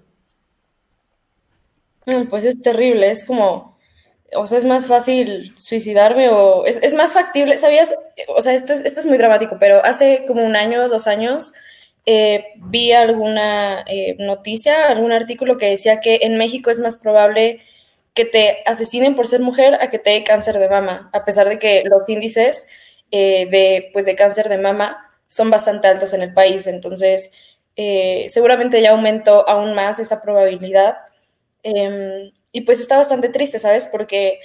Mm, 2.05 2.23
pues 2.23 2.43
es 2.43 2.61
terrible, 2.61 3.09
es 3.09 3.23
como 3.23 3.77
o 4.35 4.45
sea, 4.47 4.57
es 4.57 4.65
más 4.65 4.87
fácil 4.87 5.53
suicidarme 5.57 6.27
o 6.27 6.65
es, 6.65 6.93
más 6.93 7.13
factible, 7.13 7.57
¿sabías? 7.57 7.95
O 8.27 8.41
sea, 8.41 8.53
esto 8.53 8.73
es, 8.73 8.81
esto 8.81 8.99
es 8.99 9.05
muy 9.05 9.17
dramático, 9.17 9.55
pero 9.61 9.81
hace 9.85 10.25
como 10.27 10.43
un 10.43 10.57
año, 10.57 10.89
dos 10.89 11.07
años, 11.07 11.53
eh, 12.05 12.47
vi 12.57 12.91
alguna 12.91 13.85
eh, 13.87 14.17
noticia, 14.19 14.89
algún 14.89 15.13
artículo 15.13 15.55
que 15.55 15.69
decía 15.69 16.01
que 16.01 16.19
en 16.23 16.37
México 16.37 16.69
es 16.69 16.79
más 16.79 16.97
probable 16.97 17.61
que 18.17 18.25
te 18.25 18.57
asesinen 18.65 19.15
por 19.15 19.27
ser 19.27 19.39
mujer 19.39 19.75
a 19.79 19.89
que 19.89 19.99
te 19.99 20.09
dé 20.09 20.23
cáncer 20.23 20.57
de 20.57 20.67
mama, 20.67 21.09
a 21.13 21.23
pesar 21.23 21.47
de 21.47 21.59
que 21.59 21.83
los 21.85 22.09
índices 22.09 22.67
eh, 23.11 23.47
de, 23.49 23.91
pues, 23.93 24.05
de 24.05 24.15
cáncer 24.15 24.49
de 24.49 24.57
mama 24.57 25.09
son 25.27 25.49
bastante 25.49 25.87
altos 25.87 26.13
en 26.13 26.23
el 26.23 26.33
país. 26.33 26.67
Entonces, 26.67 27.31
seguramente 28.27 28.81
ya 28.81 28.91
aumentó 28.91 29.47
aún 29.47 29.75
más 29.75 29.99
esa 29.99 30.21
probabilidad. 30.21 30.97
Em, 31.63 32.31
y 32.51 32.61
pues 32.61 32.79
está 32.79 32.97
bastante 32.97 33.29
triste, 33.29 33.59
¿sabes? 33.59 33.87
Porque, 33.91 34.39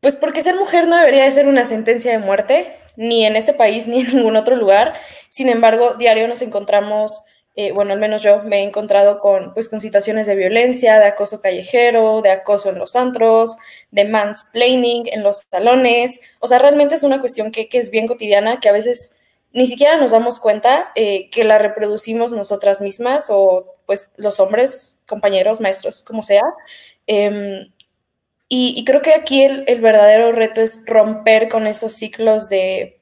pues 0.00 0.16
porque 0.16 0.42
ser 0.42 0.54
mujer 0.56 0.86
no 0.86 0.96
debería 0.96 1.24
de 1.24 1.32
ser 1.32 1.46
una 1.46 1.66
sentencia 1.66 2.12
de 2.12 2.18
muerte, 2.18 2.74
ni 2.96 3.24
en 3.24 3.36
este 3.36 3.52
país 3.54 3.86
ni 3.88 4.00
en 4.00 4.16
ningún 4.16 4.36
otro 4.36 4.56
lugar. 4.56 4.94
Sin 5.30 5.48
embargo, 5.48 5.94
diario 5.94 6.28
nos 6.28 6.42
encontramos, 6.42 7.22
eh, 7.60 7.72
bueno, 7.72 7.92
al 7.92 7.98
menos 7.98 8.22
yo 8.22 8.40
me 8.44 8.60
he 8.60 8.62
encontrado 8.62 9.18
con, 9.18 9.52
pues, 9.52 9.68
con 9.68 9.80
situaciones 9.80 10.28
de 10.28 10.36
violencia, 10.36 11.00
de 11.00 11.06
acoso 11.06 11.40
callejero, 11.40 12.22
de 12.22 12.30
acoso 12.30 12.68
en 12.70 12.78
los 12.78 12.94
antros, 12.94 13.56
de 13.90 14.04
mansplaining 14.04 15.08
en 15.08 15.24
los 15.24 15.42
salones. 15.50 16.20
O 16.38 16.46
sea, 16.46 16.60
realmente 16.60 16.94
es 16.94 17.02
una 17.02 17.18
cuestión 17.18 17.50
que, 17.50 17.68
que 17.68 17.78
es 17.78 17.90
bien 17.90 18.06
cotidiana, 18.06 18.60
que 18.60 18.68
a 18.68 18.72
veces 18.72 19.16
ni 19.52 19.66
siquiera 19.66 19.96
nos 19.96 20.12
damos 20.12 20.38
cuenta 20.38 20.92
eh, 20.94 21.30
que 21.30 21.42
la 21.42 21.58
reproducimos 21.58 22.30
nosotras 22.32 22.80
mismas 22.80 23.26
o 23.28 23.74
pues 23.86 24.12
los 24.16 24.38
hombres, 24.38 25.02
compañeros, 25.08 25.60
maestros, 25.60 26.04
como 26.04 26.22
sea. 26.22 26.44
Em, 27.08 27.72
y, 28.48 28.84
creo 28.84 29.02
que 29.02 29.14
aquí 29.14 29.42
el, 29.42 29.80
verdadero 29.80 30.30
reto 30.30 30.60
es 30.60 30.84
romper 30.86 31.48
con 31.48 31.66
esos 31.66 31.94
ciclos 31.94 32.48
de, 32.48 32.97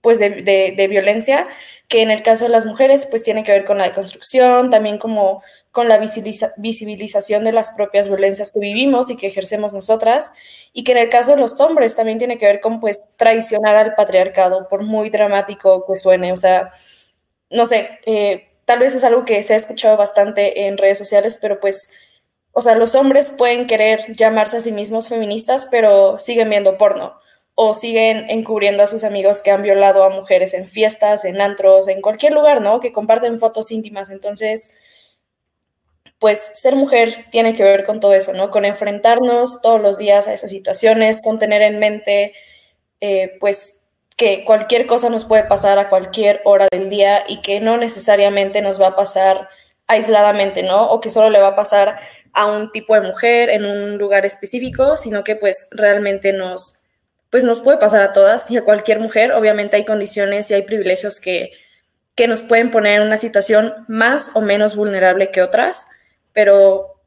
pues 0.00 0.18
de, 0.20 0.86
violencia, 0.88 1.48
que 1.88 2.02
en 2.02 2.10
el 2.10 2.22
caso 2.22 2.44
de 2.44 2.50
las 2.50 2.66
mujeres 2.66 3.06
pues 3.06 3.24
tiene 3.24 3.42
que 3.42 3.52
ver 3.52 3.64
con 3.64 3.78
la 3.78 3.84
deconstrucción, 3.84 4.70
también 4.70 4.98
como 4.98 5.42
con 5.72 5.88
la 5.88 5.98
visibilización 5.98 7.44
de 7.44 7.52
las 7.52 7.70
propias 7.70 8.08
violencias 8.08 8.52
que 8.52 8.60
vivimos 8.60 9.10
y 9.10 9.16
que 9.16 9.26
ejercemos 9.26 9.72
nosotras, 9.72 10.32
y 10.72 10.84
que 10.84 10.92
en 10.92 10.98
el 10.98 11.08
caso 11.08 11.32
de 11.32 11.40
los 11.40 11.60
hombres 11.60 11.96
también 11.96 12.18
tiene 12.18 12.38
que 12.38 12.46
ver 12.46 12.60
con 12.60 12.80
pues 12.80 13.00
traicionar 13.16 13.76
al 13.76 13.94
patriarcado, 13.94 14.68
por 14.68 14.84
muy 14.84 15.10
dramático 15.10 15.84
que 15.86 15.96
suene, 15.96 16.32
o 16.32 16.36
sea, 16.36 16.70
no 17.50 17.66
sé, 17.66 18.00
eh, 18.06 18.48
tal 18.64 18.78
vez 18.80 18.94
es 18.94 19.04
algo 19.04 19.24
que 19.24 19.42
se 19.42 19.54
ha 19.54 19.56
escuchado 19.56 19.96
bastante 19.96 20.66
en 20.66 20.78
redes 20.78 20.98
sociales, 20.98 21.38
pero 21.40 21.58
pues, 21.60 21.90
o 22.52 22.60
sea, 22.60 22.74
los 22.76 22.94
hombres 22.94 23.30
pueden 23.30 23.66
querer 23.66 24.14
llamarse 24.14 24.58
a 24.58 24.60
sí 24.60 24.72
mismos 24.72 25.08
feministas, 25.08 25.66
pero 25.70 26.18
siguen 26.18 26.50
viendo 26.50 26.78
porno 26.78 27.18
o 27.60 27.74
siguen 27.74 28.30
encubriendo 28.30 28.84
a 28.84 28.86
sus 28.86 29.02
amigos 29.02 29.42
que 29.42 29.50
han 29.50 29.62
violado 29.62 30.04
a 30.04 30.10
mujeres 30.10 30.54
en 30.54 30.68
fiestas, 30.68 31.24
en 31.24 31.40
antros, 31.40 31.88
en 31.88 32.00
cualquier 32.00 32.32
lugar, 32.32 32.60
¿no? 32.60 32.78
Que 32.78 32.92
comparten 32.92 33.40
fotos 33.40 33.72
íntimas. 33.72 34.10
Entonces, 34.10 34.76
pues 36.20 36.38
ser 36.54 36.76
mujer 36.76 37.26
tiene 37.32 37.56
que 37.56 37.64
ver 37.64 37.84
con 37.84 37.98
todo 37.98 38.14
eso, 38.14 38.32
¿no? 38.32 38.52
Con 38.52 38.64
enfrentarnos 38.64 39.60
todos 39.60 39.80
los 39.80 39.98
días 39.98 40.28
a 40.28 40.34
esas 40.34 40.52
situaciones, 40.52 41.20
con 41.20 41.40
tener 41.40 41.62
en 41.62 41.80
mente, 41.80 42.32
eh, 43.00 43.36
pues, 43.40 43.80
que 44.16 44.44
cualquier 44.44 44.86
cosa 44.86 45.10
nos 45.10 45.24
puede 45.24 45.42
pasar 45.42 45.80
a 45.80 45.88
cualquier 45.88 46.42
hora 46.44 46.68
del 46.70 46.88
día 46.88 47.24
y 47.26 47.40
que 47.40 47.58
no 47.58 47.76
necesariamente 47.76 48.62
nos 48.62 48.80
va 48.80 48.88
a 48.88 48.96
pasar 48.96 49.48
aisladamente, 49.88 50.62
¿no? 50.62 50.90
O 50.90 51.00
que 51.00 51.10
solo 51.10 51.28
le 51.28 51.40
va 51.40 51.48
a 51.48 51.56
pasar 51.56 51.98
a 52.34 52.46
un 52.46 52.70
tipo 52.70 52.94
de 52.94 53.00
mujer 53.00 53.50
en 53.50 53.66
un 53.66 53.98
lugar 53.98 54.24
específico, 54.24 54.96
sino 54.96 55.24
que 55.24 55.34
pues 55.34 55.66
realmente 55.72 56.32
nos, 56.32 56.77
pues 57.30 57.44
nos 57.44 57.60
puede 57.60 57.78
pasar 57.78 58.02
a 58.02 58.12
todas 58.12 58.50
y 58.50 58.56
a 58.56 58.64
cualquier 58.64 59.00
mujer. 59.00 59.32
Obviamente 59.32 59.76
hay 59.76 59.84
condiciones 59.84 60.50
y 60.50 60.54
hay 60.54 60.62
privilegios 60.62 61.20
que, 61.20 61.52
que 62.18 62.26
nos 62.26 62.42
pueden 62.42 62.72
poner 62.72 63.00
en 63.00 63.06
una 63.06 63.16
situación 63.16 63.74
más 63.86 64.32
o 64.34 64.40
menos 64.40 64.74
vulnerable 64.74 65.30
que 65.30 65.40
otras, 65.40 65.88
pero, 66.32 67.00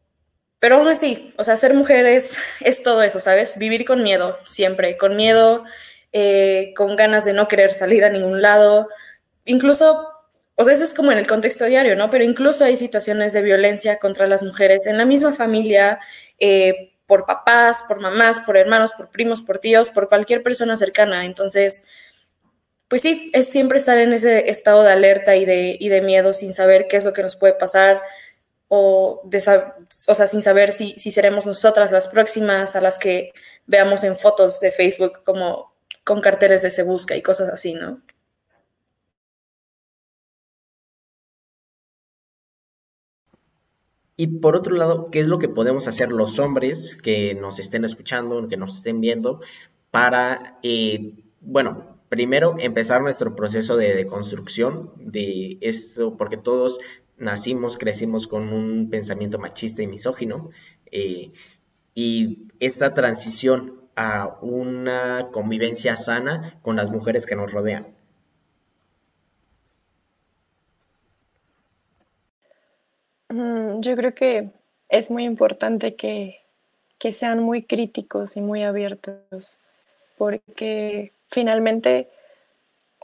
pero 0.57 0.77
aún 0.77 0.87
así, 0.87 1.33
o 1.37 1.43
sea, 1.43 1.57
ser 1.57 1.73
mujer 1.73 2.05
es, 2.05 2.37
todo 2.81 3.03
eso, 3.03 3.19
¿sabes? 3.19 3.57
Vivir 3.57 3.83
con 3.83 4.03
miedo, 4.03 4.37
siempre, 4.45 4.95
con 4.95 5.17
miedo, 5.17 5.65
eh, 6.13 6.73
con 6.77 6.95
ganas 6.95 7.25
de 7.25 7.33
no 7.33 7.49
querer 7.49 7.71
salir 7.71 8.05
a 8.05 8.09
ningún 8.09 8.41
lado, 8.41 8.87
incluso, 9.43 10.07
o 10.55 10.63
sea, 10.63 10.73
eso 10.73 10.85
es 10.85 10.93
como 10.93 11.11
en 11.11 11.17
el 11.17 11.27
contexto 11.27 11.65
diario, 11.65 11.97
¿no? 11.97 12.09
Pero 12.09 12.23
incluso 12.23 12.63
hay 12.63 12.77
situaciones 12.77 13.33
de 13.33 13.41
violencia 13.41 13.99
contra 13.99 14.27
las 14.27 14.43
mujeres 14.43 14.87
en 14.87 14.97
la 14.97 15.03
misma 15.03 15.33
familia, 15.33 15.99
eh, 16.39 16.90
por 17.11 17.25
papás, 17.25 17.83
por 17.89 17.99
mamás, 17.99 18.39
por 18.39 18.55
hermanos, 18.55 18.93
por 18.93 19.09
primos, 19.09 19.41
por 19.41 19.59
tíos, 19.59 19.89
por 19.89 20.07
cualquier 20.07 20.43
persona 20.43 20.77
cercana. 20.77 21.25
Entonces, 21.25 21.83
pues 22.87 23.01
sí, 23.01 23.29
es 23.33 23.49
siempre 23.49 23.79
estar 23.79 23.97
en 23.97 24.13
ese 24.13 24.49
estado 24.49 24.81
de 24.83 24.91
alerta 24.91 25.35
y 25.35 25.43
de, 25.43 25.75
y 25.77 25.89
de 25.89 25.99
miedo 25.99 26.31
sin 26.31 26.53
saber 26.53 26.87
qué 26.87 26.95
es 26.95 27.03
lo 27.03 27.11
que 27.11 27.21
nos 27.21 27.35
puede 27.35 27.51
pasar, 27.51 28.01
o, 28.69 29.29
o 30.07 30.15
sea, 30.15 30.25
sin 30.25 30.41
saber 30.41 30.71
si, 30.71 30.93
si 30.93 31.11
seremos 31.11 31.45
nosotras 31.45 31.91
las 31.91 32.07
próximas 32.07 32.77
a 32.77 32.81
las 32.81 32.97
que 32.97 33.33
veamos 33.65 34.05
en 34.05 34.17
fotos 34.17 34.61
de 34.61 34.71
Facebook 34.71 35.21
como 35.25 35.73
con 36.05 36.21
carteles 36.21 36.61
de 36.61 36.71
se 36.71 36.83
busca 36.83 37.17
y 37.17 37.21
cosas 37.21 37.49
así, 37.49 37.73
¿no? 37.73 38.01
Y 44.15 44.27
por 44.39 44.55
otro 44.55 44.75
lado, 44.75 45.05
¿qué 45.11 45.21
es 45.21 45.27
lo 45.27 45.39
que 45.39 45.49
podemos 45.49 45.87
hacer 45.87 46.11
los 46.11 46.37
hombres 46.39 46.95
que 46.95 47.33
nos 47.35 47.59
estén 47.59 47.85
escuchando, 47.85 48.47
que 48.47 48.57
nos 48.57 48.77
estén 48.77 49.01
viendo, 49.01 49.41
para, 49.89 50.59
eh, 50.63 51.15
bueno, 51.39 51.97
primero 52.09 52.55
empezar 52.59 53.01
nuestro 53.01 53.35
proceso 53.35 53.77
de, 53.77 53.95
de 53.95 54.05
construcción 54.05 54.91
de 54.97 55.57
esto, 55.61 56.17
porque 56.17 56.37
todos 56.37 56.79
nacimos, 57.17 57.77
crecimos 57.77 58.27
con 58.27 58.51
un 58.51 58.89
pensamiento 58.89 59.39
machista 59.39 59.81
y 59.83 59.87
misógino, 59.87 60.49
eh, 60.91 61.31
y 61.93 62.47
esta 62.59 62.93
transición 62.93 63.81
a 63.95 64.39
una 64.41 65.29
convivencia 65.31 65.95
sana 65.95 66.59
con 66.61 66.75
las 66.75 66.89
mujeres 66.89 67.25
que 67.25 67.35
nos 67.35 67.51
rodean. 67.51 67.95
Yo 73.79 73.95
creo 73.95 74.13
que 74.13 74.49
es 74.89 75.11
muy 75.11 75.23
importante 75.23 75.95
que, 75.95 76.37
sean 77.11 77.39
muy 77.41 77.63
críticos 77.63 78.37
y 78.37 78.41
muy 78.41 78.63
abiertos, 78.63 79.59
porque 80.17 81.11
finalmente, 81.29 82.09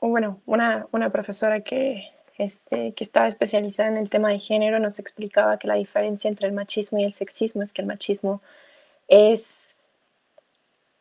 bueno, 0.01 0.39
una 0.45 1.09
profesora 1.09 1.61
que, 1.61 2.11
este, 2.37 2.93
que 2.93 3.03
estaba 3.03 3.27
especializada 3.27 3.89
en 3.89 3.97
el 3.97 4.09
tema 4.09 4.29
de 4.29 4.39
género, 4.39 4.79
nos 4.79 4.99
explicaba 4.99 5.57
que 5.57 5.67
la 5.67 5.75
diferencia 5.75 6.29
entre 6.29 6.47
el 6.47 6.53
machismo 6.53 6.99
y 6.99 7.03
el 7.03 7.13
sexismo 7.13 7.63
es 7.63 7.73
que 7.73 7.81
el 7.81 7.87
machismo 7.87 8.41
es, 9.07 9.75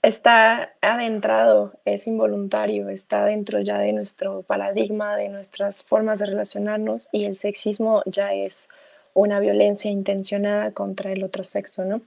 está 0.02 0.72
adentrado, 0.80 1.74
es 1.84 2.06
involuntario, 2.06 2.88
está 2.88 3.26
dentro 3.26 3.60
ya 3.60 3.78
de 3.78 3.92
nuestro 3.92 4.42
paradigma, 4.42 5.16
de 5.16 5.28
nuestras 5.28 5.82
formas 5.82 6.20
de 6.20 6.26
relacionarnos 6.26 7.10
y 7.12 7.26
el 7.26 7.34
sexismo 7.34 8.02
ya 8.06 8.32
es 8.32 8.70
una 9.16 9.40
violencia 9.40 9.90
intencionada 9.90 10.72
contra 10.72 11.10
el 11.10 11.24
otro 11.24 11.42
sexo, 11.42 11.86
¿no? 11.86 12.02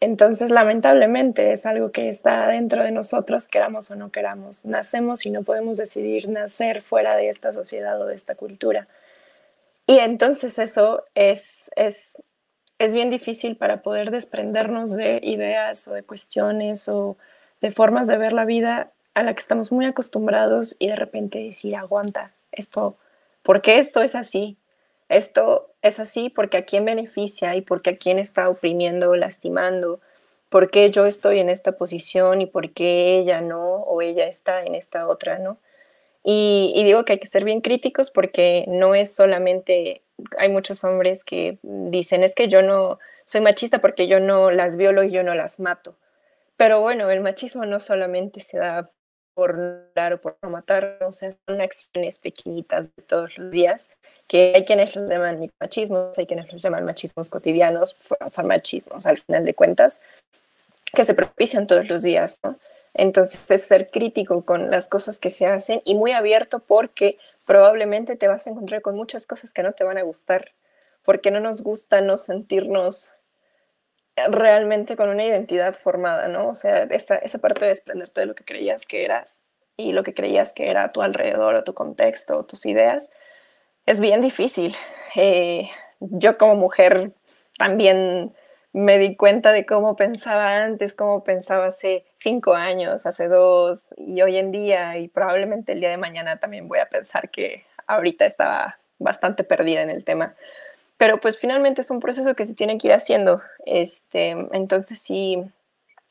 Entonces, 0.00 0.50
lamentablemente, 0.50 1.52
es 1.52 1.66
algo 1.66 1.92
que 1.92 2.08
está 2.08 2.48
dentro 2.48 2.82
de 2.82 2.90
nosotros, 2.90 3.46
queramos 3.46 3.90
o 3.90 3.96
no 3.96 4.10
queramos. 4.10 4.64
Nacemos 4.64 5.26
y 5.26 5.30
no 5.30 5.42
podemos 5.42 5.76
decidir 5.76 6.28
nacer 6.30 6.80
fuera 6.80 7.16
de 7.16 7.28
esta 7.28 7.52
sociedad 7.52 8.00
o 8.00 8.06
de 8.06 8.14
esta 8.14 8.34
cultura. 8.34 8.84
Y 9.86 9.98
entonces 9.98 10.58
eso 10.58 11.02
es, 11.14 11.70
es, 11.76 12.16
es 12.78 12.94
bien 12.94 13.10
difícil 13.10 13.56
para 13.56 13.82
poder 13.82 14.10
desprendernos 14.10 14.96
de 14.96 15.20
ideas 15.22 15.86
o 15.86 15.92
de 15.92 16.02
cuestiones 16.02 16.88
o 16.88 17.18
de 17.60 17.70
formas 17.70 18.06
de 18.06 18.16
ver 18.16 18.32
la 18.32 18.46
vida 18.46 18.90
a 19.14 19.22
la 19.22 19.34
que 19.34 19.40
estamos 19.40 19.70
muy 19.70 19.84
acostumbrados 19.84 20.76
y 20.78 20.88
de 20.88 20.96
repente 20.96 21.40
decir, 21.40 21.76
aguanta, 21.76 22.32
esto, 22.52 22.96
¿por 23.42 23.60
qué 23.60 23.78
esto 23.78 24.00
es 24.00 24.14
así? 24.14 24.56
Esto 25.12 25.70
es 25.82 26.00
así 26.00 26.30
porque 26.30 26.56
a 26.56 26.64
quién 26.64 26.86
beneficia 26.86 27.54
y 27.54 27.60
porque 27.60 27.90
a 27.90 27.96
quién 27.96 28.18
está 28.18 28.48
oprimiendo 28.48 29.14
lastimando, 29.14 30.00
por 30.48 30.70
qué 30.70 30.90
yo 30.90 31.06
estoy 31.06 31.40
en 31.40 31.50
esta 31.50 31.72
posición 31.72 32.40
y 32.40 32.46
por 32.46 32.72
qué 32.72 33.18
ella 33.18 33.42
no 33.42 33.74
o 33.74 34.00
ella 34.00 34.26
está 34.26 34.64
en 34.64 34.74
esta 34.74 35.06
otra, 35.06 35.38
¿no? 35.38 35.58
Y, 36.24 36.72
y, 36.76 36.84
digo 36.84 37.04
que 37.04 37.14
hay 37.14 37.18
que 37.18 37.26
ser 37.26 37.44
bien 37.44 37.60
críticos 37.60 38.10
porque 38.10 38.64
no 38.68 38.94
es 38.94 39.14
solamente, 39.14 40.02
hay 40.38 40.48
muchos 40.50 40.84
hombres 40.84 41.24
que 41.24 41.58
dicen, 41.62 42.22
es 42.22 42.34
que 42.34 42.48
yo 42.48 42.62
no 42.62 42.98
soy 43.24 43.40
machista 43.40 43.80
porque 43.80 44.06
yo 44.06 44.20
no 44.20 44.50
las 44.50 44.76
violo 44.76 45.02
y 45.04 45.10
yo 45.10 45.22
no 45.24 45.34
las 45.34 45.60
mato. 45.60 45.96
Pero 46.56 46.80
bueno, 46.80 47.10
el 47.10 47.20
machismo 47.20 47.66
no 47.66 47.80
solamente 47.80 48.40
se 48.40 48.58
da 48.58 48.90
por 49.34 49.92
dar 49.94 50.14
o 50.14 50.20
por 50.20 50.36
no 50.42 50.50
matar, 50.50 50.98
o 51.00 51.12
sea, 51.12 51.30
son 51.46 51.60
acciones 51.60 52.18
pequeñitas 52.18 52.94
de 52.94 53.02
todos 53.02 53.36
los 53.38 53.50
días, 53.50 53.90
que 54.28 54.52
hay 54.54 54.64
quienes 54.64 54.94
los 54.96 55.08
llaman 55.08 55.50
machismos, 55.60 56.18
hay 56.18 56.26
quienes 56.26 56.52
los 56.52 56.62
llaman 56.62 56.84
machismos 56.84 57.30
cotidianos, 57.30 57.94
son 58.30 58.46
machismos 58.46 59.06
al 59.06 59.18
final 59.18 59.44
de 59.44 59.54
cuentas, 59.54 60.00
que 60.92 61.04
se 61.04 61.14
propician 61.14 61.66
todos 61.66 61.88
los 61.88 62.02
días, 62.02 62.40
¿no? 62.42 62.56
Entonces 62.94 63.50
es 63.50 63.62
ser 63.62 63.90
crítico 63.90 64.42
con 64.42 64.70
las 64.70 64.88
cosas 64.88 65.18
que 65.18 65.30
se 65.30 65.46
hacen 65.46 65.80
y 65.84 65.94
muy 65.94 66.12
abierto 66.12 66.58
porque 66.58 67.16
probablemente 67.46 68.16
te 68.16 68.28
vas 68.28 68.46
a 68.46 68.50
encontrar 68.50 68.82
con 68.82 68.96
muchas 68.96 69.26
cosas 69.26 69.52
que 69.52 69.62
no 69.62 69.72
te 69.72 69.84
van 69.84 69.98
a 69.98 70.02
gustar, 70.02 70.52
porque 71.04 71.30
no 71.30 71.40
nos 71.40 71.62
gusta 71.62 72.00
no 72.00 72.16
sentirnos 72.16 73.21
realmente 74.16 74.96
con 74.96 75.10
una 75.10 75.24
identidad 75.24 75.74
formada, 75.74 76.28
¿no? 76.28 76.48
O 76.48 76.54
sea, 76.54 76.82
esa, 76.84 77.16
esa 77.16 77.38
parte 77.38 77.62
de 77.62 77.68
desprenderte 77.68 78.20
de 78.20 78.26
lo 78.26 78.34
que 78.34 78.44
creías 78.44 78.86
que 78.86 79.04
eras 79.04 79.42
y 79.76 79.92
lo 79.92 80.02
que 80.02 80.14
creías 80.14 80.52
que 80.52 80.70
era 80.70 80.84
a 80.84 80.92
tu 80.92 81.02
alrededor 81.02 81.54
o 81.54 81.64
tu 81.64 81.74
contexto 81.74 82.38
o 82.38 82.44
tus 82.44 82.66
ideas, 82.66 83.10
es 83.86 84.00
bien 84.00 84.20
difícil. 84.20 84.76
Eh, 85.14 85.70
yo 86.00 86.36
como 86.38 86.56
mujer 86.56 87.12
también 87.58 88.34
me 88.72 88.98
di 88.98 89.16
cuenta 89.16 89.52
de 89.52 89.66
cómo 89.66 89.96
pensaba 89.96 90.64
antes, 90.64 90.94
cómo 90.94 91.24
pensaba 91.24 91.66
hace 91.66 92.04
cinco 92.14 92.54
años, 92.54 93.06
hace 93.06 93.28
dos 93.28 93.94
y 93.98 94.22
hoy 94.22 94.38
en 94.38 94.50
día 94.50 94.96
y 94.98 95.08
probablemente 95.08 95.72
el 95.72 95.80
día 95.80 95.90
de 95.90 95.98
mañana 95.98 96.38
también 96.38 96.68
voy 96.68 96.78
a 96.78 96.88
pensar 96.88 97.30
que 97.30 97.64
ahorita 97.86 98.24
estaba 98.24 98.78
bastante 98.98 99.44
perdida 99.44 99.82
en 99.82 99.90
el 99.90 100.04
tema 100.04 100.34
pero 101.02 101.18
pues 101.18 101.36
finalmente 101.36 101.80
es 101.80 101.90
un 101.90 101.98
proceso 101.98 102.36
que 102.36 102.46
se 102.46 102.54
tiene 102.54 102.78
que 102.78 102.86
ir 102.86 102.92
haciendo. 102.92 103.42
Este, 103.66 104.36
entonces 104.52 105.00
sí, 105.00 105.36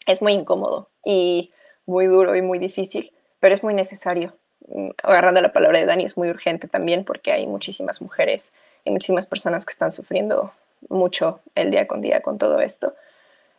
es 0.05 0.21
muy 0.21 0.33
incómodo 0.33 0.89
y 1.05 1.53
muy 1.85 2.07
duro 2.07 2.35
y 2.35 2.41
muy 2.41 2.59
difícil, 2.59 3.13
pero 3.39 3.55
es 3.55 3.63
muy 3.63 3.73
necesario. 3.73 4.35
Mm, 4.67 4.89
agarrando 5.01 5.39
la 5.39 5.53
palabra 5.53 5.79
de 5.79 5.85
Dani, 5.85 6.03
es 6.03 6.17
muy 6.17 6.29
urgente 6.29 6.67
también 6.67 7.05
porque 7.05 7.31
hay 7.31 7.47
muchísimas 7.47 8.01
mujeres 8.01 8.53
y 8.83 8.91
muchísimas 8.91 9.27
personas 9.27 9.65
que 9.65 9.71
están 9.71 9.93
sufriendo 9.93 10.51
mucho 10.89 11.39
el 11.55 11.71
día 11.71 11.87
con 11.87 12.01
día 12.01 12.19
con 12.21 12.37
todo 12.37 12.59
esto. 12.59 12.93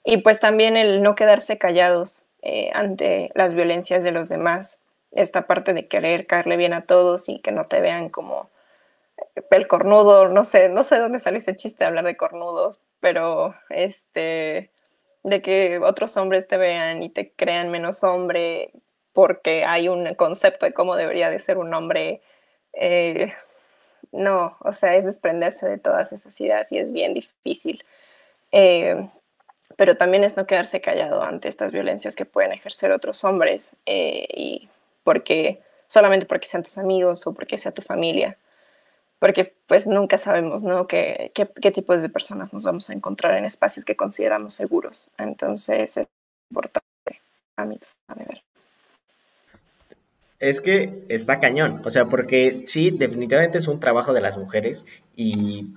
Y 0.04 0.18
pues 0.18 0.38
también 0.38 0.76
el 0.76 1.02
no 1.02 1.14
quedarse 1.14 1.56
callados 1.56 2.26
eh, 2.42 2.70
ante 2.74 3.30
las 3.34 3.54
violencias 3.54 4.04
de 4.04 4.12
los 4.12 4.28
demás, 4.28 4.82
esta 5.12 5.46
parte 5.46 5.72
de 5.72 5.86
querer 5.86 6.26
caerle 6.26 6.58
bien 6.58 6.74
a 6.74 6.82
todos 6.82 7.30
y 7.30 7.38
que 7.38 7.52
no 7.52 7.64
te 7.64 7.80
vean 7.80 8.10
como 8.10 8.50
el 9.34 9.66
cornudo, 9.66 10.28
no 10.28 10.44
sé, 10.44 10.68
no 10.68 10.84
sé 10.84 10.98
dónde 10.98 11.18
salió 11.18 11.38
ese 11.38 11.56
chiste 11.56 11.84
de 11.84 11.88
hablar 11.88 12.04
de 12.04 12.16
cornudos, 12.16 12.80
pero 13.00 13.54
este, 13.70 14.70
de 15.22 15.42
que 15.42 15.78
otros 15.78 16.16
hombres 16.16 16.48
te 16.48 16.56
vean 16.56 17.02
y 17.02 17.08
te 17.10 17.32
crean 17.32 17.70
menos 17.70 18.04
hombre 18.04 18.72
porque 19.12 19.64
hay 19.64 19.88
un 19.88 20.14
concepto 20.14 20.66
de 20.66 20.72
cómo 20.72 20.96
debería 20.96 21.30
de 21.30 21.38
ser 21.38 21.58
un 21.58 21.72
hombre. 21.74 22.22
Eh, 22.72 23.32
no, 24.10 24.56
o 24.60 24.72
sea, 24.72 24.94
es 24.96 25.04
desprenderse 25.04 25.68
de 25.68 25.78
todas 25.78 26.12
esas 26.12 26.38
ideas 26.40 26.72
y 26.72 26.78
es 26.78 26.92
bien 26.92 27.14
difícil. 27.14 27.84
Eh, 28.52 29.08
pero 29.76 29.96
también 29.96 30.24
es 30.24 30.36
no 30.36 30.46
quedarse 30.46 30.80
callado 30.80 31.22
ante 31.22 31.48
estas 31.48 31.72
violencias 31.72 32.16
que 32.16 32.26
pueden 32.26 32.52
ejercer 32.52 32.92
otros 32.92 33.24
hombres 33.24 33.76
eh, 33.86 34.26
y 34.34 34.68
porque 35.04 35.60
solamente 35.86 36.26
porque 36.26 36.46
sean 36.46 36.62
tus 36.62 36.78
amigos 36.78 37.26
o 37.26 37.32
porque 37.32 37.58
sea 37.58 37.72
tu 37.72 37.82
familia 37.82 38.36
porque 39.22 39.54
pues 39.68 39.86
nunca 39.86 40.18
sabemos, 40.18 40.64
¿no? 40.64 40.88
¿Qué, 40.88 41.30
qué, 41.32 41.48
qué 41.48 41.70
tipos 41.70 42.02
de 42.02 42.08
personas 42.08 42.52
nos 42.52 42.64
vamos 42.64 42.90
a 42.90 42.92
encontrar 42.92 43.38
en 43.38 43.44
espacios 43.44 43.84
que 43.84 43.94
consideramos 43.94 44.52
seguros. 44.52 45.12
Entonces 45.16 45.96
es 45.96 46.08
importante 46.50 47.22
a 47.54 47.64
mí 47.64 47.78
de 48.16 48.24
ver. 48.24 48.42
Es 50.40 50.60
que 50.60 51.04
está 51.08 51.38
cañón, 51.38 51.82
o 51.84 51.90
sea, 51.90 52.06
porque 52.06 52.64
sí, 52.66 52.90
definitivamente 52.90 53.58
es 53.58 53.68
un 53.68 53.78
trabajo 53.78 54.12
de 54.12 54.22
las 54.22 54.36
mujeres 54.36 54.84
y 55.14 55.72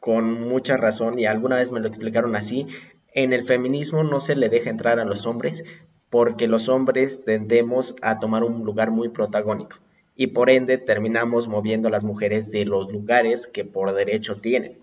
con 0.00 0.32
mucha 0.32 0.78
razón, 0.78 1.18
y 1.18 1.26
alguna 1.26 1.56
vez 1.56 1.72
me 1.72 1.80
lo 1.80 1.88
explicaron 1.88 2.36
así, 2.36 2.66
en 3.12 3.34
el 3.34 3.42
feminismo 3.42 4.02
no 4.02 4.22
se 4.22 4.34
le 4.34 4.48
deja 4.48 4.70
entrar 4.70 4.98
a 4.98 5.04
los 5.04 5.26
hombres 5.26 5.62
porque 6.08 6.48
los 6.48 6.70
hombres 6.70 7.22
tendemos 7.22 7.96
a 8.00 8.18
tomar 8.18 8.44
un 8.44 8.64
lugar 8.64 8.92
muy 8.92 9.10
protagónico 9.10 9.76
y 10.20 10.26
por 10.26 10.50
ende 10.50 10.76
terminamos 10.76 11.48
moviendo 11.48 11.88
a 11.88 11.90
las 11.90 12.04
mujeres 12.04 12.50
de 12.50 12.66
los 12.66 12.92
lugares 12.92 13.46
que 13.46 13.64
por 13.64 13.94
derecho 13.94 14.36
tienen. 14.36 14.76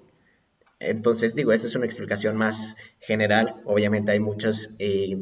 Entonces, 0.80 1.36
digo, 1.36 1.54
esa 1.54 1.68
es 1.68 1.76
una 1.76 1.86
explicación 1.86 2.36
más 2.38 2.76
general. 3.02 3.62
Obviamente 3.64 4.12
hay 4.12 4.20
muchas 4.20 4.72
eh, 4.80 5.16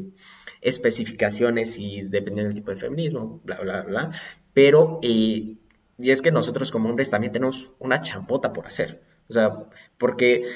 especificaciones 0.62 1.76
y 1.76 2.00
dependiendo 2.00 2.48
del 2.48 2.54
tipo 2.54 2.70
de 2.70 2.78
feminismo, 2.78 3.42
bla, 3.44 3.60
bla, 3.60 3.82
bla. 3.82 4.10
Pero, 4.54 5.00
eh, 5.02 5.56
y 5.98 6.10
es 6.10 6.22
que 6.22 6.32
nosotros 6.32 6.70
como 6.70 6.88
hombres 6.88 7.10
también 7.10 7.34
tenemos 7.34 7.72
una 7.78 8.00
champota 8.00 8.54
por 8.54 8.66
hacer. 8.66 9.02
O 9.28 9.34
sea, 9.34 9.64
porque, 9.98 10.46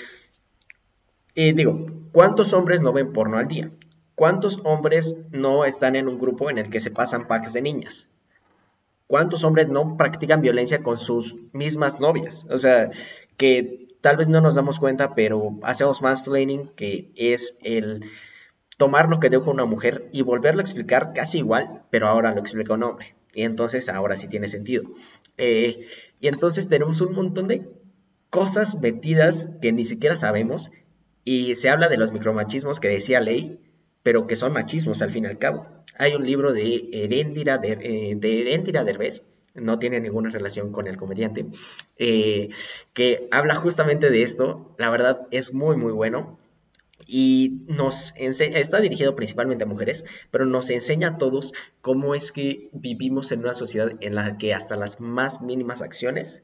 eh, 1.35 1.53
digo, 1.53 1.85
¿cuántos 2.13 2.55
hombres 2.55 2.81
no 2.81 2.95
ven 2.95 3.13
porno 3.13 3.37
al 3.37 3.47
día? 3.47 3.71
¿Cuántos 4.15 4.59
hombres 4.65 5.19
no 5.33 5.67
están 5.67 5.97
en 5.97 6.09
un 6.09 6.19
grupo 6.19 6.49
en 6.49 6.57
el 6.57 6.71
que 6.71 6.81
se 6.81 6.91
pasan 6.91 7.29
packs 7.29 7.53
de 7.53 7.61
niñas? 7.61 8.07
¿Cuántos 9.11 9.43
hombres 9.43 9.69
no 9.69 9.97
practican 9.97 10.41
violencia 10.41 10.85
con 10.85 10.97
sus 10.97 11.35
mismas 11.53 11.99
novias? 11.99 12.47
O 12.49 12.59
sea, 12.59 12.93
que 13.37 13.89
tal 14.01 14.17
vez 14.17 14.29
no 14.29 14.41
nos 14.41 14.55
damos 14.55 14.79
cuenta, 14.79 15.17
pero 15.17 15.59
hacemos 15.65 16.01
más 16.01 16.23
planning, 16.23 16.69
que 16.77 17.11
es 17.17 17.59
el 17.65 18.05
tomar 18.77 19.09
lo 19.09 19.19
que 19.19 19.29
dijo 19.29 19.51
una 19.51 19.65
mujer 19.65 20.09
y 20.13 20.23
volverlo 20.23 20.61
a 20.61 20.63
explicar 20.63 21.13
casi 21.13 21.39
igual, 21.39 21.83
pero 21.91 22.07
ahora 22.07 22.33
lo 22.33 22.41
explica 22.41 22.75
un 22.75 22.85
hombre. 22.85 23.17
Y 23.35 23.43
entonces 23.43 23.89
ahora 23.89 24.17
sí 24.17 24.29
tiene 24.29 24.47
sentido. 24.47 24.85
Eh, 25.39 25.85
y 26.21 26.29
entonces 26.29 26.69
tenemos 26.69 27.01
un 27.01 27.13
montón 27.13 27.49
de 27.49 27.69
cosas 28.31 28.81
metidas 28.81 29.49
que 29.61 29.73
ni 29.73 29.85
siquiera 29.85 30.15
sabemos. 30.15 30.71
Y 31.25 31.57
se 31.57 31.69
habla 31.69 31.89
de 31.89 31.97
los 31.97 32.13
micromachismos 32.13 32.79
que 32.79 32.87
decía 32.87 33.19
Ley, 33.19 33.59
pero 34.05 34.29
que 34.29 34.37
son 34.37 34.53
machismos 34.53 35.03
al 35.03 35.11
fin 35.11 35.25
y 35.25 35.27
al 35.27 35.39
cabo. 35.39 35.67
Hay 36.01 36.15
un 36.15 36.25
libro 36.25 36.55
de 36.55 36.89
Erendira, 36.93 37.59
de, 37.59 37.73
eh, 37.73 38.15
de 38.17 38.85
Derbez, 38.85 39.23
no 39.53 39.79
tiene 39.79 40.01
ninguna 40.01 40.31
relación 40.31 40.73
con 40.73 40.87
el 40.87 40.97
comediante, 40.97 41.45
eh, 41.99 42.49
que 42.95 43.29
habla 43.31 43.55
justamente 43.55 44.09
de 44.09 44.23
esto. 44.23 44.75
La 44.79 44.89
verdad 44.89 45.29
es 45.31 45.53
muy, 45.53 45.77
muy 45.77 45.93
bueno. 45.93 46.39
Y 47.07 47.65
nos 47.67 48.15
enseña, 48.17 48.59
está 48.59 48.81
dirigido 48.81 49.15
principalmente 49.15 49.65
a 49.65 49.67
mujeres, 49.67 50.07
pero 50.31 50.47
nos 50.47 50.71
enseña 50.71 51.09
a 51.09 51.19
todos 51.19 51.53
cómo 51.83 52.15
es 52.15 52.33
que 52.33 52.71
vivimos 52.73 53.31
en 53.31 53.41
una 53.41 53.53
sociedad 53.53 53.93
en 54.01 54.15
la 54.15 54.39
que 54.39 54.55
hasta 54.55 54.77
las 54.77 55.01
más 55.01 55.43
mínimas 55.43 55.83
acciones 55.83 56.43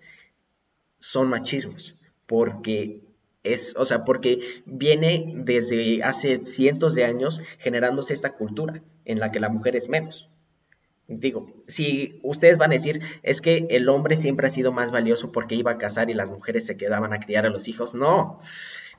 son 0.98 1.28
machismos, 1.28 1.94
porque 2.26 3.05
es, 3.52 3.74
o 3.76 3.84
sea, 3.84 4.04
porque 4.04 4.40
viene 4.64 5.32
desde 5.36 6.02
hace 6.02 6.44
cientos 6.46 6.94
de 6.94 7.04
años 7.04 7.40
generándose 7.58 8.14
esta 8.14 8.32
cultura 8.34 8.82
en 9.04 9.20
la 9.20 9.32
que 9.32 9.40
la 9.40 9.48
mujer 9.48 9.76
es 9.76 9.88
menos. 9.88 10.30
Digo, 11.08 11.52
si 11.68 12.18
ustedes 12.24 12.58
van 12.58 12.72
a 12.72 12.74
decir, 12.74 13.00
es 13.22 13.40
que 13.40 13.66
el 13.70 13.88
hombre 13.88 14.16
siempre 14.16 14.48
ha 14.48 14.50
sido 14.50 14.72
más 14.72 14.90
valioso 14.90 15.30
porque 15.30 15.54
iba 15.54 15.70
a 15.70 15.78
casar 15.78 16.10
y 16.10 16.14
las 16.14 16.30
mujeres 16.30 16.66
se 16.66 16.76
quedaban 16.76 17.12
a 17.12 17.20
criar 17.20 17.46
a 17.46 17.50
los 17.50 17.68
hijos, 17.68 17.94
no. 17.94 18.38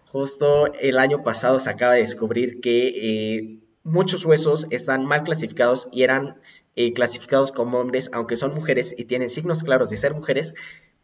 Justo 0.05 0.73
el 0.73 0.99
año 0.99 1.23
pasado 1.23 1.59
se 1.59 1.69
acaba 1.69 1.93
de 1.93 1.99
descubrir 1.99 2.61
que 2.61 2.87
eh, 2.87 3.59
muchos 3.83 4.23
huesos 4.23 4.67
están 4.69 5.05
mal 5.05 5.23
clasificados 5.23 5.89
y 5.91 6.03
eran 6.03 6.37
eh, 6.77 6.93
clasificados 6.93 7.51
como 7.51 7.79
hombres, 7.79 8.09
aunque 8.13 8.37
son 8.37 8.53
mujeres 8.53 8.95
y 8.97 9.05
tienen 9.05 9.29
signos 9.29 9.63
claros 9.63 9.89
de 9.89 9.97
ser 9.97 10.13
mujeres, 10.13 10.55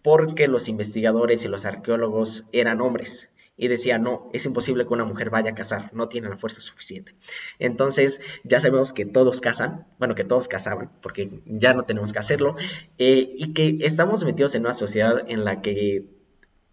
porque 0.03 0.47
los 0.47 0.67
investigadores 0.67 1.43
y 1.43 1.47
los 1.47 1.65
arqueólogos 1.65 2.45
eran 2.51 2.81
hombres 2.81 3.29
y 3.55 3.67
decía, 3.67 3.99
no, 3.99 4.29
es 4.33 4.45
imposible 4.45 4.85
que 4.85 4.93
una 4.93 5.05
mujer 5.05 5.29
vaya 5.29 5.51
a 5.51 5.55
casar, 5.55 5.89
no 5.93 6.09
tiene 6.09 6.27
la 6.27 6.37
fuerza 6.37 6.59
suficiente. 6.59 7.13
Entonces, 7.59 8.41
ya 8.43 8.59
sabemos 8.59 8.93
que 8.93 9.05
todos 9.05 9.41
casan, 9.41 9.85
bueno, 9.99 10.15
que 10.15 10.23
todos 10.23 10.47
casaban, 10.47 10.91
porque 11.01 11.29
ya 11.45 11.73
no 11.73 11.83
tenemos 11.83 12.13
que 12.13 12.19
hacerlo, 12.19 12.55
eh, 12.97 13.33
y 13.35 13.53
que 13.53 13.77
estamos 13.85 14.23
metidos 14.23 14.55
en 14.55 14.61
una 14.61 14.73
sociedad 14.73 15.23
en 15.27 15.45
la 15.45 15.61
que 15.61 16.03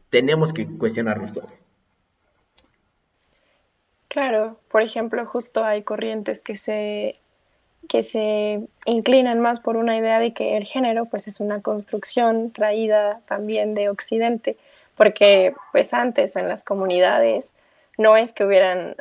tenemos 0.09 0.53
que 0.53 0.67
cuestionarnos 0.67 1.35
todo. 1.35 1.49
Claro, 4.09 4.59
por 4.69 4.83
ejemplo, 4.83 5.25
justo 5.27 5.65
hay 5.65 5.83
corrientes 5.83 6.43
que 6.43 6.57
se 6.57 7.21
que 7.91 8.03
se 8.03 8.61
inclinan 8.85 9.41
más 9.41 9.59
por 9.59 9.77
una 9.77 9.99
idea 9.99 10.21
de 10.21 10.33
que 10.33 10.57
el 10.57 10.63
género 10.63 11.03
pues 11.11 11.27
es 11.27 11.41
una 11.41 11.61
construcción 11.61 12.53
traída 12.53 13.21
también 13.27 13.75
de 13.75 13.89
occidente 13.89 14.57
porque 14.97 15.55
pues 15.73 15.93
antes 15.93 16.37
en 16.37 16.47
las 16.47 16.63
comunidades 16.63 17.57
no 17.99 18.17
es 18.17 18.33
que 18.33 18.45
hubieran, 18.45 18.95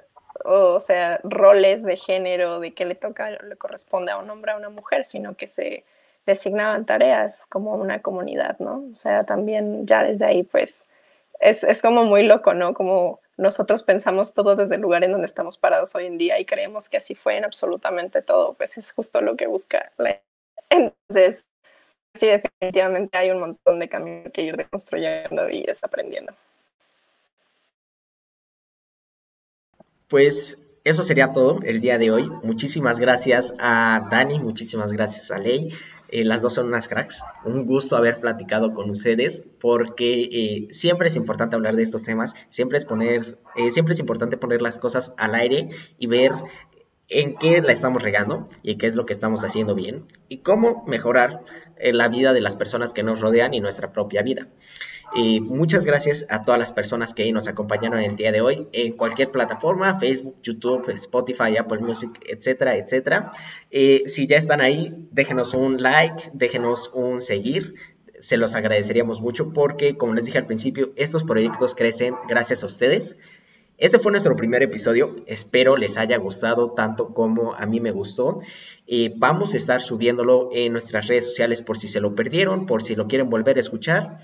o 0.44 0.80
sea, 0.80 1.20
roles 1.24 1.84
de 1.84 1.98
género, 1.98 2.60
de 2.60 2.74
que 2.74 2.86
le 2.86 2.96
toca, 2.96 3.30
le 3.30 3.56
corresponde 3.58 4.12
a 4.12 4.18
un 4.18 4.28
hombre, 4.30 4.54
a 4.54 4.58
una 4.58 4.70
mujer, 4.70 5.06
sino 5.06 5.36
que 5.36 5.46
se 5.46 5.84
designaban 6.26 6.86
tareas 6.86 7.46
como 7.48 7.76
una 7.76 8.02
comunidad, 8.02 8.58
¿no? 8.58 8.86
O 8.92 8.96
sea, 8.96 9.24
también 9.24 9.86
ya 9.86 10.04
desde 10.04 10.26
ahí 10.26 10.42
pues 10.44 10.86
es, 11.40 11.64
es 11.64 11.82
como 11.84 12.06
muy 12.06 12.24
loco, 12.24 12.56
¿no? 12.56 12.74
Como 12.74 13.20
nosotros 13.40 13.84
pensamos 13.84 14.34
todo 14.34 14.56
desde 14.56 14.76
el 14.76 14.82
lugar 14.82 15.04
en 15.04 15.14
donde 15.14 15.26
estamos 15.26 15.58
parados 15.58 15.96
hoy 15.96 16.06
en 16.06 16.18
día 16.18 16.40
y 16.40 16.46
creemos 16.46 16.90
que 16.90 16.98
así 16.98 17.16
fue 17.16 17.38
en 17.38 17.46
absolutamente 17.46 18.22
todo, 18.22 18.54
pues 18.54 18.78
es 18.78 18.92
justo 18.92 19.22
lo 19.22 19.36
que 19.38 19.48
busca 19.48 19.86
la... 19.98 20.22
Entonces, 20.70 21.48
sí, 22.14 22.28
definitivamente 22.28 23.18
hay 23.18 23.32
un 23.32 23.40
montón 23.40 23.80
de 23.80 23.88
camino 23.88 24.30
que 24.32 24.42
ir 24.42 24.58
deconstruyendo 24.58 25.50
y 25.50 25.64
desaprendiendo. 25.64 26.34
Pues 30.10 30.60
eso 30.90 31.04
sería 31.04 31.34
todo 31.34 31.60
el 31.64 31.82
día 31.82 32.00
de 32.00 32.10
hoy. 32.10 32.32
Muchísimas 32.42 32.98
gracias 32.98 33.54
a 33.60 34.08
Dani, 34.10 34.40
muchísimas 34.40 34.92
gracias 34.92 35.30
a 35.30 35.38
Ley. 35.38 35.72
Eh, 36.10 36.26
las 36.26 36.42
dos 36.42 36.54
son 36.54 36.66
unas 36.66 36.88
cracks. 36.88 37.24
Un 37.46 37.68
gusto 37.68 37.96
haber 37.96 38.20
platicado 38.20 38.74
con 38.74 38.90
ustedes 38.90 39.44
porque 39.62 40.24
eh, 40.24 40.68
siempre 40.72 41.10
es 41.10 41.16
importante 41.16 41.56
hablar 41.56 41.76
de 41.76 41.84
estos 41.84 42.04
temas, 42.04 42.34
siempre 42.50 42.80
es 42.80 42.86
poner, 42.86 43.38
eh, 43.56 43.70
siempre 43.70 43.94
es 43.94 44.00
importante 44.00 44.36
poner 44.36 44.64
las 44.64 44.80
cosas 44.80 45.14
al 45.18 45.36
aire 45.36 45.70
y 46.00 46.08
ver 46.08 46.32
en 47.08 47.36
qué 47.38 47.62
la 47.62 47.72
estamos 47.72 48.02
regando 48.02 48.50
y 48.64 48.78
qué 48.78 48.88
es 48.88 48.96
lo 48.96 49.06
que 49.06 49.14
estamos 49.14 49.44
haciendo 49.44 49.76
bien 49.76 50.06
y 50.28 50.40
cómo 50.40 50.84
mejorar 50.88 51.44
la 51.80 52.08
vida 52.08 52.34
de 52.34 52.42
las 52.42 52.56
personas 52.56 52.94
que 52.94 53.04
nos 53.04 53.20
rodean 53.20 53.54
y 53.54 53.62
nuestra 53.62 53.92
propia 53.92 54.22
vida. 54.22 54.48
Y 55.16 55.40
muchas 55.40 55.86
gracias 55.86 56.26
a 56.30 56.44
todas 56.44 56.60
las 56.60 56.72
personas 56.72 57.14
que 57.14 57.32
nos 57.32 57.48
acompañaron 57.48 58.00
el 58.00 58.16
día 58.16 58.32
de 58.32 58.42
hoy 58.42 58.68
en 58.72 58.94
cualquier 58.94 59.32
plataforma, 59.32 60.00
Facebook, 60.00 60.36
YouTube, 60.44 60.90
Spotify, 60.90 61.58
Apple 61.58 61.80
Music, 61.80 62.12
etcétera, 62.28 62.78
etcétera. 62.78 63.32
Eh, 63.72 64.04
si 64.06 64.28
ya 64.28 64.38
están 64.38 64.62
ahí, 64.62 65.08
déjenos 65.12 65.54
un 65.54 65.82
like, 65.82 66.32
déjenos 66.34 66.92
un 66.94 67.22
seguir, 67.22 67.76
se 68.20 68.38
los 68.38 68.54
agradeceríamos 68.56 69.22
mucho 69.22 69.54
porque, 69.54 69.98
como 69.98 70.14
les 70.14 70.26
dije 70.26 70.38
al 70.38 70.46
principio, 70.46 70.92
estos 70.96 71.24
proyectos 71.24 71.74
crecen 71.74 72.16
gracias 72.28 72.64
a 72.64 72.68
ustedes. 72.68 73.18
Este 73.80 73.98
fue 73.98 74.12
nuestro 74.12 74.36
primer 74.36 74.62
episodio, 74.62 75.16
espero 75.26 75.78
les 75.78 75.98
haya 75.98 76.18
gustado 76.18 76.72
tanto 76.72 77.14
como 77.14 77.54
a 77.54 77.66
mí 77.66 77.80
me 77.80 77.92
gustó. 77.92 78.42
Eh, 78.88 79.14
vamos 79.16 79.54
a 79.54 79.58
estar 79.58 79.82
subiéndolo 79.82 80.50
en 80.52 80.74
nuestras 80.74 81.08
redes 81.08 81.28
sociales 81.28 81.62
por 81.62 81.78
si 81.78 81.88
se 81.88 82.02
lo 82.02 82.14
perdieron, 82.14 82.66
por 82.66 82.84
si 82.84 82.96
lo 82.96 83.08
quieren 83.08 83.30
volver 83.30 83.56
a 83.56 83.62
escuchar. 83.62 84.18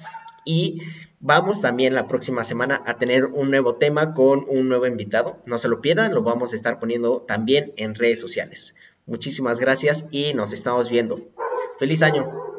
Y 0.43 0.81
vamos 1.21 1.61
también 1.61 1.93
la 1.93 2.05
próxima 2.09 2.43
semana 2.43 2.83
a 2.85 2.97
tener 2.97 3.23
un 3.23 3.49
nuevo 3.49 3.75
tema 3.75 4.13
con 4.13 4.45
un 4.49 4.67
nuevo 4.67 4.87
invitado. 4.87 5.37
No 5.45 5.57
se 5.57 5.69
lo 5.69 5.79
pierdan, 5.79 6.13
lo 6.13 6.21
vamos 6.21 6.51
a 6.51 6.57
estar 6.57 6.77
poniendo 6.77 7.21
también 7.21 7.71
en 7.77 7.95
redes 7.95 8.19
sociales. 8.19 8.75
Muchísimas 9.05 9.61
gracias 9.61 10.07
y 10.11 10.33
nos 10.33 10.51
estamos 10.51 10.89
viendo. 10.89 11.29
Feliz 11.79 12.03
año. 12.03 12.54